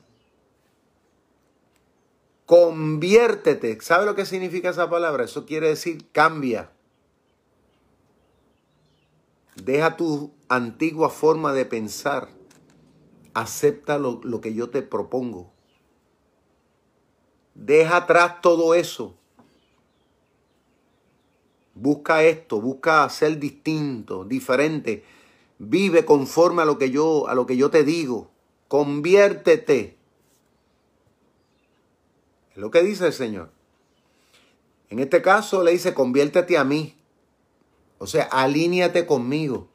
conviértete. 2.44 3.80
¿Sabe 3.80 4.04
lo 4.04 4.14
que 4.14 4.26
significa 4.26 4.68
esa 4.68 4.90
palabra? 4.90 5.24
Eso 5.24 5.46
quiere 5.46 5.68
decir 5.68 6.04
cambia. 6.12 6.70
Deja 9.56 9.96
tu 9.96 10.32
antigua 10.48 11.10
forma 11.10 11.52
de 11.52 11.64
pensar. 11.64 12.28
Acepta 13.34 13.98
lo, 13.98 14.20
lo 14.22 14.40
que 14.40 14.54
yo 14.54 14.70
te 14.70 14.82
propongo. 14.82 15.52
Deja 17.54 17.96
atrás 17.96 18.40
todo 18.40 18.74
eso. 18.74 19.16
Busca 21.74 22.22
esto, 22.22 22.60
busca 22.60 23.08
ser 23.08 23.38
distinto, 23.38 24.24
diferente. 24.24 25.04
Vive 25.58 26.04
conforme 26.04 26.62
a 26.62 26.64
lo 26.64 26.78
que 26.78 26.90
yo, 26.90 27.28
a 27.28 27.34
lo 27.34 27.46
que 27.46 27.56
yo 27.56 27.70
te 27.70 27.84
digo. 27.84 28.30
Conviértete. 28.68 29.96
Es 32.52 32.56
lo 32.56 32.70
que 32.70 32.82
dice 32.82 33.06
el 33.06 33.12
Señor. 33.12 33.50
En 34.90 34.98
este 34.98 35.22
caso 35.22 35.62
le 35.62 35.72
dice, 35.72 35.94
conviértete 35.94 36.58
a 36.58 36.64
mí. 36.64 37.01
O 38.02 38.08
sea, 38.08 38.24
alíñate 38.24 39.06
conmigo, 39.06 39.68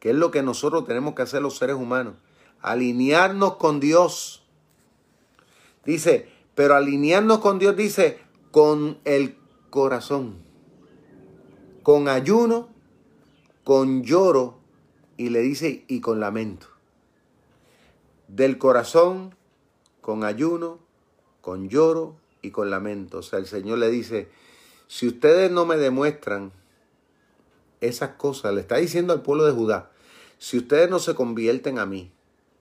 que 0.00 0.10
es 0.10 0.14
lo 0.14 0.30
que 0.30 0.42
nosotros 0.42 0.84
tenemos 0.84 1.14
que 1.14 1.22
hacer 1.22 1.40
los 1.40 1.56
seres 1.56 1.76
humanos. 1.76 2.12
Alinearnos 2.60 3.56
con 3.56 3.80
Dios. 3.80 4.42
Dice, 5.86 6.28
pero 6.54 6.74
alinearnos 6.74 7.38
con 7.38 7.58
Dios 7.58 7.74
dice, 7.74 8.20
con 8.50 8.98
el 9.06 9.38
corazón, 9.70 10.42
con 11.82 12.08
ayuno, 12.08 12.68
con 13.64 14.02
lloro, 14.02 14.58
y 15.16 15.30
le 15.30 15.40
dice, 15.40 15.86
y 15.88 16.02
con 16.02 16.20
lamento 16.20 16.66
del 18.28 18.58
corazón, 18.58 19.34
con 20.02 20.22
ayuno, 20.24 20.80
con 21.40 21.70
lloro 21.70 22.16
y 22.42 22.50
con 22.50 22.68
lamento. 22.68 23.20
O 23.20 23.22
sea, 23.22 23.38
el 23.38 23.46
Señor 23.46 23.78
le 23.78 23.88
dice, 23.88 24.28
si 24.86 25.08
ustedes 25.08 25.50
no 25.50 25.64
me 25.64 25.78
demuestran 25.78 26.52
esas 27.80 28.10
cosas, 28.10 28.54
le 28.54 28.60
está 28.60 28.76
diciendo 28.76 29.12
al 29.12 29.22
pueblo 29.22 29.44
de 29.44 29.52
Judá, 29.52 29.90
si 30.38 30.58
ustedes 30.58 30.88
no 30.90 30.98
se 30.98 31.14
convierten 31.14 31.78
a 31.78 31.86
mí, 31.86 32.12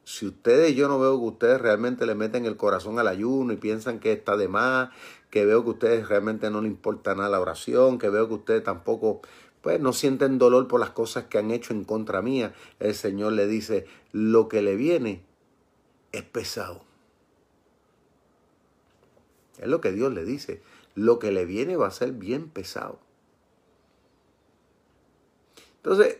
si 0.03 0.25
ustedes, 0.25 0.75
yo 0.75 0.87
no 0.87 0.99
veo 0.99 1.19
que 1.19 1.25
ustedes 1.25 1.61
realmente 1.61 2.05
le 2.05 2.15
meten 2.15 2.45
el 2.45 2.57
corazón 2.57 2.97
al 2.97 3.07
ayuno 3.07 3.53
y 3.53 3.57
piensan 3.57 3.99
que 3.99 4.11
está 4.11 4.37
de 4.37 4.47
más, 4.47 4.89
que 5.29 5.45
veo 5.45 5.63
que 5.63 5.69
ustedes 5.69 6.09
realmente 6.09 6.49
no 6.49 6.61
les 6.61 6.71
importa 6.71 7.13
nada 7.13 7.29
la 7.29 7.39
oración, 7.39 7.99
que 7.99 8.09
veo 8.09 8.27
que 8.27 8.33
ustedes 8.33 8.63
tampoco, 8.63 9.21
pues 9.61 9.79
no 9.79 9.93
sienten 9.93 10.39
dolor 10.39 10.67
por 10.67 10.79
las 10.79 10.89
cosas 10.89 11.25
que 11.25 11.37
han 11.37 11.51
hecho 11.51 11.73
en 11.73 11.83
contra 11.83 12.21
mía, 12.21 12.53
el 12.79 12.95
Señor 12.95 13.33
le 13.33 13.45
dice, 13.45 13.85
lo 14.11 14.49
que 14.49 14.63
le 14.63 14.75
viene 14.75 15.21
es 16.11 16.23
pesado. 16.23 16.83
Es 19.59 19.67
lo 19.67 19.81
que 19.81 19.91
Dios 19.91 20.11
le 20.13 20.25
dice. 20.25 20.61
Lo 20.95 21.19
que 21.19 21.31
le 21.31 21.45
viene 21.45 21.75
va 21.75 21.87
a 21.87 21.91
ser 21.91 22.13
bien 22.13 22.49
pesado. 22.49 22.99
Entonces, 25.83 26.17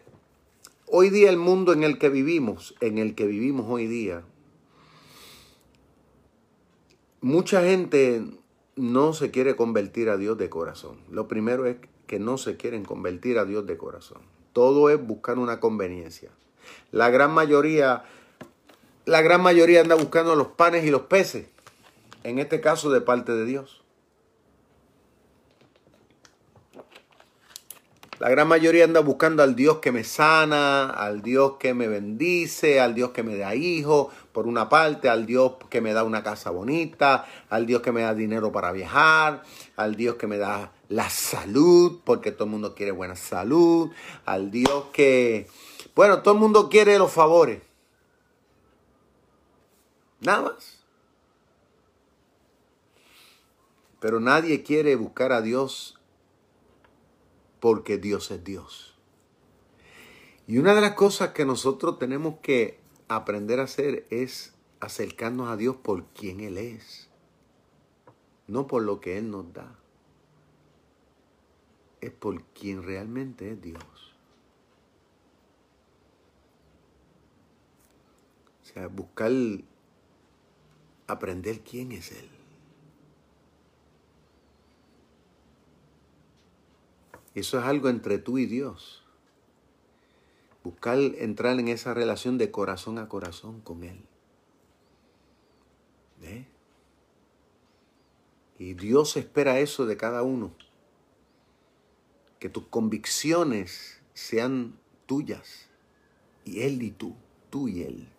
hoy 0.88 1.10
día 1.10 1.30
el 1.30 1.38
mundo 1.38 1.74
en 1.74 1.84
el 1.84 1.98
que 1.98 2.10
vivimos, 2.10 2.76
en 2.80 2.98
el 2.98 3.16
que 3.16 3.28
vivimos 3.28 3.66
hoy 3.70 3.88
día, 3.88 4.24
mucha 7.22 7.64
gente 7.64 8.24
no 8.76 9.14
se 9.14 9.32
quiere 9.32 9.56
convertir 9.56 10.10
a 10.10 10.18
Dios 10.18 10.38
de 10.38 10.50
corazón. 10.50 10.98
Lo 11.12 11.28
primero 11.28 11.66
es 11.66 11.78
que 12.08 12.20
no 12.20 12.38
se 12.38 12.58
quieren 12.58 12.84
convertir 12.86 13.38
a 13.38 13.46
Dios 13.46 13.66
de 13.68 13.78
corazón. 13.78 14.22
Todo 14.54 14.90
es 14.90 15.06
buscar 15.06 15.38
una 15.38 15.60
conveniencia. 15.60 16.32
La 16.92 17.10
gran 17.10 17.32
mayoría 17.32 18.06
la 19.10 19.24
gran 19.24 19.42
mayoría 19.42 19.82
anda 19.82 19.96
buscando 19.96 20.36
los 20.36 20.50
panes 20.50 20.86
y 20.86 20.92
los 20.92 21.02
peces, 21.02 21.48
en 22.24 22.38
este 22.38 22.62
caso 22.62 22.92
de 22.92 23.02
parte 23.02 23.32
de 23.32 23.44
Dios. 23.44 23.82
La 28.20 28.28
gran 28.28 28.50
mayoría 28.50 28.84
anda 28.84 29.00
buscando 29.00 29.44
al 29.44 29.56
Dios 29.56 29.78
que 29.78 29.94
me 29.94 30.04
sana, 30.04 30.90
al 30.90 31.22
Dios 31.22 31.54
que 31.58 31.74
me 31.74 31.88
bendice, 31.88 32.82
al 32.82 32.94
Dios 32.94 33.12
que 33.12 33.24
me 33.24 33.38
da 33.38 33.56
hijos, 33.56 34.14
por 34.34 34.46
una 34.46 34.68
parte, 34.68 35.08
al 35.08 35.26
Dios 35.26 35.54
que 35.70 35.80
me 35.80 35.94
da 35.94 36.04
una 36.04 36.22
casa 36.22 36.50
bonita, 36.50 37.26
al 37.50 37.66
Dios 37.66 37.82
que 37.82 37.94
me 37.94 38.02
da 38.02 38.14
dinero 38.14 38.52
para 38.52 38.74
viajar, 38.74 39.44
al 39.78 39.96
Dios 39.96 40.16
que 40.16 40.28
me 40.28 40.38
da 40.38 40.74
la 40.90 41.10
salud, 41.10 42.02
porque 42.04 42.34
todo 42.34 42.44
el 42.44 42.50
mundo 42.52 42.76
quiere 42.76 42.92
buena 42.92 43.16
salud, 43.16 43.90
al 44.26 44.52
Dios 44.52 44.88
que, 44.92 45.48
bueno, 45.96 46.22
todo 46.22 46.34
el 46.34 46.42
mundo 46.42 46.68
quiere 46.68 47.00
los 47.00 47.14
favores. 47.14 47.62
Nada 50.20 50.42
más. 50.42 50.80
Pero 54.02 54.20
nadie 54.20 54.62
quiere 54.62 54.98
buscar 54.98 55.32
a 55.32 55.42
Dios 55.42 55.99
porque 57.60 57.98
Dios 57.98 58.32
es 58.32 58.44
Dios. 58.44 58.96
Y 60.48 60.58
una 60.58 60.74
de 60.74 60.82
las 60.82 60.94
cosas 60.94 61.30
que 61.30 61.46
nosotros 61.46 62.00
tenemos 62.00 62.40
que 62.42 62.80
aprender 63.08 63.60
a 63.60 63.64
hacer 63.64 64.08
es 64.10 64.54
acercarnos 64.80 65.50
a 65.50 65.58
Dios 65.58 65.76
por 65.76 66.06
quien 66.08 66.40
Él 66.40 66.58
es, 66.58 67.10
no 68.48 68.66
por 68.68 68.84
lo 68.84 69.00
que 69.00 69.18
Él 69.18 69.30
nos 69.30 69.54
da. 69.54 69.76
Es 72.02 72.12
por 72.12 72.42
quien 72.46 72.84
realmente 72.84 73.52
es 73.52 73.62
Dios. 73.62 73.84
O 78.64 78.66
sea, 78.66 78.88
buscar 78.88 79.32
aprender 81.08 81.62
quién 81.62 81.92
es 81.92 82.12
Él. 82.12 82.39
Eso 87.36 87.60
es 87.60 87.66
algo 87.66 87.90
entre 87.90 88.18
tú 88.18 88.38
y 88.38 88.46
Dios. 88.46 89.04
Buscar 90.64 90.98
entrar 90.98 91.60
en 91.60 91.68
esa 91.68 91.94
relación 91.94 92.38
de 92.38 92.52
corazón 92.52 92.98
a 92.98 93.08
corazón 93.08 93.62
con 93.62 93.84
Él. 93.84 94.04
Y 98.60 98.74
Dios 98.74 99.16
espera 99.16 99.60
eso 99.60 99.86
de 99.86 99.96
cada 99.96 100.22
uno. 100.22 100.52
Que 102.40 102.50
tus 102.50 102.66
convicciones 102.68 104.02
sean 104.14 104.78
tuyas. 105.06 105.70
Y 106.44 106.62
Él 106.62 106.84
y 106.84 106.92
tú. 106.92 107.16
Tú 107.50 107.70
y 107.70 107.84
Él. 107.84 108.10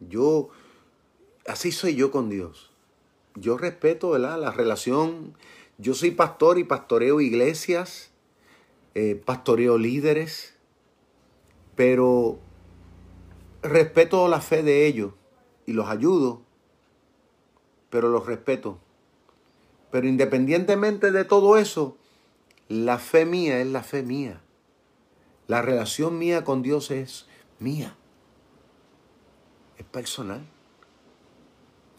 Yo 0.00 0.48
así 1.46 1.70
soy 1.70 1.94
yo 1.94 2.10
con 2.10 2.30
Dios. 2.30 2.70
Yo 3.34 3.58
respeto 3.58 4.16
la 4.16 4.50
relación. 4.50 5.36
Yo 5.82 5.94
soy 5.94 6.12
pastor 6.12 6.58
y 6.58 6.64
pastoreo 6.64 7.20
iglesias. 7.20 8.12
eh, 8.94 9.16
pastoreo 9.16 9.78
líderes, 9.78 10.54
pero 11.74 12.38
respeto 13.62 14.28
la 14.28 14.40
fe 14.40 14.62
de 14.62 14.86
ellos 14.86 15.14
y 15.66 15.72
los 15.72 15.88
ayudo, 15.88 16.42
pero 17.90 18.10
los 18.10 18.26
respeto. 18.26 18.78
Pero 19.90 20.06
independientemente 20.06 21.10
de 21.10 21.24
todo 21.24 21.56
eso, 21.56 21.96
la 22.68 22.98
fe 22.98 23.24
mía 23.24 23.60
es 23.60 23.66
la 23.66 23.82
fe 23.82 24.02
mía. 24.02 24.40
La 25.48 25.62
relación 25.62 26.16
mía 26.18 26.44
con 26.44 26.62
Dios 26.62 26.90
es 26.92 27.26
mía. 27.58 27.96
Es 29.78 29.86
personal. 29.86 30.46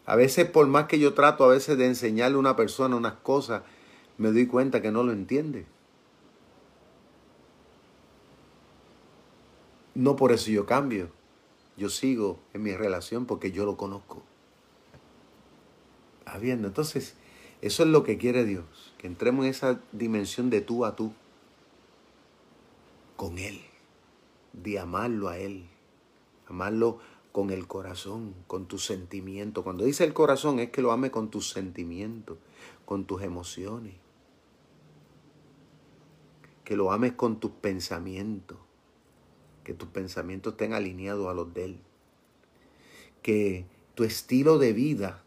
A 0.06 0.16
veces, 0.16 0.48
por 0.48 0.66
más 0.68 0.86
que 0.86 0.98
yo 0.98 1.14
trato 1.14 1.44
a 1.44 1.48
veces 1.48 1.76
de 1.78 1.86
enseñarle 1.86 2.36
a 2.36 2.40
una 2.40 2.56
persona 2.56 2.96
unas 2.96 3.14
cosas, 3.14 3.62
me 4.18 4.30
doy 4.30 4.46
cuenta 4.46 4.82
que 4.82 4.90
no 4.90 5.02
lo 5.02 5.12
entiende. 5.12 5.66
No 9.94 10.16
por 10.16 10.32
eso 10.32 10.50
yo 10.50 10.66
cambio. 10.66 11.08
Yo 11.76 11.88
sigo 11.88 12.38
en 12.52 12.62
mi 12.62 12.74
relación 12.74 13.26
porque 13.26 13.52
yo 13.52 13.64
lo 13.64 13.76
conozco. 13.76 14.22
Habiendo. 16.26 16.68
Entonces, 16.68 17.14
eso 17.62 17.82
es 17.82 17.88
lo 17.88 18.04
que 18.04 18.18
quiere 18.18 18.44
Dios. 18.44 18.92
Que 18.98 19.06
entremos 19.06 19.44
en 19.44 19.50
esa 19.50 19.80
dimensión 19.92 20.50
de 20.50 20.60
tú 20.60 20.84
a 20.84 20.96
tú 20.96 21.12
con 23.16 23.38
Él, 23.38 23.60
de 24.52 24.78
amarlo 24.78 25.28
a 25.28 25.38
Él, 25.38 25.66
amarlo 26.48 26.98
con 27.32 27.50
el 27.50 27.66
corazón, 27.66 28.34
con 28.46 28.66
tus 28.66 28.84
sentimientos. 28.84 29.64
Cuando 29.64 29.84
dice 29.84 30.04
el 30.04 30.14
corazón 30.14 30.58
es 30.58 30.70
que 30.70 30.82
lo 30.82 30.92
ame 30.92 31.10
con 31.10 31.30
tus 31.30 31.50
sentimientos, 31.50 32.38
con 32.84 33.04
tus 33.04 33.22
emociones, 33.22 33.94
que 36.64 36.76
lo 36.76 36.92
ames 36.92 37.12
con 37.12 37.40
tus 37.40 37.50
pensamientos, 37.52 38.58
que 39.62 39.74
tus 39.74 39.88
pensamientos 39.88 40.54
estén 40.54 40.72
alineados 40.72 41.28
a 41.28 41.34
los 41.34 41.52
de 41.54 41.64
Él, 41.64 41.78
que 43.22 43.66
tu 43.94 44.04
estilo 44.04 44.58
de 44.58 44.72
vida 44.72 45.22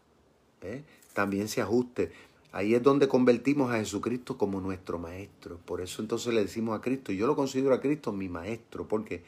¿eh? 0.62 0.82
también 1.14 1.48
se 1.48 1.60
ajuste. 1.62 2.12
Ahí 2.50 2.74
es 2.74 2.82
donde 2.82 3.08
convertimos 3.08 3.70
a 3.70 3.78
Jesucristo 3.78 4.38
como 4.38 4.60
nuestro 4.60 4.98
maestro. 4.98 5.58
Por 5.64 5.80
eso 5.80 6.00
entonces 6.02 6.32
le 6.32 6.40
decimos 6.40 6.78
a 6.78 6.80
Cristo, 6.80 7.12
yo 7.12 7.26
lo 7.26 7.36
considero 7.36 7.74
a 7.74 7.80
Cristo 7.80 8.12
mi 8.12 8.28
maestro, 8.28 8.88
porque 8.88 9.22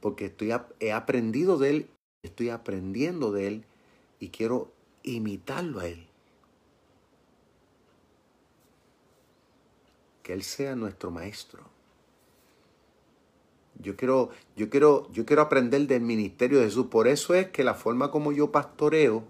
porque 0.00 0.26
estoy 0.26 0.52
he 0.80 0.92
aprendido 0.92 1.58
de 1.58 1.70
él, 1.70 1.90
estoy 2.22 2.50
aprendiendo 2.50 3.32
de 3.32 3.48
él 3.48 3.64
y 4.20 4.28
quiero 4.28 4.72
imitarlo 5.02 5.80
a 5.80 5.88
él. 5.88 6.06
Que 10.26 10.32
él 10.32 10.42
sea 10.42 10.74
nuestro 10.74 11.12
maestro. 11.12 11.60
Yo 13.78 13.94
quiero, 13.94 14.30
yo 14.56 14.68
quiero, 14.68 15.08
yo 15.12 15.24
quiero 15.24 15.42
aprender 15.42 15.86
del 15.86 16.00
ministerio 16.00 16.58
de 16.58 16.64
Jesús. 16.64 16.86
Por 16.86 17.06
eso 17.06 17.32
es 17.34 17.50
que 17.50 17.62
la 17.62 17.74
forma 17.74 18.10
como 18.10 18.32
yo 18.32 18.50
pastoreo 18.50 19.22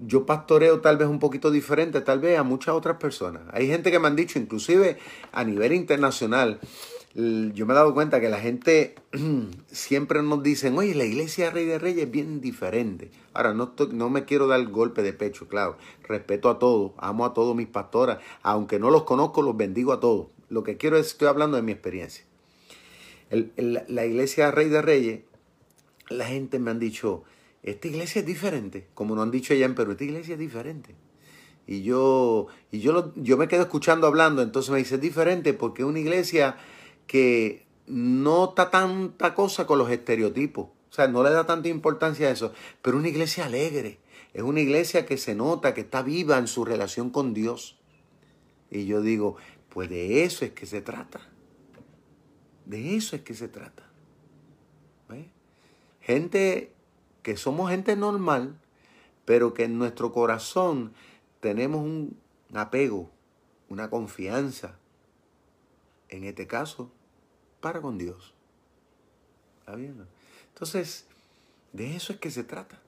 yo 0.00 0.26
pastoreo 0.26 0.80
tal 0.80 0.96
vez 0.96 1.08
un 1.08 1.18
poquito 1.18 1.50
diferente, 1.50 2.00
tal 2.00 2.20
vez 2.20 2.38
a 2.38 2.42
muchas 2.42 2.74
otras 2.74 2.98
personas. 2.98 3.42
Hay 3.52 3.66
gente 3.66 3.90
que 3.90 3.98
me 3.98 4.06
han 4.06 4.16
dicho, 4.16 4.38
inclusive 4.38 4.98
a 5.32 5.44
nivel 5.44 5.72
internacional, 5.72 6.60
yo 7.18 7.66
me 7.66 7.72
he 7.72 7.76
dado 7.76 7.94
cuenta 7.94 8.20
que 8.20 8.28
la 8.28 8.38
gente 8.38 8.94
siempre 9.66 10.22
nos 10.22 10.40
dicen, 10.40 10.78
oye, 10.78 10.94
la 10.94 11.04
iglesia 11.04 11.50
Rey 11.50 11.64
de 11.64 11.80
Reyes 11.80 12.04
es 12.04 12.10
bien 12.10 12.40
diferente. 12.40 13.10
Ahora, 13.34 13.54
no, 13.54 13.74
no 13.90 14.08
me 14.08 14.24
quiero 14.24 14.46
dar 14.46 14.64
golpe 14.68 15.02
de 15.02 15.12
pecho, 15.12 15.48
claro. 15.48 15.76
Respeto 16.04 16.48
a 16.48 16.60
todos, 16.60 16.92
amo 16.96 17.24
a 17.24 17.34
todos 17.34 17.56
mis 17.56 17.66
pastoras. 17.66 18.18
Aunque 18.42 18.78
no 18.78 18.90
los 18.90 19.02
conozco, 19.02 19.42
los 19.42 19.56
bendigo 19.56 19.92
a 19.92 19.98
todos. 19.98 20.28
Lo 20.48 20.62
que 20.62 20.76
quiero 20.76 20.96
es, 20.96 21.08
estoy 21.08 21.26
hablando 21.26 21.56
de 21.56 21.64
mi 21.64 21.72
experiencia. 21.72 22.24
la 23.30 24.06
iglesia 24.06 24.52
Rey 24.52 24.68
de 24.68 24.80
Reyes, 24.80 25.20
la 26.10 26.26
gente 26.26 26.60
me 26.60 26.70
han 26.70 26.78
dicho, 26.78 27.24
esta 27.64 27.88
iglesia 27.88 28.20
es 28.20 28.26
diferente, 28.26 28.86
como 28.94 29.16
nos 29.16 29.24
han 29.24 29.32
dicho 29.32 29.52
allá 29.52 29.66
en 29.66 29.74
Perú, 29.74 29.92
esta 29.92 30.04
iglesia 30.04 30.34
es 30.34 30.40
diferente. 30.40 30.94
Y 31.66 31.82
yo, 31.82 32.46
y 32.70 32.78
yo, 32.78 33.12
yo 33.16 33.36
me 33.36 33.48
quedo 33.48 33.62
escuchando 33.62 34.06
hablando, 34.06 34.40
entonces 34.40 34.70
me 34.70 34.78
dice, 34.78 34.94
es 34.94 35.00
diferente 35.00 35.52
porque 35.52 35.84
una 35.84 35.98
iglesia 35.98 36.56
que 37.08 37.66
no 37.88 38.50
está 38.50 38.70
tanta 38.70 39.34
cosa 39.34 39.66
con 39.66 39.78
los 39.78 39.90
estereotipos, 39.90 40.66
o 40.66 40.92
sea, 40.92 41.08
no 41.08 41.24
le 41.24 41.30
da 41.30 41.46
tanta 41.46 41.68
importancia 41.68 42.28
a 42.28 42.30
eso, 42.30 42.52
pero 42.80 42.96
una 42.96 43.08
iglesia 43.08 43.46
alegre, 43.46 43.98
es 44.32 44.42
una 44.42 44.60
iglesia 44.60 45.04
que 45.06 45.16
se 45.16 45.34
nota, 45.34 45.74
que 45.74 45.80
está 45.80 46.02
viva 46.02 46.38
en 46.38 46.46
su 46.46 46.64
relación 46.64 47.10
con 47.10 47.34
Dios. 47.34 47.76
Y 48.70 48.86
yo 48.86 49.00
digo, 49.00 49.36
pues 49.70 49.88
de 49.88 50.22
eso 50.22 50.44
es 50.44 50.52
que 50.52 50.66
se 50.66 50.80
trata. 50.82 51.20
De 52.66 52.94
eso 52.94 53.16
es 53.16 53.22
que 53.22 53.34
se 53.34 53.48
trata. 53.48 53.84
Gente 56.00 56.72
que 57.22 57.36
somos 57.36 57.70
gente 57.70 57.94
normal, 57.96 58.58
pero 59.26 59.52
que 59.52 59.64
en 59.64 59.76
nuestro 59.76 60.10
corazón 60.10 60.94
tenemos 61.40 61.82
un 61.82 62.18
apego, 62.54 63.10
una 63.68 63.90
confianza, 63.90 64.78
en 66.08 66.24
este 66.24 66.46
caso, 66.46 66.90
para 67.60 67.80
con 67.80 67.98
Dios. 67.98 68.34
¿Está 69.60 69.74
bien? 69.76 70.06
Entonces, 70.54 71.06
de 71.72 71.96
eso 71.96 72.12
es 72.12 72.18
que 72.18 72.30
se 72.30 72.44
trata. 72.44 72.80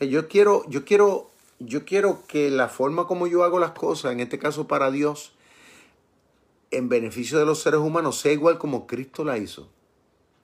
yo 0.00 0.28
quiero, 0.28 0.68
yo 0.68 0.84
quiero, 0.84 1.30
yo 1.58 1.84
quiero 1.84 2.26
que 2.26 2.50
la 2.50 2.68
forma 2.68 3.06
como 3.06 3.26
yo 3.26 3.44
hago 3.44 3.58
las 3.58 3.72
cosas, 3.72 4.12
en 4.12 4.20
este 4.20 4.38
caso 4.38 4.66
para 4.66 4.90
Dios, 4.90 5.32
en 6.70 6.88
beneficio 6.88 7.38
de 7.38 7.46
los 7.46 7.60
seres 7.60 7.80
humanos, 7.80 8.18
sea 8.18 8.32
igual 8.32 8.58
como 8.58 8.86
Cristo 8.86 9.24
la 9.24 9.38
hizo. 9.38 9.68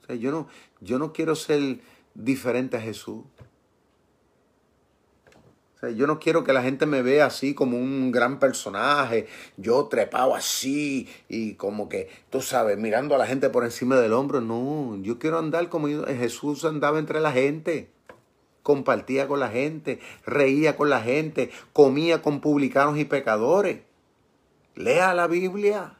O 0.01 0.05
sea, 0.05 0.15
yo 0.15 0.31
no, 0.31 0.47
yo 0.79 0.99
no 0.99 1.13
quiero 1.13 1.35
ser 1.35 1.79
diferente 2.13 2.77
a 2.77 2.81
Jesús. 2.81 3.23
Yo 5.81 6.07
no 6.07 6.19
quiero 6.19 6.43
que 6.43 6.51
la 6.51 6.61
gente 6.61 6.85
me 6.85 7.01
vea 7.01 7.25
así 7.25 7.53
como 7.53 7.77
un 7.77 8.11
gran 8.11 8.37
personaje, 8.37 9.27
yo 9.55 9.85
trepado 9.85 10.35
así 10.35 11.07
y 11.29 11.53
como 11.53 11.87
que, 11.87 12.09
tú 12.29 12.41
sabes, 12.41 12.77
mirando 12.77 13.15
a 13.15 13.17
la 13.17 13.25
gente 13.25 13.49
por 13.49 13.63
encima 13.63 13.95
del 13.95 14.11
hombro. 14.11 14.41
No, 14.41 14.97
yo 15.01 15.19
quiero 15.19 15.39
andar 15.39 15.69
como 15.69 15.87
Jesús 15.87 16.65
andaba 16.65 16.99
entre 16.99 17.21
la 17.21 17.31
gente. 17.31 17.91
Compartía 18.61 19.27
con 19.27 19.39
la 19.39 19.47
gente, 19.47 20.01
reía 20.25 20.75
con 20.75 20.89
la 20.89 21.01
gente, 21.01 21.49
comía 21.71 22.21
con 22.21 22.41
publicanos 22.41 22.97
y 22.97 23.05
pecadores. 23.05 23.79
Lea 24.75 25.13
la 25.13 25.27
Biblia. 25.27 25.95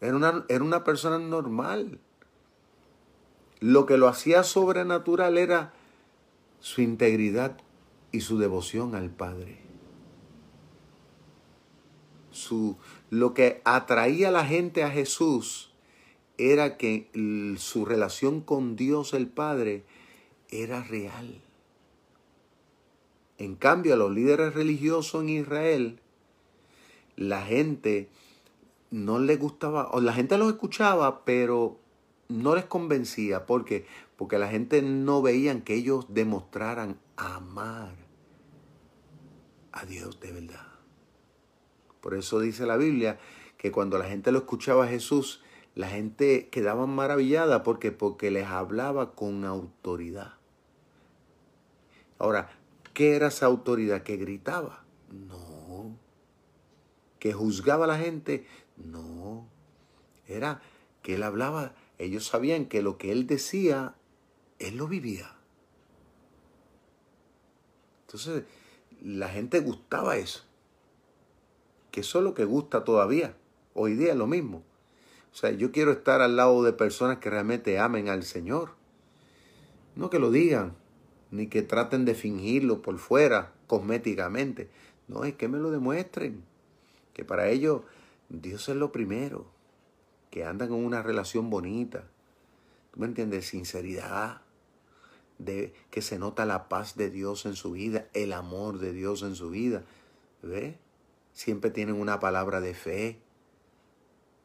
Era 0.00 0.16
una, 0.16 0.46
era 0.48 0.64
una 0.64 0.84
persona 0.84 1.18
normal. 1.18 2.00
Lo 3.60 3.84
que 3.84 3.98
lo 3.98 4.08
hacía 4.08 4.42
sobrenatural 4.42 5.36
era 5.36 5.72
su 6.60 6.82
integridad 6.82 7.56
y 8.12 8.20
su 8.20 8.38
devoción 8.38 8.94
al 8.94 9.10
Padre. 9.10 9.58
Su, 12.30 12.76
lo 13.10 13.34
que 13.34 13.60
atraía 13.64 14.28
a 14.28 14.32
la 14.32 14.44
gente 14.44 14.84
a 14.84 14.90
Jesús 14.90 15.72
era 16.36 16.76
que 16.76 17.10
su 17.58 17.84
relación 17.84 18.40
con 18.40 18.76
Dios 18.76 19.12
el 19.12 19.26
Padre 19.26 19.84
era 20.50 20.82
real. 20.82 21.40
En 23.38 23.54
cambio, 23.54 23.94
a 23.94 23.96
los 23.96 24.10
líderes 24.12 24.54
religiosos 24.54 25.22
en 25.22 25.28
Israel, 25.28 26.00
la 27.16 27.42
gente 27.42 28.08
no 28.90 29.18
le 29.18 29.36
gustaba, 29.36 29.90
o 29.92 30.00
la 30.00 30.12
gente 30.12 30.38
los 30.38 30.48
escuchaba, 30.48 31.24
pero 31.24 31.78
no 32.28 32.54
les 32.54 32.64
convencía. 32.64 33.46
¿Por 33.46 33.64
qué? 33.64 33.86
Porque 34.18 34.36
la 34.36 34.48
gente 34.48 34.82
no 34.82 35.22
veían 35.22 35.62
que 35.62 35.74
ellos 35.74 36.06
demostraran 36.08 36.98
amar 37.16 37.94
a 39.70 39.86
Dios 39.86 40.18
de 40.18 40.32
verdad. 40.32 40.66
Por 42.00 42.14
eso 42.14 42.40
dice 42.40 42.66
la 42.66 42.76
Biblia 42.76 43.20
que 43.58 43.70
cuando 43.70 43.96
la 43.96 44.06
gente 44.06 44.32
lo 44.32 44.38
escuchaba 44.38 44.86
a 44.86 44.88
Jesús, 44.88 45.40
la 45.76 45.88
gente 45.88 46.48
quedaba 46.48 46.86
maravillada 46.86 47.62
porque 47.62 47.92
porque 47.92 48.32
les 48.32 48.46
hablaba 48.48 49.14
con 49.14 49.44
autoridad. 49.44 50.34
Ahora, 52.18 52.50
¿qué 52.94 53.14
era 53.14 53.28
esa 53.28 53.46
autoridad 53.46 54.02
que 54.02 54.16
gritaba? 54.16 54.82
No. 55.12 55.96
Que 57.20 57.32
juzgaba 57.32 57.84
a 57.84 57.88
la 57.88 57.98
gente? 57.98 58.44
No. 58.76 59.46
Era 60.26 60.60
que 61.02 61.14
él 61.14 61.22
hablaba 61.22 61.72
ellos 61.98 62.26
sabían 62.26 62.66
que 62.66 62.80
lo 62.80 62.96
que 62.96 63.10
él 63.10 63.26
decía, 63.26 63.94
él 64.58 64.76
lo 64.76 64.88
vivía. 64.88 65.34
Entonces, 68.06 68.44
la 69.02 69.28
gente 69.28 69.60
gustaba 69.60 70.16
eso. 70.16 70.44
Que 71.90 72.00
eso 72.00 72.18
es 72.18 72.24
lo 72.24 72.34
que 72.34 72.44
gusta 72.44 72.84
todavía. 72.84 73.36
Hoy 73.74 73.94
día 73.94 74.12
es 74.12 74.18
lo 74.18 74.26
mismo. 74.26 74.62
O 75.32 75.34
sea, 75.34 75.50
yo 75.50 75.72
quiero 75.72 75.92
estar 75.92 76.20
al 76.20 76.36
lado 76.36 76.62
de 76.62 76.72
personas 76.72 77.18
que 77.18 77.30
realmente 77.30 77.78
amen 77.78 78.08
al 78.08 78.22
Señor. 78.24 78.74
No 79.94 80.10
que 80.10 80.18
lo 80.18 80.30
digan, 80.30 80.74
ni 81.30 81.48
que 81.48 81.62
traten 81.62 82.04
de 82.04 82.14
fingirlo 82.14 82.82
por 82.82 82.98
fuera, 82.98 83.52
cosméticamente. 83.66 84.70
No, 85.06 85.24
es 85.24 85.34
que 85.34 85.48
me 85.48 85.58
lo 85.58 85.70
demuestren. 85.70 86.44
Que 87.12 87.24
para 87.24 87.48
ellos 87.48 87.82
Dios 88.28 88.68
es 88.68 88.76
lo 88.76 88.90
primero. 88.90 89.46
que 90.30 90.44
andan 90.44 90.68
en 90.68 90.84
una 90.84 91.02
relación 91.02 91.50
bonita. 91.50 92.04
¿Tú 92.92 93.00
me 93.00 93.06
entiendes? 93.06 93.46
Sinceridad. 93.46 94.42
De 95.38 95.72
que 95.90 96.02
se 96.02 96.18
nota 96.18 96.44
la 96.44 96.68
paz 96.68 96.96
de 96.96 97.10
Dios 97.10 97.46
en 97.46 97.54
su 97.54 97.72
vida, 97.72 98.08
el 98.12 98.32
amor 98.32 98.78
de 98.78 98.92
Dios 98.92 99.22
en 99.22 99.34
su 99.34 99.50
vida. 99.50 99.84
¿Ves? 100.42 100.74
Siempre 101.32 101.70
tienen 101.70 101.96
una 101.96 102.20
palabra 102.20 102.60
de 102.60 102.74
fe. 102.74 103.20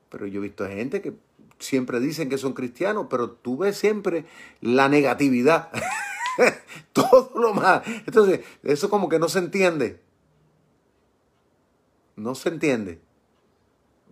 Pero 0.09 0.27
yo 0.27 0.39
he 0.39 0.43
visto 0.43 0.67
gente 0.67 1.01
que 1.01 1.15
siempre 1.59 1.99
dicen 1.99 2.29
que 2.29 2.37
son 2.37 2.53
cristianos, 2.53 3.07
pero 3.09 3.31
tú 3.31 3.57
ves 3.57 3.77
siempre 3.77 4.25
la 4.61 4.89
negatividad. 4.89 5.71
Todo 6.93 7.31
lo 7.35 7.53
más. 7.53 7.81
Entonces, 8.05 8.41
eso 8.63 8.89
como 8.89 9.09
que 9.09 9.19
no 9.19 9.29
se 9.29 9.39
entiende. 9.39 9.99
No 12.15 12.35
se 12.35 12.49
entiende. 12.49 13.01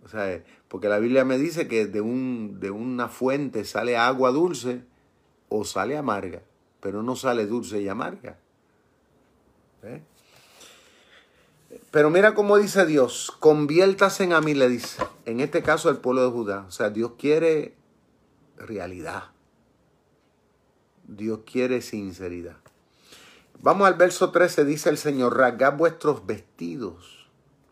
O 0.04 0.08
sea, 0.08 0.42
porque 0.68 0.88
la 0.88 0.98
Biblia 0.98 1.24
me 1.24 1.38
dice 1.38 1.68
que 1.68 1.86
de, 1.86 2.00
un, 2.00 2.58
de 2.58 2.70
una 2.70 3.08
fuente 3.08 3.64
sale 3.64 3.96
agua 3.96 4.30
dulce 4.30 4.82
o 5.48 5.64
sale 5.64 5.96
amarga, 5.96 6.42
pero 6.82 7.04
no 7.04 7.14
sale 7.14 7.46
dulce 7.46 7.80
y 7.80 7.88
amarga. 7.88 8.36
¿Eh? 9.84 10.02
Pero 11.92 12.10
mira 12.10 12.34
cómo 12.34 12.58
dice 12.58 12.84
Dios, 12.84 13.32
conviértase 13.38 14.30
a 14.34 14.40
mí, 14.40 14.52
le 14.52 14.68
dice, 14.68 15.02
en 15.24 15.40
este 15.40 15.62
caso 15.62 15.88
el 15.88 15.98
pueblo 15.98 16.24
de 16.24 16.30
Judá. 16.30 16.64
O 16.66 16.72
sea, 16.72 16.90
Dios 16.90 17.12
quiere 17.18 17.76
realidad. 18.56 19.30
Dios 21.06 21.40
quiere 21.50 21.82
sinceridad. 21.82 22.56
Vamos 23.60 23.86
al 23.86 23.94
verso 23.94 24.32
13, 24.32 24.64
dice 24.64 24.90
el 24.90 24.98
Señor, 24.98 25.36
rasgad 25.36 25.76
vuestros 25.76 26.26
vestidos. 26.26 27.28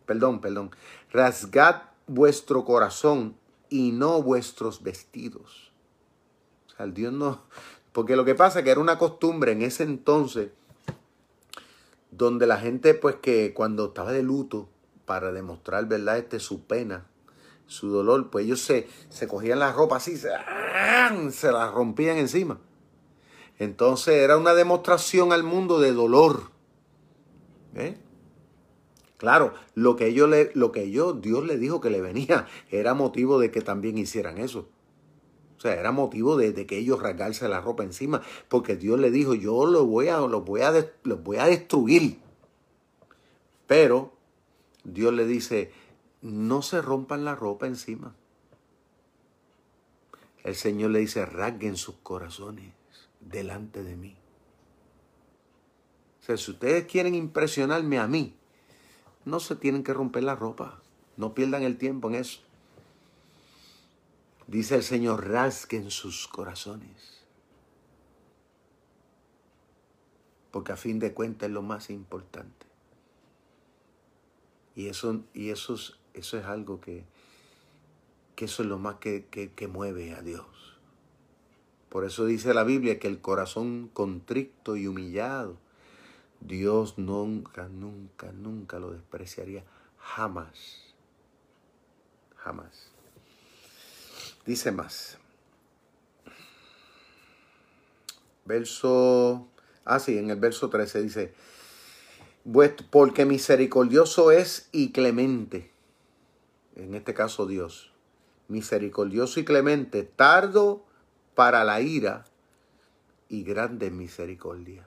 Perdón, 0.06 0.40
perdón. 0.40 0.70
Rasgad 1.10 1.82
vuestro 2.06 2.64
corazón 2.64 3.36
y 3.68 3.90
no 3.90 4.22
vuestros 4.22 4.84
vestidos. 4.84 5.72
O 6.68 6.76
sea, 6.76 6.86
Dios 6.86 7.12
no... 7.12 7.42
Porque 7.92 8.16
lo 8.16 8.24
que 8.24 8.34
pasa 8.34 8.60
es 8.60 8.64
que 8.64 8.70
era 8.70 8.80
una 8.80 8.98
costumbre 8.98 9.52
en 9.52 9.62
ese 9.62 9.82
entonces 9.82 10.50
donde 12.10 12.46
la 12.46 12.58
gente 12.58 12.94
pues 12.94 13.16
que 13.16 13.54
cuando 13.54 13.86
estaba 13.86 14.12
de 14.12 14.22
luto 14.22 14.68
para 15.06 15.32
demostrar, 15.32 15.86
¿verdad? 15.86 16.18
Este, 16.18 16.38
su 16.38 16.64
pena, 16.64 17.06
su 17.66 17.88
dolor, 17.90 18.30
pues 18.30 18.44
ellos 18.44 18.60
se, 18.60 18.88
se 19.08 19.26
cogían 19.26 19.58
la 19.58 19.72
ropa 19.72 19.96
así, 19.96 20.16
se, 20.16 20.30
se 21.30 21.52
la 21.52 21.70
rompían 21.70 22.16
encima. 22.18 22.58
Entonces 23.58 24.14
era 24.14 24.36
una 24.36 24.54
demostración 24.54 25.32
al 25.32 25.42
mundo 25.42 25.80
de 25.80 25.92
dolor. 25.92 26.50
¿Eh? 27.74 27.98
Claro, 29.16 29.52
lo 29.74 29.96
que 29.96 30.06
ellos 30.06 30.28
le, 30.28 30.50
lo 30.54 30.72
que 30.72 30.84
ellos, 30.84 31.20
Dios 31.20 31.44
le 31.44 31.58
dijo 31.58 31.80
que 31.80 31.90
le 31.90 32.00
venía, 32.00 32.46
era 32.70 32.94
motivo 32.94 33.38
de 33.38 33.50
que 33.50 33.60
también 33.60 33.98
hicieran 33.98 34.38
eso. 34.38 34.68
O 35.60 35.62
sea, 35.62 35.74
era 35.74 35.92
motivo 35.92 36.38
de, 36.38 36.54
que 36.64 36.78
ellos 36.78 37.02
rasgarse 37.02 37.46
la 37.46 37.60
ropa 37.60 37.82
encima, 37.82 38.22
porque 38.48 38.76
Dios 38.76 38.98
le 38.98 39.10
dijo, 39.10 39.34
yo 39.34 39.66
los 39.66 39.84
voy 39.84 40.08
a, 40.08 40.16
los 40.20 40.42
voy 40.42 40.62
a, 40.62 40.72
los 41.02 41.22
voy 41.22 41.36
a 41.36 41.44
destruir. 41.44 42.18
Pero 43.66 44.14
Dios 44.84 45.12
le 45.12 45.26
dice, 45.26 45.70
no 46.22 46.62
se 46.62 46.80
rompan 46.80 47.26
la 47.26 47.34
ropa 47.34 47.66
encima. 47.66 48.16
El 50.44 50.54
Señor 50.54 50.92
le 50.92 51.00
dice, 51.00 51.26
rasguen 51.26 51.76
sus 51.76 51.96
corazones 51.96 52.72
delante 53.20 53.82
de 53.82 53.96
mí. 53.96 54.16
O 56.22 56.24
sea, 56.24 56.38
si 56.38 56.52
ustedes 56.52 56.86
quieren 56.86 57.14
impresionarme 57.14 57.98
a 57.98 58.06
mí, 58.06 58.34
no 59.26 59.40
se 59.40 59.56
tienen 59.56 59.84
que 59.84 59.92
romper 59.92 60.22
la 60.22 60.36
ropa. 60.36 60.80
No 61.18 61.34
pierdan 61.34 61.64
el 61.64 61.76
tiempo 61.76 62.08
en 62.08 62.14
eso. 62.14 62.40
Dice 64.50 64.74
el 64.74 64.82
Señor, 64.82 65.28
rasguen 65.28 65.92
sus 65.92 66.26
corazones. 66.26 67.22
Porque 70.50 70.72
a 70.72 70.76
fin 70.76 70.98
de 70.98 71.14
cuentas 71.14 71.48
es 71.48 71.52
lo 71.52 71.62
más 71.62 71.88
importante. 71.88 72.66
Y 74.74 74.88
eso, 74.88 75.22
y 75.34 75.50
eso, 75.50 75.74
es, 75.74 75.92
eso 76.14 76.36
es 76.36 76.46
algo 76.46 76.80
que, 76.80 77.04
que 78.34 78.46
eso 78.46 78.64
es 78.64 78.68
lo 78.68 78.80
más 78.80 78.96
que, 78.96 79.26
que 79.28 79.68
mueve 79.68 80.14
a 80.14 80.22
Dios. 80.22 80.80
Por 81.88 82.04
eso 82.04 82.24
dice 82.24 82.52
la 82.52 82.64
Biblia 82.64 82.98
que 82.98 83.06
el 83.06 83.20
corazón 83.20 83.88
contrito 83.92 84.74
y 84.74 84.88
humillado, 84.88 85.58
Dios 86.40 86.98
nunca, 86.98 87.68
nunca, 87.68 88.32
nunca 88.32 88.80
lo 88.80 88.90
despreciaría. 88.90 89.62
Jamás. 89.96 90.92
Jamás. 92.34 92.89
Dice 94.50 94.72
más. 94.72 95.16
Verso, 98.44 99.46
ah 99.84 100.00
sí, 100.00 100.18
en 100.18 100.28
el 100.28 100.40
verso 100.40 100.70
13 100.70 101.02
dice, 101.02 101.32
porque 102.90 103.26
misericordioso 103.26 104.32
es 104.32 104.68
y 104.72 104.90
clemente, 104.90 105.70
en 106.74 106.96
este 106.96 107.14
caso 107.14 107.46
Dios, 107.46 107.92
misericordioso 108.48 109.38
y 109.38 109.44
clemente, 109.44 110.02
tardo 110.02 110.84
para 111.36 111.62
la 111.62 111.80
ira 111.80 112.24
y 113.28 113.44
grande 113.44 113.92
misericordia. 113.92 114.84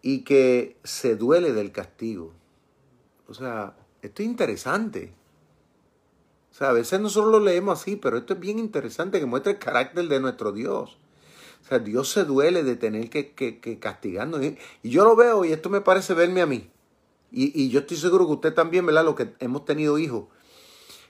Y 0.00 0.20
que 0.24 0.78
se 0.82 1.14
duele 1.14 1.52
del 1.52 1.72
castigo. 1.72 2.32
O 3.28 3.34
sea, 3.34 3.76
esto 4.00 4.22
es 4.22 4.28
interesante. 4.28 5.12
O 6.54 6.56
sea, 6.56 6.68
a 6.68 6.72
veces 6.72 7.00
nosotros 7.00 7.32
lo 7.32 7.40
leemos 7.40 7.80
así, 7.80 7.96
pero 7.96 8.16
esto 8.16 8.34
es 8.34 8.38
bien 8.38 8.60
interesante 8.60 9.18
que 9.18 9.26
muestra 9.26 9.50
el 9.50 9.58
carácter 9.58 10.06
de 10.06 10.20
nuestro 10.20 10.52
Dios. 10.52 10.98
O 11.60 11.66
sea, 11.66 11.80
Dios 11.80 12.08
se 12.08 12.22
duele 12.22 12.62
de 12.62 12.76
tener 12.76 13.10
que, 13.10 13.34
que, 13.34 13.80
castigarnos. 13.80 14.40
Y, 14.40 14.56
yo 14.84 15.02
lo 15.02 15.16
veo 15.16 15.44
y 15.44 15.50
esto 15.52 15.68
me 15.68 15.80
parece 15.80 16.14
verme 16.14 16.42
a 16.42 16.46
mí. 16.46 16.70
Y, 17.32 17.60
y, 17.60 17.70
yo 17.70 17.80
estoy 17.80 17.96
seguro 17.96 18.24
que 18.26 18.34
usted 18.34 18.54
también, 18.54 18.86
¿verdad? 18.86 19.04
Lo 19.04 19.16
que 19.16 19.34
hemos 19.40 19.64
tenido 19.64 19.98
hijos. 19.98 20.26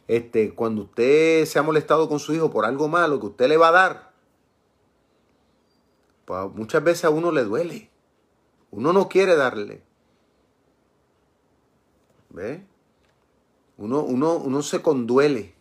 Este, 0.08 0.54
cuando 0.54 0.84
usted 0.84 1.44
se 1.44 1.58
ha 1.58 1.62
molestado 1.62 2.08
con 2.08 2.20
su 2.20 2.32
hijo 2.32 2.50
por 2.50 2.64
algo 2.64 2.88
malo 2.88 3.20
que 3.20 3.26
usted 3.26 3.46
le 3.46 3.58
va 3.58 3.68
a 3.68 3.72
dar, 3.72 4.12
pues 6.24 6.54
muchas 6.54 6.82
veces 6.82 7.04
a 7.04 7.10
uno 7.10 7.30
le 7.32 7.44
duele. 7.44 7.90
Uno 8.70 8.94
no 8.94 9.10
quiere 9.10 9.36
darle. 9.36 9.82
¿Ve? 12.30 12.64
Uno, 13.76 14.02
uno, 14.02 14.36
uno 14.36 14.62
se 14.62 14.82
conduele. 14.82 15.54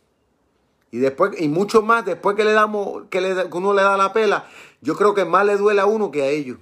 Y 0.91 0.99
después, 0.99 1.41
y 1.41 1.47
mucho 1.47 1.81
más, 1.81 2.05
después 2.05 2.35
que 2.35 2.43
le 2.43 2.53
damos, 2.53 3.05
que, 3.09 3.19
le, 3.19 3.33
uno 3.51 3.73
le 3.73 3.81
da 3.81 3.97
la 3.97 4.13
pela, 4.13 4.47
yo 4.81 4.95
creo 4.95 5.13
que 5.15 5.25
más 5.25 5.45
le 5.45 5.57
duele 5.57 5.81
a 5.81 5.85
uno 5.85 6.11
que 6.11 6.21
a 6.21 6.27
ellos. 6.27 6.59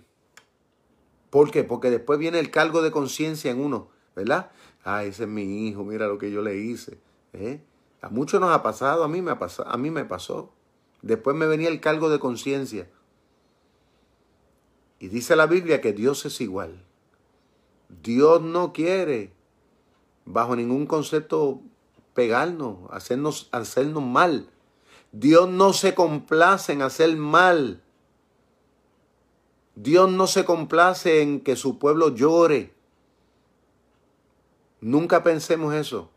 ¿Por 1.29 1.51
qué? 1.51 1.63
Porque 1.63 1.89
después 1.89 2.17
viene 2.17 2.39
el 2.39 2.51
cargo 2.51 2.81
de 2.81 2.91
conciencia 2.91 3.51
en 3.51 3.59
uno, 3.59 3.89
¿verdad? 4.15 4.51
Ah, 4.83 5.03
ese 5.03 5.23
es 5.23 5.29
mi 5.29 5.67
hijo, 5.67 5.83
mira 5.83 6.07
lo 6.07 6.17
que 6.17 6.31
yo 6.31 6.41
le 6.41 6.57
hice. 6.57 6.97
¿eh? 7.33 7.61
A 8.01 8.09
muchos 8.09 8.39
nos 8.39 8.51
ha 8.51 8.63
pasado, 8.63 9.03
a 9.03 9.07
mí 9.07 9.21
me, 9.21 9.31
ha 9.31 9.39
pasado, 9.39 9.69
a 9.69 9.77
mí 9.77 9.91
me 9.91 10.05
pasó. 10.05 10.53
Después 11.01 11.35
me 11.35 11.45
venía 11.45 11.69
el 11.69 11.79
cargo 11.79 12.09
de 12.09 12.19
conciencia. 12.19 12.89
Y 14.99 15.07
dice 15.07 15.35
la 15.35 15.47
Biblia 15.47 15.81
que 15.81 15.93
Dios 15.93 16.25
es 16.25 16.41
igual. 16.41 16.83
Dios 18.03 18.41
no 18.41 18.71
quiere, 18.71 19.33
bajo 20.31 20.55
ningún 20.55 20.85
concepto, 20.85 21.61
pegarnos, 22.13 22.77
hacernos, 22.91 23.49
hacernos 23.51 24.03
mal. 24.03 24.49
Dios 25.11 25.49
no 25.49 25.73
se 25.73 25.93
complace 25.93 26.73
en 26.73 26.81
hacer 26.81 27.15
mal. 27.17 27.81
Dios 29.75 30.11
no 30.11 30.27
se 30.27 30.45
complace 30.45 31.21
en 31.21 31.41
que 31.41 31.55
su 31.55 31.79
pueblo 31.79 32.09
llore. 32.09 32.73
Nunca 34.79 35.23
pensemos 35.23 35.73
eso 35.73 36.09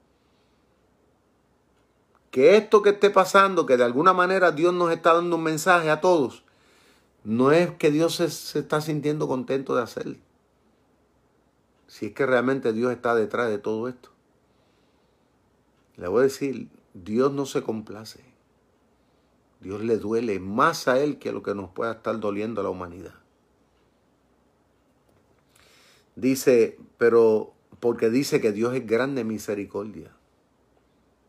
que 2.34 2.56
esto 2.56 2.82
que 2.82 2.90
esté 2.90 3.10
pasando, 3.10 3.64
que 3.64 3.76
de 3.76 3.84
alguna 3.84 4.12
manera 4.12 4.50
Dios 4.50 4.74
nos 4.74 4.90
está 4.90 5.14
dando 5.14 5.36
un 5.36 5.44
mensaje 5.44 5.88
a 5.88 6.00
todos, 6.00 6.42
no 7.22 7.52
es 7.52 7.70
que 7.70 7.92
Dios 7.92 8.16
se, 8.16 8.58
está 8.58 8.80
sintiendo 8.80 9.28
contento 9.28 9.76
de 9.76 9.82
hacer. 9.84 10.16
Si 11.94 12.06
es 12.06 12.12
que 12.12 12.26
realmente 12.26 12.72
Dios 12.72 12.90
está 12.90 13.14
detrás 13.14 13.48
de 13.48 13.58
todo 13.58 13.86
esto. 13.86 14.08
Le 15.96 16.08
voy 16.08 16.22
a 16.22 16.22
decir, 16.24 16.66
Dios 16.92 17.32
no 17.32 17.46
se 17.46 17.62
complace. 17.62 18.18
Dios 19.60 19.80
le 19.80 19.98
duele 19.98 20.40
más 20.40 20.88
a 20.88 20.98
Él 20.98 21.20
que 21.20 21.28
a 21.28 21.32
lo 21.32 21.44
que 21.44 21.54
nos 21.54 21.70
pueda 21.70 21.92
estar 21.92 22.18
doliendo 22.18 22.60
a 22.60 22.64
la 22.64 22.70
humanidad. 22.70 23.14
Dice, 26.16 26.80
pero 26.98 27.52
porque 27.78 28.10
dice 28.10 28.40
que 28.40 28.50
Dios 28.50 28.74
es 28.74 28.84
grande 28.84 29.22
misericordia. 29.22 30.10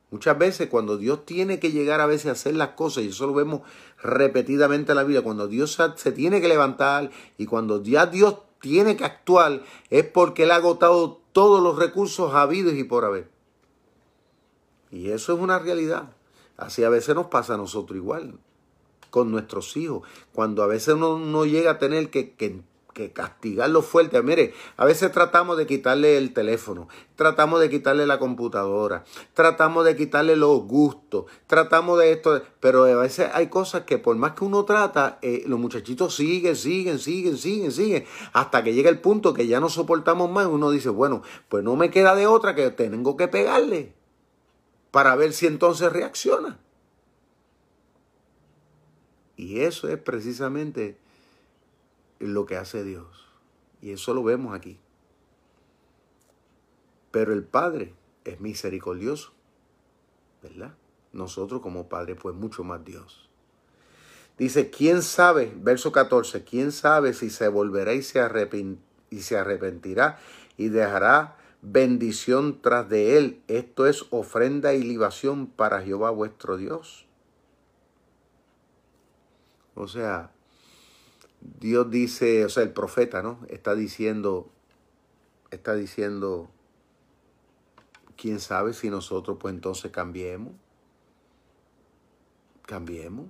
Muchas 0.09 0.35
veces 0.35 0.67
cuando 0.67 0.97
Dios 0.97 1.27
tiene 1.27 1.59
que 1.59 1.71
llegar 1.71 2.01
a 2.01 2.07
veces 2.07 2.25
a 2.25 2.31
hacer 2.31 2.55
las 2.55 2.69
cosas, 2.69 3.03
y 3.03 3.09
eso 3.09 3.27
lo 3.27 3.35
vemos 3.35 3.61
repetidamente 4.01 4.93
en 4.93 4.95
la 4.95 5.03
vida, 5.03 5.21
cuando 5.21 5.47
Dios 5.47 5.77
se 5.97 6.11
tiene 6.11 6.41
que 6.41 6.47
levantar 6.47 7.11
y 7.37 7.45
cuando 7.45 7.83
ya 7.83 8.07
Dios 8.07 8.44
tiene 8.65 8.97
que 8.97 9.05
actuar, 9.05 9.61
es 9.91 10.05
porque 10.05 10.41
Él 10.41 10.49
ha 10.49 10.55
agotado 10.55 11.21
todos 11.33 11.61
los 11.61 11.77
recursos 11.77 12.33
habidos 12.33 12.73
y 12.73 12.83
por 12.83 13.05
haber. 13.05 13.29
Y 14.89 15.11
eso 15.11 15.35
es 15.35 15.39
una 15.39 15.59
realidad. 15.59 16.09
Así 16.57 16.83
a 16.83 16.89
veces 16.89 17.13
nos 17.13 17.27
pasa 17.27 17.53
a 17.53 17.57
nosotros 17.57 17.95
igual, 17.95 18.39
con 19.11 19.29
nuestros 19.29 19.77
hijos. 19.77 20.01
Cuando 20.33 20.63
a 20.63 20.67
veces 20.67 20.95
uno 20.95 21.19
no 21.19 21.45
llega 21.45 21.69
a 21.69 21.77
tener 21.77 22.09
que, 22.09 22.33
que 22.33 22.63
que 22.95 23.11
castigarlo 23.11 23.81
fuerte. 23.81 24.23
Mire, 24.23 24.53
a 24.77 24.85
veces 24.85 25.11
tratamos 25.11 25.57
de 25.57 25.67
quitarle 25.67 26.17
el 26.17 26.33
teléfono, 26.33 26.87
tratamos 27.17 27.59
de 27.59 27.69
quitarle 27.69 28.07
la 28.07 28.19
computadora, 28.19 29.03
tratamos 29.33 29.83
de 29.83 29.97
quitarle 29.97 30.37
los 30.37 30.61
gustos, 30.61 31.25
tratamos 31.45 31.99
de 31.99 32.13
esto, 32.13 32.41
pero 32.61 32.85
a 32.85 32.95
veces 32.95 33.29
hay 33.33 33.47
cosas 33.47 33.83
que 33.83 33.97
por 33.97 34.15
más 34.15 34.31
que 34.31 34.45
uno 34.45 34.63
trata, 34.63 35.19
eh, 35.21 35.43
los 35.45 35.59
muchachitos 35.59 36.15
siguen, 36.15 36.55
siguen, 36.55 36.97
siguen, 36.97 37.37
siguen, 37.37 37.73
siguen, 37.73 38.05
hasta 38.31 38.63
que 38.63 38.73
llega 38.73 38.89
el 38.89 39.01
punto 39.01 39.33
que 39.33 39.45
ya 39.45 39.59
no 39.59 39.67
soportamos 39.67 40.31
más. 40.31 40.47
Uno 40.47 40.71
dice, 40.71 40.87
bueno, 40.87 41.21
pues 41.49 41.65
no 41.65 41.75
me 41.75 41.91
queda 41.91 42.15
de 42.15 42.27
otra 42.27 42.55
que 42.55 42.71
tengo 42.71 43.17
que 43.17 43.27
pegarle 43.27 43.93
para 44.91 45.17
ver 45.17 45.33
si 45.33 45.47
entonces 45.47 45.91
reacciona. 45.91 46.59
Y 49.35 49.59
eso 49.59 49.89
es 49.89 49.97
precisamente 49.97 50.97
lo 52.19 52.45
que 52.45 52.57
hace 52.57 52.83
Dios. 52.83 53.27
Y 53.81 53.91
eso 53.91 54.13
lo 54.13 54.23
vemos 54.23 54.55
aquí. 54.55 54.79
Pero 57.11 57.33
el 57.33 57.43
Padre 57.43 57.93
es 58.23 58.41
misericordioso, 58.41 59.31
¿verdad? 60.41 60.75
Nosotros 61.13 61.61
como 61.61 61.87
Padre, 61.87 62.15
pues 62.15 62.35
mucho 62.35 62.63
más 62.63 62.83
Dios. 62.83 63.29
Dice, 64.37 64.69
¿quién 64.69 65.01
sabe? 65.01 65.53
Verso 65.55 65.91
14, 65.93 66.43
¿quién 66.43 66.73
sabe 66.73 67.13
si 67.13 67.29
se 67.29 67.47
volverá 67.47 67.93
y 67.93 68.01
se, 68.01 68.19
y 69.09 69.21
se 69.21 69.37
arrepentirá 69.37 70.19
y 70.57 70.67
dejará 70.67 71.37
bendición 71.61 72.61
tras 72.61 72.89
de 72.89 73.17
él? 73.17 73.41
Esto 73.47 73.87
es 73.87 74.05
ofrenda 74.09 74.73
y 74.73 74.83
libación 74.83 75.47
para 75.47 75.81
Jehová 75.81 76.09
vuestro 76.09 76.57
Dios. 76.57 77.05
O 79.73 79.87
sea, 79.87 80.34
Dios 81.59 81.89
dice, 81.91 82.45
o 82.45 82.49
sea, 82.49 82.63
el 82.63 82.73
profeta, 82.73 83.21
¿no? 83.21 83.39
Está 83.49 83.75
diciendo, 83.75 84.49
está 85.51 85.75
diciendo, 85.75 86.49
quién 88.17 88.39
sabe 88.39 88.73
si 88.73 88.89
nosotros 88.89 89.37
pues 89.39 89.53
entonces 89.53 89.91
cambiemos. 89.91 90.53
Cambiemos. 92.63 93.27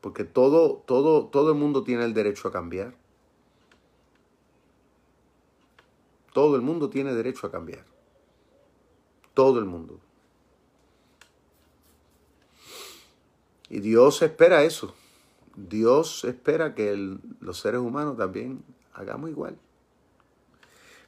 Porque 0.00 0.24
todo, 0.24 0.82
todo, 0.86 1.26
todo 1.26 1.50
el 1.52 1.58
mundo 1.58 1.84
tiene 1.84 2.04
el 2.04 2.14
derecho 2.14 2.48
a 2.48 2.52
cambiar. 2.52 2.94
Todo 6.32 6.56
el 6.56 6.62
mundo 6.62 6.90
tiene 6.90 7.14
derecho 7.14 7.46
a 7.46 7.50
cambiar. 7.50 7.84
Todo 9.34 9.58
el 9.58 9.64
mundo. 9.64 10.00
Y 13.70 13.80
Dios 13.80 14.22
espera 14.22 14.64
eso. 14.64 14.94
Dios 15.66 16.24
espera 16.24 16.74
que 16.76 17.18
los 17.40 17.58
seres 17.58 17.80
humanos 17.80 18.16
también 18.16 18.62
hagamos 18.94 19.30
igual. 19.30 19.58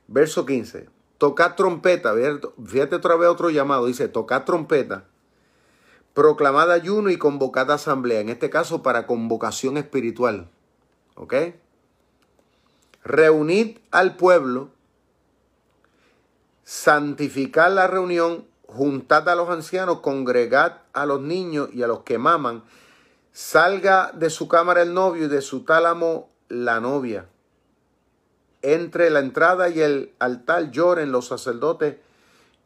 Verso 0.09 0.45
15. 0.45 0.89
Tocad 1.19 1.55
trompeta. 1.55 2.13
Fíjate 2.65 2.97
otra 2.97 3.15
vez 3.15 3.29
otro 3.29 3.51
llamado. 3.51 3.87
Dice, 3.87 4.09
tocad 4.09 4.45
trompeta. 4.45 5.05
Proclamad 6.15 6.73
ayuno 6.73 7.11
y 7.11 7.17
convocad 7.17 7.71
asamblea. 7.71 8.21
En 8.21 8.29
este 8.29 8.51
caso 8.51 8.83
para 8.83 9.07
convocación 9.07 9.77
espiritual. 9.77 10.49
¿Ok? 11.15 11.35
Reunid 13.05 13.79
al 13.93 14.17
pueblo. 14.17 14.71
Santificad 16.65 17.73
la 17.73 17.87
reunión. 17.87 18.47
Juntad 18.67 19.29
a 19.29 19.37
los 19.37 19.49
ancianos. 19.49 20.01
Congregad 20.01 20.79
a 20.93 21.07
los 21.07 21.21
niños 21.21 21.69
y 21.73 21.85
a 21.85 21.87
los 21.87 22.01
que 22.01 22.19
maman 22.19 22.65
Salga 23.41 24.13
de 24.13 24.29
su 24.29 24.49
cámara 24.49 24.83
el 24.83 24.93
novio 24.93 25.25
y 25.25 25.29
de 25.29 25.41
su 25.41 25.65
tálamo 25.65 26.29
la 26.51 26.79
novia. 26.79 27.27
Entre 28.61 29.09
la 29.09 29.21
entrada 29.21 29.71
y 29.71 29.81
el 29.81 30.13
altar 30.19 30.71
lloren 30.71 31.11
los 31.11 31.29
sacerdotes, 31.29 31.97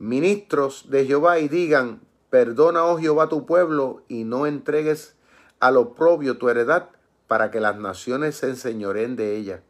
ministros 0.00 0.90
de 0.90 1.06
Jehová, 1.06 1.38
y 1.38 1.46
digan, 1.46 2.00
perdona, 2.28 2.84
oh 2.86 2.98
Jehová, 2.98 3.28
tu 3.28 3.46
pueblo, 3.46 4.02
y 4.08 4.24
no 4.24 4.46
entregues 4.46 5.14
a 5.60 5.70
lo 5.70 5.94
propio 5.94 6.38
tu 6.38 6.48
heredad, 6.48 6.90
para 7.28 7.52
que 7.52 7.60
las 7.60 7.76
naciones 7.76 8.34
se 8.34 8.48
enseñoren 8.48 9.14
de 9.14 9.36
ella. 9.36 9.62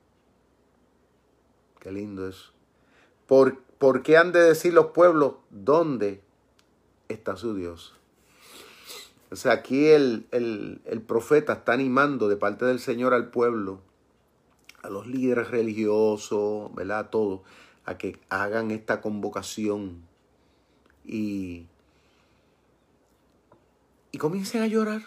Qué 1.80 1.92
lindo 1.92 2.26
eso. 2.26 2.50
¿Por, 3.26 3.59
¿Por 3.76 4.02
qué 4.02 4.16
han 4.16 4.32
de 4.32 4.40
decir 4.40 4.72
los 4.72 4.86
pueblos, 4.86 5.34
dónde 5.50 6.22
está 7.09 7.36
su 7.36 7.55
Dios? 7.55 7.94
O 9.35 9.37
sea, 9.37 9.51
aquí 9.51 9.87
el, 9.87 10.28
profeta 11.09 11.55
está 11.55 11.72
animando 11.72 12.28
de 12.28 12.37
parte 12.37 12.66
del 12.66 12.78
Señor 12.78 13.12
al 13.14 13.32
pueblo, 13.32 13.80
a 14.80 14.89
los 14.89 15.09
líderes 15.09 15.51
religiosos, 15.51 16.72
¿verdad? 16.72 16.99
A 17.01 17.11
todos, 17.11 17.41
a 17.85 17.99
que 17.99 18.20
hagan 18.28 18.70
esta 18.70 19.01
convocación 19.01 20.07
y, 21.05 21.66
y 24.12 24.18
comiencen 24.18 24.62
a 24.62 24.68
llorar. 24.68 25.03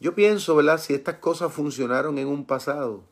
Yo 0.00 0.14
pienso, 0.14 0.56
¿verdad? 0.56 0.78
Si 0.78 0.94
estas 0.94 1.16
cosas 1.16 1.52
funcionaron 1.52 2.16
en 2.16 2.26
un 2.26 2.46
pasado, 2.46 3.04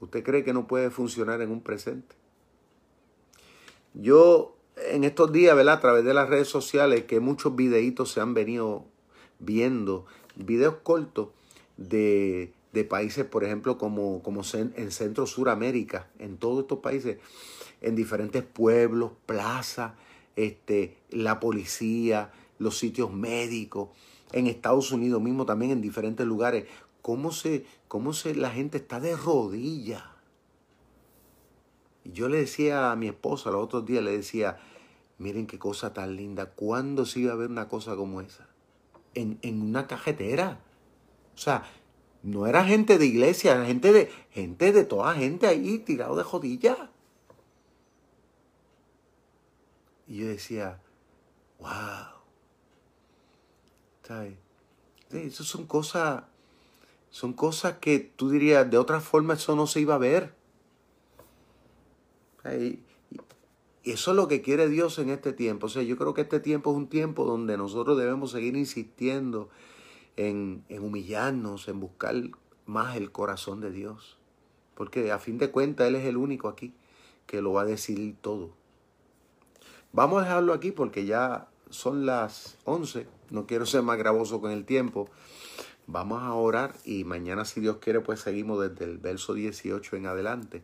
¿usted 0.00 0.22
cree 0.22 0.44
que 0.44 0.52
no 0.52 0.66
puede 0.66 0.90
funcionar 0.90 1.40
en 1.40 1.50
un 1.50 1.62
presente? 1.62 2.14
Yo 3.94 4.57
en 4.90 5.04
estos 5.04 5.32
días, 5.32 5.56
¿verdad? 5.56 5.74
A 5.74 5.80
través 5.80 6.04
de 6.04 6.14
las 6.14 6.28
redes 6.28 6.48
sociales, 6.48 7.04
que 7.04 7.20
muchos 7.20 7.56
videitos 7.56 8.12
se 8.12 8.20
han 8.20 8.34
venido 8.34 8.84
viendo, 9.38 10.06
videos 10.36 10.76
cortos 10.82 11.28
de, 11.76 12.52
países, 12.88 13.24
por 13.24 13.42
ejemplo, 13.42 13.76
como, 13.76 14.22
como 14.22 14.42
en 14.52 14.92
Centro 14.92 15.26
Suramérica, 15.26 16.08
en 16.20 16.36
todos 16.36 16.60
estos 16.62 16.78
países, 16.78 17.18
en 17.80 17.96
diferentes 17.96 18.44
pueblos, 18.44 19.12
plazas, 19.26 19.94
este, 20.36 20.96
la 21.10 21.40
policía, 21.40 22.30
los 22.60 22.78
sitios 22.78 23.12
médicos, 23.12 23.88
en 24.30 24.46
Estados 24.46 24.92
Unidos 24.92 25.20
mismo 25.20 25.44
también 25.44 25.72
en 25.72 25.80
diferentes 25.80 26.24
lugares, 26.24 26.66
cómo 27.02 27.32
se, 27.32 27.64
cómo 27.88 28.12
se 28.12 28.34
la 28.36 28.50
gente 28.50 28.78
está 28.78 29.00
de 29.00 29.16
rodillas 29.16 30.04
y 32.08 32.12
yo 32.12 32.28
le 32.28 32.38
decía 32.38 32.90
a 32.90 32.96
mi 32.96 33.08
esposa 33.08 33.50
los 33.50 33.62
otros 33.62 33.84
días, 33.84 34.02
le 34.02 34.12
decía, 34.12 34.58
miren 35.18 35.46
qué 35.46 35.58
cosa 35.58 35.92
tan 35.92 36.16
linda, 36.16 36.46
¿cuándo 36.46 37.04
se 37.04 37.20
iba 37.20 37.34
a 37.34 37.36
ver 37.36 37.50
una 37.50 37.68
cosa 37.68 37.96
como 37.96 38.22
esa? 38.22 38.48
En, 39.14 39.38
una 39.42 39.86
cajetera. 39.86 40.60
O 41.34 41.38
sea, 41.38 41.64
no 42.22 42.46
era 42.46 42.64
gente 42.64 42.96
de 42.96 43.04
iglesia, 43.04 43.52
era 43.52 43.66
gente 43.66 43.92
de, 43.92 44.10
gente 44.30 44.72
de 44.72 44.84
toda 44.84 45.14
gente 45.14 45.46
ahí 45.46 45.78
tirado 45.80 46.16
de 46.16 46.22
jodilla. 46.22 46.90
Y 50.06 50.20
yo 50.20 50.28
decía, 50.28 50.80
wow. 51.58 51.68
¿Sabes? 54.02 54.34
eso 55.10 55.44
son 55.44 55.66
cosas, 55.66 56.24
son 57.10 57.34
cosas 57.34 57.76
que 57.78 57.98
tú 57.98 58.30
dirías, 58.30 58.70
de 58.70 58.78
otra 58.78 59.00
forma 59.00 59.34
eso 59.34 59.54
no 59.54 59.66
se 59.66 59.80
iba 59.80 59.96
a 59.96 59.98
ver. 59.98 60.37
Y 62.56 63.92
eso 63.92 64.10
es 64.10 64.16
lo 64.16 64.28
que 64.28 64.42
quiere 64.42 64.68
Dios 64.68 64.98
en 64.98 65.10
este 65.10 65.32
tiempo. 65.32 65.66
O 65.66 65.68
sea, 65.70 65.82
yo 65.82 65.96
creo 65.96 66.14
que 66.14 66.22
este 66.22 66.40
tiempo 66.40 66.70
es 66.70 66.76
un 66.76 66.88
tiempo 66.88 67.24
donde 67.24 67.56
nosotros 67.56 67.96
debemos 67.96 68.32
seguir 68.32 68.56
insistiendo 68.56 69.48
en, 70.16 70.64
humillarnos, 70.68 71.68
en 71.68 71.80
buscar 71.80 72.14
más 72.66 72.96
el 72.96 73.10
corazón 73.12 73.60
de 73.60 73.70
Dios. 73.70 74.18
Porque 74.74 75.10
a 75.10 75.18
fin 75.18 75.38
de 75.38 75.50
cuentas 75.50 75.88
Él 75.88 75.96
es 75.96 76.04
el 76.04 76.16
único 76.16 76.48
aquí 76.48 76.74
que 77.26 77.40
lo 77.40 77.52
va 77.52 77.62
a 77.62 77.66
decidir 77.66 78.16
todo. 78.20 78.50
Vamos 79.92 80.20
a 80.20 80.24
dejarlo 80.24 80.52
aquí 80.52 80.70
porque 80.70 81.06
ya 81.06 81.48
son 81.70 82.04
las 82.04 82.58
11. 82.64 83.06
No 83.30 83.46
quiero 83.46 83.64
ser 83.64 83.82
más 83.82 83.98
gravoso 83.98 84.40
con 84.40 84.50
el 84.50 84.64
tiempo. 84.64 85.08
Vamos 85.86 86.22
a 86.22 86.34
orar 86.34 86.74
y 86.84 87.04
mañana, 87.04 87.46
si 87.46 87.60
Dios 87.60 87.78
quiere, 87.78 88.00
pues 88.00 88.20
seguimos 88.20 88.60
desde 88.60 88.84
el 88.84 88.98
verso 88.98 89.32
18 89.32 89.96
en 89.96 90.06
adelante. 90.06 90.62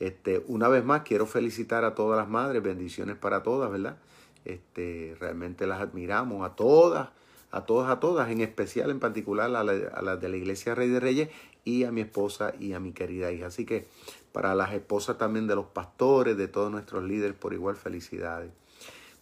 Este, 0.00 0.44
una 0.48 0.68
vez 0.68 0.84
más, 0.84 1.02
quiero 1.02 1.26
felicitar 1.26 1.84
a 1.84 1.94
todas 1.94 2.18
las 2.18 2.28
madres, 2.28 2.62
bendiciones 2.62 3.16
para 3.16 3.42
todas, 3.42 3.70
¿verdad? 3.70 3.96
Este, 4.44 5.16
realmente 5.20 5.66
las 5.66 5.80
admiramos 5.80 6.44
a 6.44 6.54
todas, 6.56 7.10
a 7.50 7.64
todas, 7.64 7.90
a 7.90 8.00
todas, 8.00 8.30
en 8.30 8.40
especial, 8.40 8.90
en 8.90 9.00
particular 9.00 9.54
a, 9.54 9.62
las 9.62 10.20
de 10.20 10.28
la 10.28 10.36
Iglesia 10.36 10.74
Rey 10.74 10.88
de 10.88 11.00
Reyes 11.00 11.28
y 11.64 11.84
a 11.84 11.92
mi 11.92 12.00
esposa 12.02 12.52
y 12.58 12.72
a 12.72 12.80
mi 12.80 12.92
querida 12.92 13.30
hija. 13.32 13.46
Así 13.46 13.64
que 13.64 13.86
para 14.32 14.54
las 14.54 14.72
esposas 14.72 15.16
también 15.16 15.46
de 15.46 15.54
los 15.54 15.66
pastores, 15.66 16.36
de 16.36 16.48
todos 16.48 16.70
nuestros 16.70 17.04
líderes, 17.04 17.36
por 17.36 17.54
igual 17.54 17.76
felicidades. 17.76 18.50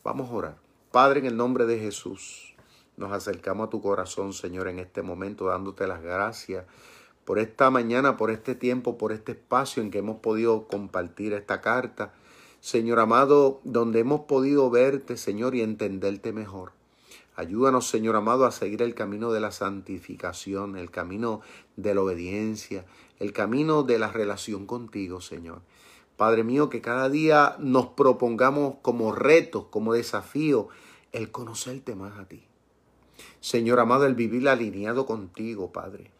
Vamos 0.02 0.30
a 0.30 0.32
orar. 0.32 0.56
Padre, 0.90 1.20
en 1.20 1.26
el 1.26 1.36
nombre 1.36 1.66
de 1.66 1.78
Jesús, 1.78 2.54
nos 2.96 3.12
acercamos 3.12 3.68
a 3.68 3.70
tu 3.70 3.80
corazón, 3.80 4.32
Señor, 4.32 4.68
en 4.68 4.78
este 4.78 5.02
momento, 5.02 5.46
dándote 5.46 5.86
las 5.86 6.02
gracias 6.02 6.64
por 7.24 7.38
esta 7.38 7.70
mañana, 7.70 8.16
por 8.16 8.30
este 8.30 8.54
tiempo, 8.54 8.98
por 8.98 9.12
este 9.12 9.32
espacio 9.32 9.82
en 9.82 9.90
que 9.90 9.98
hemos 9.98 10.16
podido 10.18 10.66
compartir 10.66 11.32
esta 11.32 11.60
carta. 11.60 12.12
Señor 12.60 13.00
amado, 13.00 13.60
donde 13.64 14.00
hemos 14.00 14.22
podido 14.22 14.70
verte, 14.70 15.16
Señor, 15.16 15.54
y 15.54 15.62
entenderte 15.62 16.32
mejor. 16.32 16.72
Ayúdanos, 17.34 17.88
Señor 17.88 18.16
amado, 18.16 18.44
a 18.44 18.52
seguir 18.52 18.82
el 18.82 18.94
camino 18.94 19.32
de 19.32 19.40
la 19.40 19.52
santificación, 19.52 20.76
el 20.76 20.90
camino 20.90 21.40
de 21.76 21.94
la 21.94 22.02
obediencia, 22.02 22.84
el 23.18 23.32
camino 23.32 23.82
de 23.84 23.98
la 23.98 24.12
relación 24.12 24.66
contigo, 24.66 25.20
Señor. 25.20 25.62
Padre 26.16 26.44
mío, 26.44 26.68
que 26.68 26.82
cada 26.82 27.08
día 27.08 27.56
nos 27.58 27.86
propongamos 27.86 28.76
como 28.82 29.12
retos, 29.12 29.64
como 29.70 29.94
desafío, 29.94 30.68
el 31.12 31.30
conocerte 31.30 31.94
más 31.94 32.18
a 32.18 32.26
ti. 32.26 32.44
Señor 33.40 33.80
amado, 33.80 34.06
el 34.06 34.14
vivir 34.14 34.48
alineado 34.48 35.06
contigo, 35.06 35.72
Padre. 35.72 36.10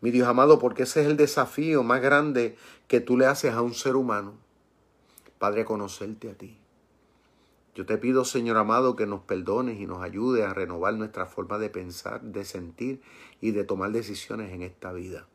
Mi 0.00 0.10
Dios 0.10 0.28
amado, 0.28 0.58
porque 0.58 0.84
ese 0.84 1.02
es 1.02 1.06
el 1.06 1.16
desafío 1.16 1.82
más 1.82 2.00
grande 2.00 2.56
que 2.86 3.00
tú 3.00 3.16
le 3.16 3.26
haces 3.26 3.52
a 3.52 3.62
un 3.62 3.74
ser 3.74 3.96
humano. 3.96 4.34
Padre, 5.38 5.64
conocerte 5.64 6.30
a 6.30 6.34
ti. 6.34 6.58
Yo 7.74 7.86
te 7.86 7.96
pido, 7.96 8.24
Señor 8.24 8.56
amado, 8.56 8.96
que 8.96 9.06
nos 9.06 9.20
perdones 9.20 9.78
y 9.78 9.86
nos 9.86 10.02
ayude 10.02 10.42
a 10.42 10.52
renovar 10.52 10.94
nuestra 10.94 11.26
forma 11.26 11.58
de 11.58 11.70
pensar, 11.70 12.20
de 12.22 12.44
sentir 12.44 13.00
y 13.40 13.52
de 13.52 13.62
tomar 13.62 13.92
decisiones 13.92 14.52
en 14.52 14.62
esta 14.62 14.92
vida. 14.92 15.28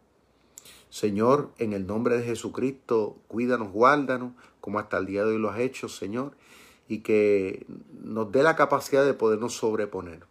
Señor, 0.89 1.51
en 1.57 1.71
el 1.71 1.87
nombre 1.87 2.17
de 2.17 2.23
Jesucristo, 2.23 3.17
cuídanos, 3.27 3.71
guárdanos, 3.71 4.33
como 4.59 4.79
hasta 4.79 4.97
el 4.97 5.05
día 5.05 5.23
de 5.23 5.31
hoy 5.31 5.39
lo 5.39 5.49
has 5.49 5.59
hecho, 5.59 5.87
Señor, 5.87 6.33
y 6.87 6.99
que 6.99 7.65
nos 8.03 8.31
dé 8.31 8.43
la 8.43 8.55
capacidad 8.55 9.05
de 9.05 9.13
podernos 9.13 9.53
sobreponer. 9.53 10.25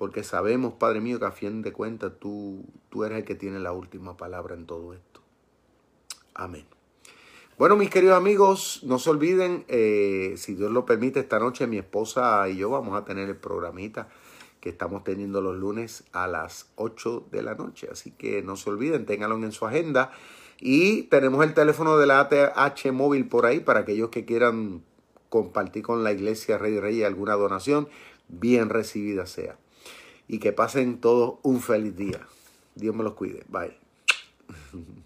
Porque 0.00 0.24
sabemos, 0.24 0.72
Padre 0.72 1.02
mío, 1.02 1.18
que 1.18 1.26
a 1.26 1.30
fin 1.30 1.60
de 1.60 1.74
cuentas 1.74 2.12
tú, 2.18 2.64
tú 2.88 3.04
eres 3.04 3.18
el 3.18 3.24
que 3.26 3.34
tiene 3.34 3.58
la 3.58 3.72
última 3.72 4.16
palabra 4.16 4.54
en 4.54 4.64
todo 4.64 4.94
esto. 4.94 5.20
Amén. 6.32 6.64
Bueno, 7.58 7.76
mis 7.76 7.90
queridos 7.90 8.16
amigos, 8.16 8.80
no 8.82 8.98
se 8.98 9.10
olviden, 9.10 9.66
eh, 9.68 10.36
si 10.38 10.54
Dios 10.54 10.72
lo 10.72 10.86
permite, 10.86 11.20
esta 11.20 11.38
noche 11.38 11.66
mi 11.66 11.76
esposa 11.76 12.48
y 12.48 12.56
yo 12.56 12.70
vamos 12.70 12.98
a 12.98 13.04
tener 13.04 13.28
el 13.28 13.36
programita 13.36 14.08
que 14.60 14.70
estamos 14.70 15.04
teniendo 15.04 15.42
los 15.42 15.56
lunes 15.56 16.04
a 16.12 16.26
las 16.26 16.70
8 16.76 17.26
de 17.30 17.42
la 17.42 17.54
noche. 17.54 17.88
Así 17.92 18.10
que 18.10 18.40
no 18.40 18.56
se 18.56 18.70
olviden, 18.70 19.04
ténganlo 19.04 19.36
en 19.36 19.52
su 19.52 19.66
agenda. 19.66 20.12
Y 20.60 21.02
tenemos 21.08 21.44
el 21.44 21.52
teléfono 21.52 21.98
de 21.98 22.06
la 22.06 22.20
ATH 22.20 22.90
móvil 22.90 23.28
por 23.28 23.44
ahí 23.44 23.60
para 23.60 23.80
aquellos 23.80 24.08
que 24.08 24.24
quieran 24.24 24.82
compartir 25.28 25.82
con 25.82 26.02
la 26.02 26.12
iglesia 26.12 26.56
Rey 26.56 26.80
Rey 26.80 27.02
alguna 27.02 27.34
donación, 27.34 27.86
bien 28.28 28.70
recibida 28.70 29.26
sea. 29.26 29.58
Y 30.32 30.38
que 30.38 30.52
pasen 30.52 31.00
todos 31.00 31.40
un 31.42 31.60
feliz 31.60 31.96
día. 31.96 32.20
Dios 32.76 32.94
me 32.94 33.02
los 33.02 33.14
cuide. 33.14 33.42
Bye. 33.48 33.76